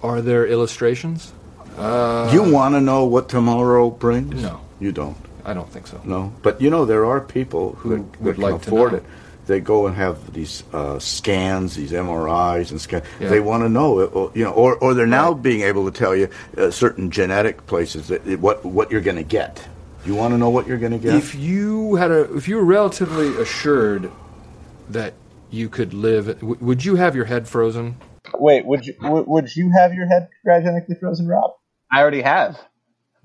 Are 0.02 0.20
there 0.20 0.46
illustrations? 0.46 1.32
Uh, 1.76 2.30
you 2.32 2.42
want 2.42 2.74
to 2.74 2.80
know 2.80 3.04
what 3.04 3.28
tomorrow 3.28 3.90
brings? 3.90 4.42
No. 4.42 4.60
You 4.80 4.92
don't. 4.92 5.16
I 5.44 5.52
don't 5.54 5.70
think 5.70 5.86
so. 5.86 6.00
No. 6.04 6.32
But 6.42 6.60
you 6.60 6.70
know, 6.70 6.84
there 6.84 7.04
are 7.06 7.20
people 7.20 7.72
who 7.76 8.08
Would- 8.20 8.38
like 8.38 8.62
to 8.62 8.68
afford 8.68 8.94
it. 8.94 9.04
They 9.46 9.60
go 9.60 9.86
and 9.86 9.94
have 9.94 10.32
these 10.32 10.64
uh, 10.72 10.98
scans, 10.98 11.76
these 11.76 11.92
MRIs, 11.92 12.72
and 12.72 12.80
scan. 12.80 13.02
Yeah. 13.20 13.28
They 13.28 13.38
want 13.38 13.62
to 13.62 13.68
know, 13.68 14.00
it, 14.00 14.10
or, 14.12 14.32
you 14.34 14.42
know, 14.42 14.50
or, 14.50 14.74
or 14.78 14.92
they're 14.92 15.06
now 15.06 15.34
being 15.34 15.60
able 15.62 15.88
to 15.88 15.96
tell 15.96 16.16
you 16.16 16.28
uh, 16.58 16.72
certain 16.72 17.12
genetic 17.12 17.64
places 17.68 18.08
that 18.08 18.40
what 18.40 18.64
what 18.64 18.90
you're 18.90 19.00
going 19.00 19.18
to 19.18 19.22
get. 19.22 19.64
You 20.04 20.16
want 20.16 20.34
to 20.34 20.38
know 20.38 20.50
what 20.50 20.66
you're 20.66 20.78
going 20.78 20.92
to 20.92 20.98
get? 20.98 21.14
If 21.14 21.36
you 21.36 21.94
had 21.94 22.10
a, 22.10 22.34
if 22.36 22.48
you 22.48 22.56
were 22.56 22.64
relatively 22.64 23.40
assured 23.40 24.10
that 24.90 25.14
you 25.50 25.68
could 25.68 25.94
live, 25.94 26.26
w- 26.40 26.56
would 26.60 26.84
you 26.84 26.96
have 26.96 27.14
your 27.14 27.26
head 27.26 27.46
frozen? 27.46 27.96
Wait, 28.34 28.66
would 28.66 28.86
you 28.86 28.94
would, 29.02 29.26
would 29.26 29.56
you 29.56 29.70
have 29.76 29.94
your 29.94 30.06
head 30.06 30.28
cryogenically 30.46 30.98
frozen, 30.98 31.26
Rob? 31.26 31.52
I 31.92 32.00
already 32.00 32.22
have. 32.22 32.58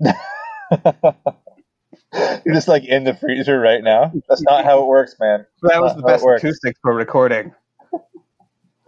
You're 2.44 2.54
just 2.54 2.68
like 2.68 2.84
in 2.84 3.04
the 3.04 3.14
freezer 3.14 3.58
right 3.58 3.82
now. 3.82 4.12
That's 4.28 4.42
not 4.42 4.64
how 4.64 4.82
it 4.82 4.86
works, 4.86 5.16
man. 5.18 5.46
That 5.62 5.80
was 5.80 5.94
the 5.94 6.00
not 6.00 6.08
how 6.08 6.14
it 6.14 6.16
best 6.16 6.24
works. 6.24 6.44
acoustics 6.44 6.78
for 6.82 6.94
recording. 6.94 7.54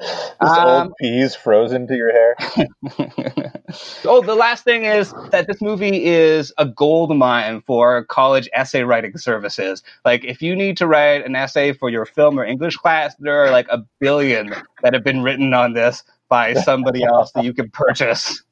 Just 0.00 0.60
Um, 0.60 0.88
old 0.88 0.92
peas 1.00 1.34
frozen 1.34 1.86
to 1.86 1.96
your 1.96 2.12
hair. 2.12 2.36
oh, 4.04 4.22
the 4.22 4.34
last 4.34 4.64
thing 4.64 4.84
is 4.84 5.14
that 5.30 5.46
this 5.46 5.60
movie 5.62 6.04
is 6.04 6.52
a 6.58 6.66
gold 6.66 7.16
mine 7.16 7.62
for 7.66 8.04
college 8.04 8.48
essay 8.52 8.82
writing 8.82 9.16
services. 9.16 9.82
Like, 10.04 10.24
if 10.24 10.42
you 10.42 10.56
need 10.56 10.76
to 10.78 10.86
write 10.86 11.24
an 11.24 11.36
essay 11.36 11.72
for 11.72 11.88
your 11.88 12.04
film 12.06 12.38
or 12.38 12.44
English 12.44 12.76
class, 12.76 13.14
there 13.18 13.44
are 13.44 13.50
like 13.50 13.68
a 13.70 13.84
billion 14.00 14.52
that 14.82 14.94
have 14.94 15.04
been 15.04 15.22
written 15.22 15.54
on 15.54 15.72
this 15.74 16.02
by 16.28 16.54
somebody 16.54 17.04
else 17.04 17.30
that 17.32 17.44
you 17.44 17.54
can 17.54 17.70
purchase. 17.70 18.42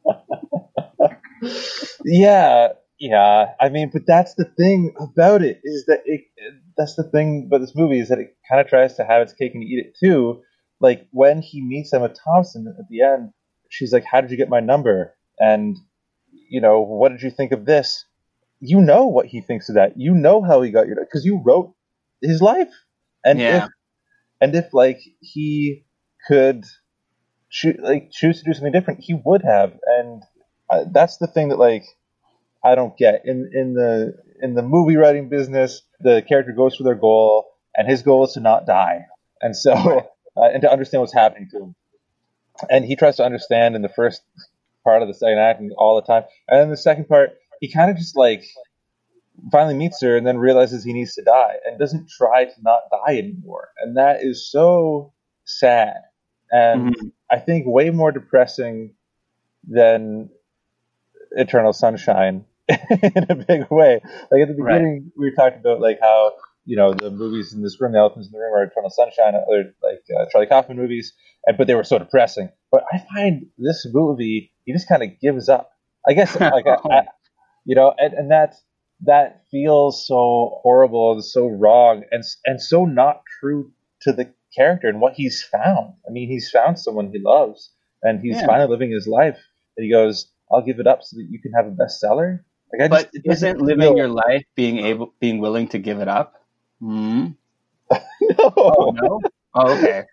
Yeah, 2.04 2.68
yeah. 2.98 3.46
I 3.60 3.68
mean, 3.68 3.90
but 3.92 4.02
that's 4.06 4.34
the 4.34 4.44
thing 4.44 4.94
about 5.00 5.42
it 5.42 5.60
is 5.64 5.86
that 5.86 6.02
it. 6.04 6.22
That's 6.76 6.94
the 6.94 7.04
thing 7.04 7.44
about 7.46 7.60
this 7.60 7.74
movie 7.76 8.00
is 8.00 8.08
that 8.08 8.18
it 8.18 8.36
kind 8.48 8.60
of 8.60 8.66
tries 8.66 8.94
to 8.96 9.04
have 9.04 9.22
its 9.22 9.32
cake 9.32 9.54
and 9.54 9.62
eat 9.62 9.86
it 9.86 9.96
too. 9.98 10.42
Like 10.82 11.08
when 11.12 11.42
he 11.42 11.62
meets 11.62 11.94
Emma 11.94 12.10
Thompson 12.10 12.66
at 12.78 12.88
the 12.90 13.02
end, 13.02 13.32
she's 13.70 13.92
like, 13.92 14.04
"How 14.04 14.20
did 14.20 14.30
you 14.32 14.36
get 14.36 14.50
my 14.50 14.60
number?" 14.60 15.14
And 15.38 15.78
you 16.50 16.60
know, 16.60 16.82
what 16.82 17.10
did 17.12 17.22
you 17.22 17.30
think 17.30 17.52
of 17.52 17.64
this? 17.64 18.04
You 18.60 18.80
know 18.82 19.06
what 19.06 19.26
he 19.26 19.40
thinks 19.40 19.68
of 19.70 19.76
that. 19.76 19.94
You 19.96 20.14
know 20.14 20.42
how 20.42 20.62
he 20.62 20.70
got 20.70 20.86
your 20.88 20.96
because 20.96 21.24
you 21.24 21.40
wrote 21.44 21.74
his 22.20 22.42
life. 22.42 22.72
And 23.24 23.40
Yeah. 23.40 23.64
if 23.64 23.70
and 24.40 24.54
if 24.56 24.74
like 24.74 25.00
he 25.20 25.84
could 26.28 26.64
choo- 27.50 27.78
like 27.80 28.10
choose 28.10 28.40
to 28.40 28.44
do 28.44 28.54
something 28.54 28.72
different, 28.72 29.00
he 29.00 29.14
would 29.24 29.42
have. 29.42 29.72
And 29.86 30.22
uh, 30.70 30.84
that's 30.92 31.18
the 31.18 31.26
thing 31.28 31.48
that 31.48 31.58
like 31.58 31.84
I 32.64 32.74
don't 32.74 32.96
get 32.96 33.22
in 33.24 33.50
in 33.52 33.74
the 33.74 34.14
in 34.42 34.54
the 34.54 34.62
movie 34.62 34.96
writing 34.96 35.28
business. 35.28 35.82
The 36.00 36.22
character 36.28 36.52
goes 36.52 36.76
for 36.76 36.84
their 36.84 36.94
goal, 36.96 37.46
and 37.76 37.88
his 37.88 38.02
goal 38.02 38.24
is 38.24 38.32
to 38.34 38.40
not 38.40 38.66
die, 38.66 39.06
and 39.40 39.56
so 39.56 40.08
uh, 40.36 40.44
and 40.52 40.62
to 40.62 40.70
understand 40.70 41.00
what's 41.00 41.14
happening 41.14 41.48
to 41.52 41.58
him. 41.58 41.74
And 42.70 42.84
he 42.84 42.96
tries 42.96 43.16
to 43.16 43.24
understand 43.24 43.74
in 43.76 43.82
the 43.82 43.88
first 43.88 44.22
part 44.84 45.02
of 45.02 45.08
the 45.08 45.14
second 45.14 45.38
act 45.38 45.60
and 45.60 45.72
all 45.76 45.96
the 45.96 46.06
time, 46.06 46.24
and 46.48 46.60
then 46.60 46.70
the 46.70 46.76
second 46.76 47.08
part, 47.08 47.30
he 47.60 47.70
kind 47.72 47.90
of 47.90 47.96
just 47.96 48.16
like 48.16 48.44
finally 49.50 49.74
meets 49.74 50.00
her 50.02 50.16
and 50.16 50.26
then 50.26 50.38
realizes 50.38 50.84
he 50.84 50.92
needs 50.92 51.14
to 51.14 51.22
die 51.22 51.54
and 51.64 51.78
doesn't 51.78 52.08
try 52.08 52.44
to 52.44 52.62
not 52.62 52.82
die 52.90 53.16
anymore, 53.18 53.70
and 53.80 53.96
that 53.96 54.22
is 54.22 54.50
so 54.50 55.12
sad 55.44 55.96
and 56.52 56.94
I 57.30 57.38
think 57.38 57.66
way 57.66 57.90
more 57.90 58.12
depressing 58.12 58.94
than 59.66 60.28
Eternal 61.32 61.72
Sunshine 61.72 62.44
in 62.68 63.26
a 63.28 63.34
big 63.34 63.70
way. 63.70 64.00
Like 64.30 64.42
at 64.42 64.48
the 64.48 64.54
Right. 64.58 64.82
beginning, 64.82 65.12
we 65.16 65.34
talked 65.34 65.56
about 65.56 65.80
like 65.80 65.98
how 66.00 66.32
you 66.64 66.76
know 66.76 66.92
the 66.94 67.10
movies 67.10 67.52
in 67.52 67.62
this 67.62 67.80
room, 67.80 67.92
the 67.92 67.98
elephants 67.98 68.28
in 68.28 68.32
the 68.32 68.38
room, 68.38 68.54
are 68.54 68.64
Eternal 68.64 68.90
Sunshine, 68.90 69.34
or 69.46 69.64
like 69.82 70.02
uh, 70.16 70.26
Charlie 70.30 70.46
Kaufman 70.46 70.76
movies, 70.76 71.12
and 71.46 71.56
but 71.58 71.66
they 71.66 71.74
were 71.74 71.84
so 71.84 71.98
depressing. 71.98 72.50
But 72.70 72.84
I 72.92 72.98
find 73.14 73.46
this 73.58 73.86
movie, 73.92 74.52
he 74.64 74.72
just 74.72 74.88
kind 74.88 75.02
of 75.02 75.10
gives 75.20 75.48
up. 75.48 75.70
I 76.08 76.14
guess 76.14 76.34
like 76.40 76.66
I, 76.66 76.76
I, 76.90 77.02
you 77.64 77.74
know, 77.74 77.92
and, 77.98 78.12
and 78.14 78.30
that 78.30 78.54
that 79.04 79.42
feels 79.50 80.06
so 80.06 80.60
horrible 80.62 81.12
and 81.12 81.24
so 81.24 81.48
wrong 81.48 82.04
and 82.10 82.22
and 82.44 82.60
so 82.60 82.84
not 82.84 83.22
true 83.40 83.72
to 84.02 84.12
the 84.12 84.32
character 84.56 84.88
and 84.88 85.00
what 85.00 85.14
he's 85.14 85.42
found. 85.42 85.94
I 86.06 86.10
mean, 86.10 86.28
he's 86.28 86.50
found 86.50 86.78
someone 86.78 87.10
he 87.12 87.18
loves, 87.18 87.70
and 88.02 88.20
he's 88.20 88.40
Yeah. 88.40 88.46
finally 88.46 88.68
living 88.68 88.90
his 88.90 89.06
life. 89.06 89.38
And 89.76 89.84
he 89.84 89.90
goes, 89.90 90.30
"I'll 90.52 90.62
give 90.64 90.78
it 90.78 90.86
up 90.86 91.02
so 91.02 91.16
that 91.16 91.26
you 91.30 91.40
can 91.40 91.52
have 91.52 91.66
a 91.66 91.70
bestseller." 91.70 92.40
Like, 92.72 92.82
I 92.82 92.88
But 92.88 93.12
just, 93.12 93.26
isn't 93.26 93.60
living 93.60 93.96
your 93.96 94.08
life 94.08 94.44
being 94.54 94.78
able, 94.78 95.14
being 95.20 95.40
willing 95.40 95.68
to 95.68 95.78
give 95.78 95.98
it 96.00 96.08
up? 96.08 96.41
Hmm? 96.82 97.28
no. 98.20 98.52
Oh, 98.66 98.86
no? 98.90 99.24
Oh, 99.54 99.72
okay. 99.74 100.04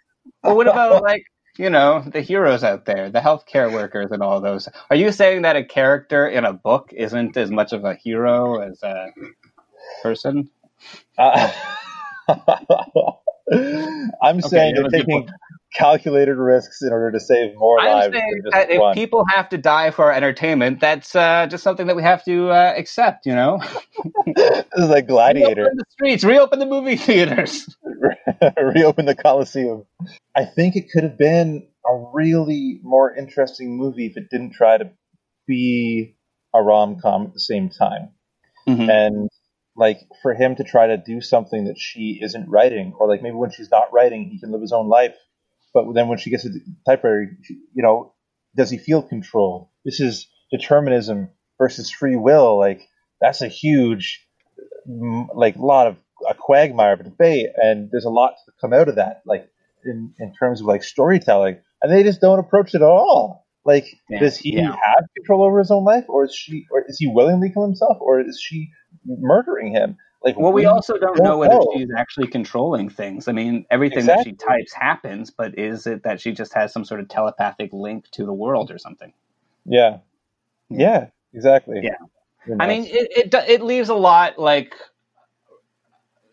Well, 0.43 0.55
what 0.55 0.67
about 0.67 1.01
like 1.03 1.23
you 1.57 1.69
know 1.69 2.03
the 2.07 2.21
heroes 2.21 2.63
out 2.63 2.85
there, 2.85 3.09
the 3.09 3.19
healthcare 3.19 3.71
workers, 3.71 4.11
and 4.11 4.23
all 4.23 4.41
those? 4.41 4.67
Are 4.89 4.95
you 4.95 5.11
saying 5.11 5.43
that 5.43 5.55
a 5.57 5.63
character 5.65 6.27
in 6.27 6.45
a 6.45 6.53
book 6.53 6.91
isn't 6.93 7.37
as 7.37 7.51
much 7.51 7.73
of 7.73 7.85
a 7.85 7.95
hero 7.95 8.59
as 8.61 8.81
a 8.83 9.07
person? 10.03 10.49
Uh, 11.17 11.51
I'm 14.23 14.41
Okay, 14.43 14.51
saying 14.51 14.75
that 14.75 14.81
they're 14.81 14.83
was 14.83 14.97
a 14.99 15.03
taking 15.03 15.27
calculated 15.73 16.35
risks 16.35 16.81
in 16.81 16.91
order 16.91 17.11
to 17.11 17.19
save 17.19 17.55
more 17.55 17.79
I'm 17.79 17.87
lives 17.87 18.13
saying 18.13 18.41
than 18.43 18.51
that 18.51 18.69
just 18.69 18.81
if 18.81 18.95
people 18.95 19.23
have 19.33 19.49
to 19.49 19.57
die 19.57 19.91
for 19.91 20.05
our 20.05 20.11
entertainment, 20.11 20.79
that's 20.79 21.15
uh, 21.15 21.47
just 21.47 21.63
something 21.63 21.87
that 21.87 21.95
we 21.95 22.03
have 22.03 22.23
to 22.25 22.49
uh, 22.49 22.73
accept. 22.75 23.25
You 23.25 23.35
know, 23.35 23.59
this 24.25 24.65
is 24.73 24.89
like 24.89 25.07
Gladiator. 25.07 25.61
reopen 25.61 25.77
the 25.77 25.85
streets, 25.89 26.23
reopen 26.23 26.59
the 26.59 26.65
movie 26.65 26.95
theaters. 26.95 27.75
reopen 28.57 29.05
the 29.05 29.15
Coliseum. 29.15 29.85
I 30.35 30.45
think 30.45 30.75
it 30.75 30.89
could 30.91 31.03
have 31.03 31.17
been 31.17 31.67
a 31.85 32.09
really 32.13 32.79
more 32.83 33.13
interesting 33.15 33.77
movie 33.77 34.07
if 34.07 34.17
it 34.17 34.29
didn't 34.29 34.53
try 34.53 34.77
to 34.77 34.91
be 35.47 36.15
a 36.53 36.61
rom 36.61 36.99
com 37.01 37.27
at 37.27 37.33
the 37.33 37.39
same 37.39 37.69
time. 37.69 38.09
Mm-hmm. 38.67 38.89
And 38.89 39.29
like 39.75 39.99
for 40.21 40.33
him 40.33 40.55
to 40.55 40.63
try 40.63 40.87
to 40.87 40.97
do 40.97 41.21
something 41.21 41.65
that 41.65 41.77
she 41.77 42.19
isn't 42.21 42.49
writing, 42.49 42.93
or 42.99 43.07
like 43.07 43.21
maybe 43.21 43.35
when 43.35 43.51
she's 43.51 43.71
not 43.71 43.93
writing, 43.93 44.29
he 44.29 44.39
can 44.39 44.51
live 44.51 44.61
his 44.61 44.73
own 44.73 44.87
life. 44.87 45.15
But 45.73 45.93
then 45.93 46.07
when 46.07 46.17
she 46.17 46.29
gets 46.29 46.43
to 46.43 46.49
the 46.49 46.61
typewriter, 46.85 47.37
you 47.49 47.83
know, 47.83 48.13
does 48.55 48.69
he 48.69 48.77
feel 48.77 49.01
control? 49.01 49.71
This 49.85 49.99
is 49.99 50.27
determinism 50.51 51.29
versus 51.57 51.91
free 51.91 52.15
will. 52.15 52.57
Like 52.57 52.87
that's 53.21 53.41
a 53.41 53.47
huge, 53.47 54.25
like 55.33 55.55
lot 55.57 55.87
of 55.87 55.97
a 56.27 56.33
quagmire 56.33 56.93
of 56.93 57.03
debate, 57.03 57.47
and 57.55 57.89
there's 57.91 58.05
a 58.05 58.09
lot 58.09 58.33
to 58.45 58.51
come 58.59 58.73
out 58.73 58.89
of 58.89 58.95
that. 58.95 59.21
Like 59.25 59.49
in 59.85 60.13
in 60.19 60.33
terms 60.33 60.61
of 60.61 60.67
like 60.67 60.83
storytelling, 60.83 61.59
and 61.81 61.91
they 61.91 62.03
just 62.03 62.21
don't 62.21 62.39
approach 62.39 62.73
it 62.73 62.77
at 62.77 62.81
all. 62.81 63.45
Like, 63.65 63.87
Yeah, 64.09 64.19
does 64.19 64.37
he 64.37 64.55
yeah. 64.55 64.71
have 64.71 65.05
control 65.15 65.43
over 65.43 65.59
his 65.59 65.69
own 65.69 65.83
life, 65.83 66.05
or 66.07 66.25
is 66.25 66.33
she, 66.33 66.65
or 66.71 66.85
is 66.87 66.97
he 66.97 67.07
willingly 67.07 67.51
kill 67.51 67.63
himself, 67.63 67.97
or 67.99 68.19
is 68.21 68.39
she 68.41 68.69
murdering 69.05 69.73
him? 69.73 69.97
Like, 70.23 70.37
Well, 70.37 70.51
we 70.51 70.65
also 70.65 70.97
don't 70.97 71.23
know 71.23 71.37
whether 71.37 71.55
know. 71.55 71.71
she's 71.73 71.87
actually 71.97 72.27
controlling 72.27 72.89
things. 72.89 73.27
I 73.27 73.31
mean, 73.31 73.65
everything 73.71 73.99
Exactly. 73.99 74.33
that 74.33 74.41
she 74.41 74.47
types 74.47 74.73
happens, 74.73 75.31
but 75.31 75.57
is 75.57 75.87
it 75.87 76.03
that 76.03 76.19
she 76.19 76.33
just 76.33 76.53
has 76.53 76.73
some 76.73 76.83
sort 76.83 76.99
of 76.99 77.07
telepathic 77.07 77.71
link 77.71 78.09
to 78.11 78.25
the 78.25 78.33
world 78.33 78.69
or 78.69 78.77
something? 78.77 79.13
Yeah, 79.65 79.99
yeah, 80.69 81.07
exactly. 81.33 81.79
Yeah. 81.81 81.97
I 82.59 82.67
mean, 82.67 82.85
it, 82.85 83.31
it 83.31 83.33
it 83.47 83.61
leaves 83.61 83.89
a 83.89 83.95
lot 83.95 84.39
like 84.39 84.75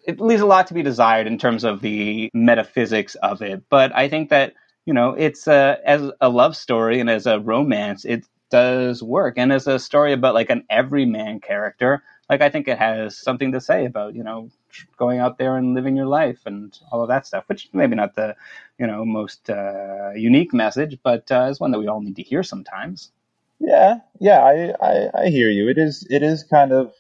it 0.07 0.21
leaves 0.21 0.41
a 0.41 0.47
lot 0.47 0.69
to 0.69 0.75
be 0.75 0.83
desired 0.83 1.27
in 1.27 1.39
terms 1.39 1.65
of 1.65 1.81
the 1.81 2.31
metaphysics 2.33 3.15
of 3.17 3.43
it. 3.43 3.65
But 3.69 3.95
I 3.95 4.09
think 4.09 4.31
that 4.31 4.55
you 4.87 4.95
know, 4.95 5.11
it's 5.11 5.49
a, 5.49 5.79
as 5.85 6.11
a 6.21 6.29
love 6.29 6.57
story 6.57 7.01
and 7.01 7.11
as 7.11 7.27
a 7.27 7.41
romance, 7.41 8.05
it 8.05 8.25
does 8.51 9.03
work. 9.03 9.35
And 9.37 9.53
as 9.53 9.67
a 9.67 9.81
story 9.81 10.13
about 10.13 10.35
like 10.35 10.49
an 10.49 10.65
everyman 10.71 11.41
character, 11.41 12.05
like 12.31 12.41
I 12.43 12.51
think 12.51 12.69
it 12.69 12.79
has 12.79 13.17
something 13.19 13.53
to 13.53 13.61
say 13.61 13.85
about 13.87 14.15
you 14.15 14.25
know 14.25 14.51
going 14.97 15.21
out 15.21 15.39
there 15.39 15.57
and 15.57 15.75
living 15.75 15.97
your 15.97 16.07
life 16.07 16.41
and 16.47 16.77
all 16.91 17.03
of 17.03 17.09
that 17.09 17.27
stuff. 17.27 17.45
Which 17.49 17.69
maybe 17.73 17.95
not 17.97 18.15
the 18.15 18.37
you 18.79 18.87
know 18.87 19.05
most 19.05 19.49
uh, 19.51 20.11
unique 20.15 20.53
message, 20.55 20.99
but 21.03 21.31
uh, 21.31 21.49
is 21.51 21.61
one 21.61 21.71
that 21.73 21.79
we 21.79 21.89
all 21.89 22.01
need 22.01 22.17
to 22.17 22.23
hear 22.23 22.43
sometimes. 22.43 23.13
Yeah, 23.59 24.01
yeah, 24.21 24.41
I, 24.41 24.75
I, 24.83 25.23
I 25.23 25.29
hear 25.29 25.49
you. 25.51 25.69
It 25.69 25.79
is 25.79 26.07
it 26.11 26.23
is 26.23 26.45
kind 26.45 26.73
of 26.73 26.93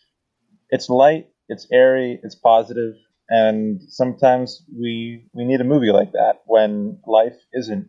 it's 0.70 0.88
light, 0.88 1.28
it's 1.48 1.66
airy, 1.72 2.20
it's 2.22 2.34
positive, 2.34 2.94
and 3.28 3.82
sometimes 3.88 4.62
we 4.74 5.24
we 5.32 5.44
need 5.44 5.60
a 5.60 5.64
movie 5.64 5.92
like 5.92 6.12
that 6.12 6.42
when 6.46 6.98
life 7.06 7.36
isn't 7.52 7.88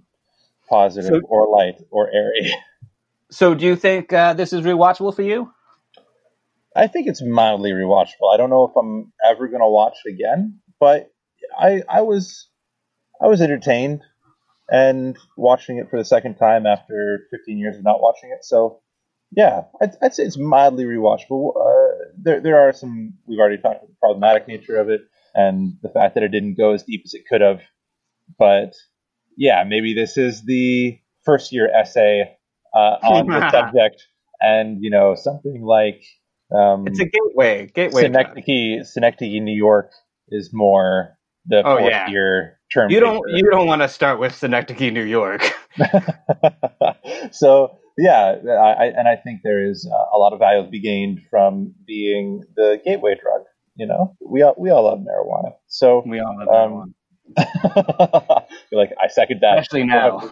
positive 0.69 1.21
So- 1.21 1.27
or 1.29 1.47
light 1.49 1.81
or 1.91 2.09
airy. 2.13 2.51
So, 3.29 3.53
do 3.55 3.65
you 3.65 3.75
think 3.75 4.13
uh, 4.13 4.33
this 4.33 4.53
is 4.53 4.61
rewatchable 4.61 5.13
for 5.15 5.21
you? 5.21 5.51
I 6.77 6.87
think 6.87 7.07
it's 7.07 7.23
mildly 7.23 7.71
rewatchable. 7.71 8.33
I 8.33 8.37
don't 8.37 8.51
know 8.51 8.65
if 8.65 8.75
I'm 8.77 9.11
ever 9.27 9.47
gonna 9.47 9.69
watch 9.69 9.97
it 10.05 10.13
again, 10.13 10.59
but 10.79 11.09
I 11.57 11.81
I 11.89 12.01
was 12.01 12.49
I 13.21 13.27
was 13.27 13.41
entertained 13.41 14.01
and 14.69 15.17
watching 15.35 15.77
it 15.77 15.89
for 15.89 15.97
the 15.97 16.05
second 16.05 16.35
time 16.35 16.65
after 16.65 17.21
15 17.31 17.57
years 17.57 17.77
of 17.77 17.83
not 17.83 18.01
watching 18.01 18.31
it. 18.31 18.45
So 18.45 18.81
yeah, 19.31 19.63
I'd, 19.81 19.91
I'd 20.01 20.13
say 20.13 20.23
it's 20.23 20.37
mildly 20.37 20.85
rewatchable. 20.85 21.53
Uh, 21.55 22.05
there 22.21 22.41
there 22.41 22.59
are 22.59 22.73
some 22.73 23.15
we've 23.25 23.39
already 23.39 23.57
talked 23.57 23.77
about 23.77 23.87
the 23.87 23.95
problematic 23.99 24.47
nature 24.47 24.77
of 24.77 24.89
it 24.89 25.01
and 25.33 25.73
the 25.81 25.89
fact 25.89 26.13
that 26.13 26.23
it 26.23 26.29
didn't 26.29 26.57
go 26.57 26.73
as 26.73 26.83
deep 26.83 27.01
as 27.05 27.13
it 27.13 27.23
could 27.29 27.41
have. 27.41 27.61
But 28.37 28.73
yeah, 29.35 29.63
maybe 29.65 29.93
this 29.93 30.17
is 30.17 30.43
the 30.43 30.99
first 31.25 31.51
year 31.51 31.69
essay 31.73 32.37
uh, 32.73 32.97
on 33.03 33.27
the 33.27 33.49
subject, 33.51 34.03
and 34.39 34.77
you 34.81 34.91
know 34.91 35.15
something 35.15 35.61
like 35.63 36.03
um, 36.55 36.85
It's 36.87 36.99
a 36.99 37.05
gateway, 37.05 37.67
gateway. 37.67 38.01
Synecdoche, 38.03 38.85
Synecdoche, 38.85 39.41
New 39.41 39.55
York 39.55 39.91
is 40.29 40.51
more 40.53 41.17
the 41.45 41.63
Oh, 41.65 41.77
fourth 41.77 41.91
yeah. 41.91 42.09
year 42.09 42.59
term. 42.73 42.91
You 42.91 42.99
don't 42.99 43.15
paper. 43.25 43.37
you 43.37 43.49
don't 43.51 43.67
want 43.67 43.81
to 43.81 43.87
start 43.89 44.19
with 44.19 44.35
Synecdoche, 44.35 44.91
New 44.91 45.03
York. 45.03 45.41
so 47.31 47.77
yeah, 47.97 48.35
I, 48.49 48.51
I, 48.51 48.85
and 48.95 49.07
I 49.07 49.15
think 49.15 49.41
there 49.43 49.63
is 49.69 49.89
uh, 49.91 50.15
a 50.15 50.17
lot 50.17 50.33
of 50.33 50.39
value 50.39 50.63
to 50.63 50.69
be 50.69 50.79
gained 50.81 51.19
from 51.29 51.73
being 51.85 52.43
the 52.55 52.79
gateway 52.83 53.15
drug. 53.21 53.41
You 53.75 53.87
know, 53.87 54.15
we 54.25 54.41
all 54.41 54.55
we 54.57 54.69
all 54.69 54.83
love 54.83 54.99
marijuana. 54.99 55.53
So 55.67 56.03
we 56.05 56.19
all 56.19 56.35
love 56.37 56.71
um, 56.71 56.93
You're 58.71 58.81
like 58.81 58.91
I 59.01 59.07
second 59.07 59.39
that, 59.41 59.59
Especially 59.59 59.83
now. 59.85 60.31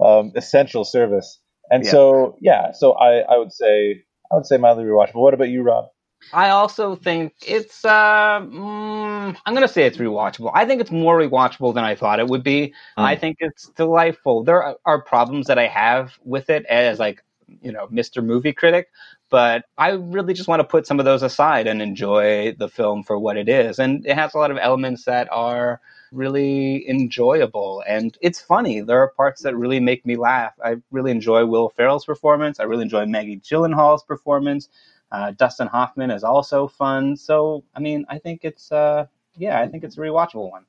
um, 0.00 0.32
essential 0.36 0.84
service. 0.84 1.40
And 1.70 1.84
Yeah. 1.84 1.90
so 1.90 2.36
yeah, 2.40 2.72
so 2.72 2.92
I, 2.92 3.18
I 3.20 3.36
would 3.38 3.52
say 3.52 4.02
I 4.30 4.36
would 4.36 4.46
say 4.46 4.56
mildly 4.56 4.84
rewatchable. 4.84 5.16
What 5.16 5.34
about 5.34 5.48
you, 5.48 5.62
Rob? 5.62 5.86
I 6.32 6.50
also 6.50 6.96
think 6.96 7.34
it's. 7.46 7.84
Uh, 7.84 8.40
mm, 8.40 9.36
I'm 9.44 9.54
going 9.54 9.66
to 9.66 9.72
say 9.72 9.84
it's 9.84 9.98
rewatchable. 9.98 10.50
I 10.54 10.64
think 10.64 10.80
it's 10.80 10.90
more 10.90 11.18
rewatchable 11.18 11.74
than 11.74 11.84
I 11.84 11.94
thought 11.94 12.20
it 12.20 12.26
would 12.26 12.42
be. 12.42 12.74
I 12.96 13.14
think 13.16 13.36
it's 13.40 13.68
delightful. 13.70 14.42
There 14.42 14.62
are, 14.62 14.76
are 14.84 15.02
problems 15.02 15.46
that 15.46 15.58
I 15.58 15.68
have 15.68 16.18
with 16.24 16.50
it 16.50 16.64
as 16.66 16.98
like 16.98 17.22
you 17.60 17.70
know 17.70 17.86
Mr. 17.88 18.24
Movie 18.24 18.52
Critic, 18.52 18.88
but 19.30 19.64
I 19.78 19.90
really 19.90 20.34
just 20.34 20.48
want 20.48 20.60
to 20.60 20.64
put 20.64 20.86
some 20.86 20.98
of 20.98 21.04
those 21.04 21.22
aside 21.22 21.66
and 21.66 21.80
enjoy 21.80 22.54
the 22.58 22.68
film 22.68 23.02
for 23.02 23.18
what 23.18 23.36
it 23.36 23.48
is. 23.48 23.78
And 23.78 24.04
it 24.06 24.14
has 24.16 24.34
a 24.34 24.38
lot 24.38 24.50
of 24.50 24.58
elements 24.58 25.04
that 25.04 25.28
are 25.30 25.80
really 26.12 26.88
enjoyable 26.88 27.82
and 27.86 28.16
it's 28.20 28.40
funny. 28.40 28.80
There 28.80 28.98
are 28.98 29.08
parts 29.08 29.42
that 29.42 29.56
really 29.56 29.80
make 29.80 30.04
me 30.06 30.16
laugh. 30.16 30.54
I 30.64 30.76
really 30.90 31.10
enjoy 31.10 31.44
Will 31.46 31.68
Ferrell's 31.70 32.04
performance. 32.04 32.60
I 32.60 32.64
really 32.64 32.82
enjoy 32.82 33.06
Maggie 33.06 33.40
Gyllenhaal's 33.40 34.02
performance. 34.02 34.68
Uh, 35.12 35.32
Dustin 35.32 35.68
Hoffman 35.68 36.10
is 36.10 36.24
also 36.24 36.66
fun. 36.66 37.16
So, 37.16 37.64
I 37.74 37.80
mean, 37.80 38.04
I 38.08 38.18
think 38.18 38.40
it's, 38.44 38.72
uh, 38.72 39.06
yeah, 39.36 39.60
I 39.60 39.68
think 39.68 39.84
it's 39.84 39.96
a 39.96 40.00
rewatchable 40.00 40.50
one. 40.50 40.64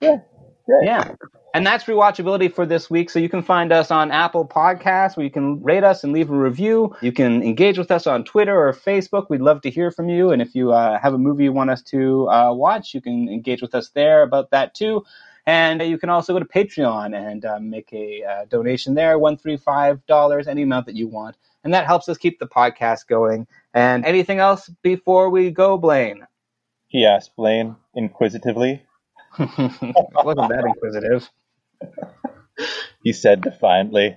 Yeah. 0.00 0.18
Yeah. 0.68 1.14
And 1.54 1.64
that's 1.64 1.84
rewatchability 1.84 2.52
for 2.52 2.66
this 2.66 2.90
week. 2.90 3.10
So 3.10 3.18
you 3.20 3.28
can 3.28 3.42
find 3.42 3.72
us 3.72 3.90
on 3.90 4.10
Apple 4.10 4.46
Podcasts 4.46 5.16
where 5.16 5.24
you 5.24 5.30
can 5.30 5.62
rate 5.62 5.84
us 5.84 6.02
and 6.02 6.12
leave 6.12 6.30
a 6.30 6.36
review. 6.36 6.96
You 7.00 7.12
can 7.12 7.42
engage 7.42 7.78
with 7.78 7.90
us 7.92 8.06
on 8.06 8.24
Twitter 8.24 8.56
or 8.56 8.72
Facebook. 8.72 9.30
We'd 9.30 9.40
love 9.40 9.60
to 9.62 9.70
hear 9.70 9.92
from 9.92 10.08
you. 10.08 10.30
And 10.30 10.42
if 10.42 10.54
you 10.54 10.72
uh, 10.72 10.98
have 10.98 11.14
a 11.14 11.18
movie 11.18 11.44
you 11.44 11.52
want 11.52 11.70
us 11.70 11.82
to 11.82 12.28
uh, 12.28 12.52
watch, 12.52 12.92
you 12.92 13.00
can 13.00 13.28
engage 13.28 13.62
with 13.62 13.74
us 13.74 13.90
there 13.90 14.22
about 14.22 14.50
that 14.50 14.74
too. 14.74 15.04
And 15.46 15.82
you 15.82 15.98
can 15.98 16.08
also 16.08 16.32
go 16.32 16.38
to 16.38 16.44
Patreon 16.44 17.14
and 17.14 17.44
uh, 17.44 17.60
make 17.60 17.92
a 17.92 18.24
uh, 18.24 18.44
donation 18.46 18.94
there, 18.94 19.18
$135, 19.18 20.46
any 20.48 20.62
amount 20.62 20.86
that 20.86 20.96
you 20.96 21.06
want. 21.06 21.36
And 21.62 21.72
that 21.74 21.86
helps 21.86 22.08
us 22.08 22.18
keep 22.18 22.38
the 22.38 22.48
podcast 22.48 23.06
going. 23.06 23.46
And 23.74 24.04
anything 24.04 24.38
else 24.38 24.70
before 24.82 25.30
we 25.30 25.50
go, 25.50 25.76
Blaine? 25.76 26.26
He 26.88 27.04
asked 27.04 27.36
Blaine 27.36 27.76
inquisitively. 27.94 28.83
I 29.38 30.22
wasn't 30.24 30.48
that 30.48 30.64
inquisitive? 30.66 31.30
He 33.02 33.12
said 33.12 33.42
defiantly. 33.42 34.16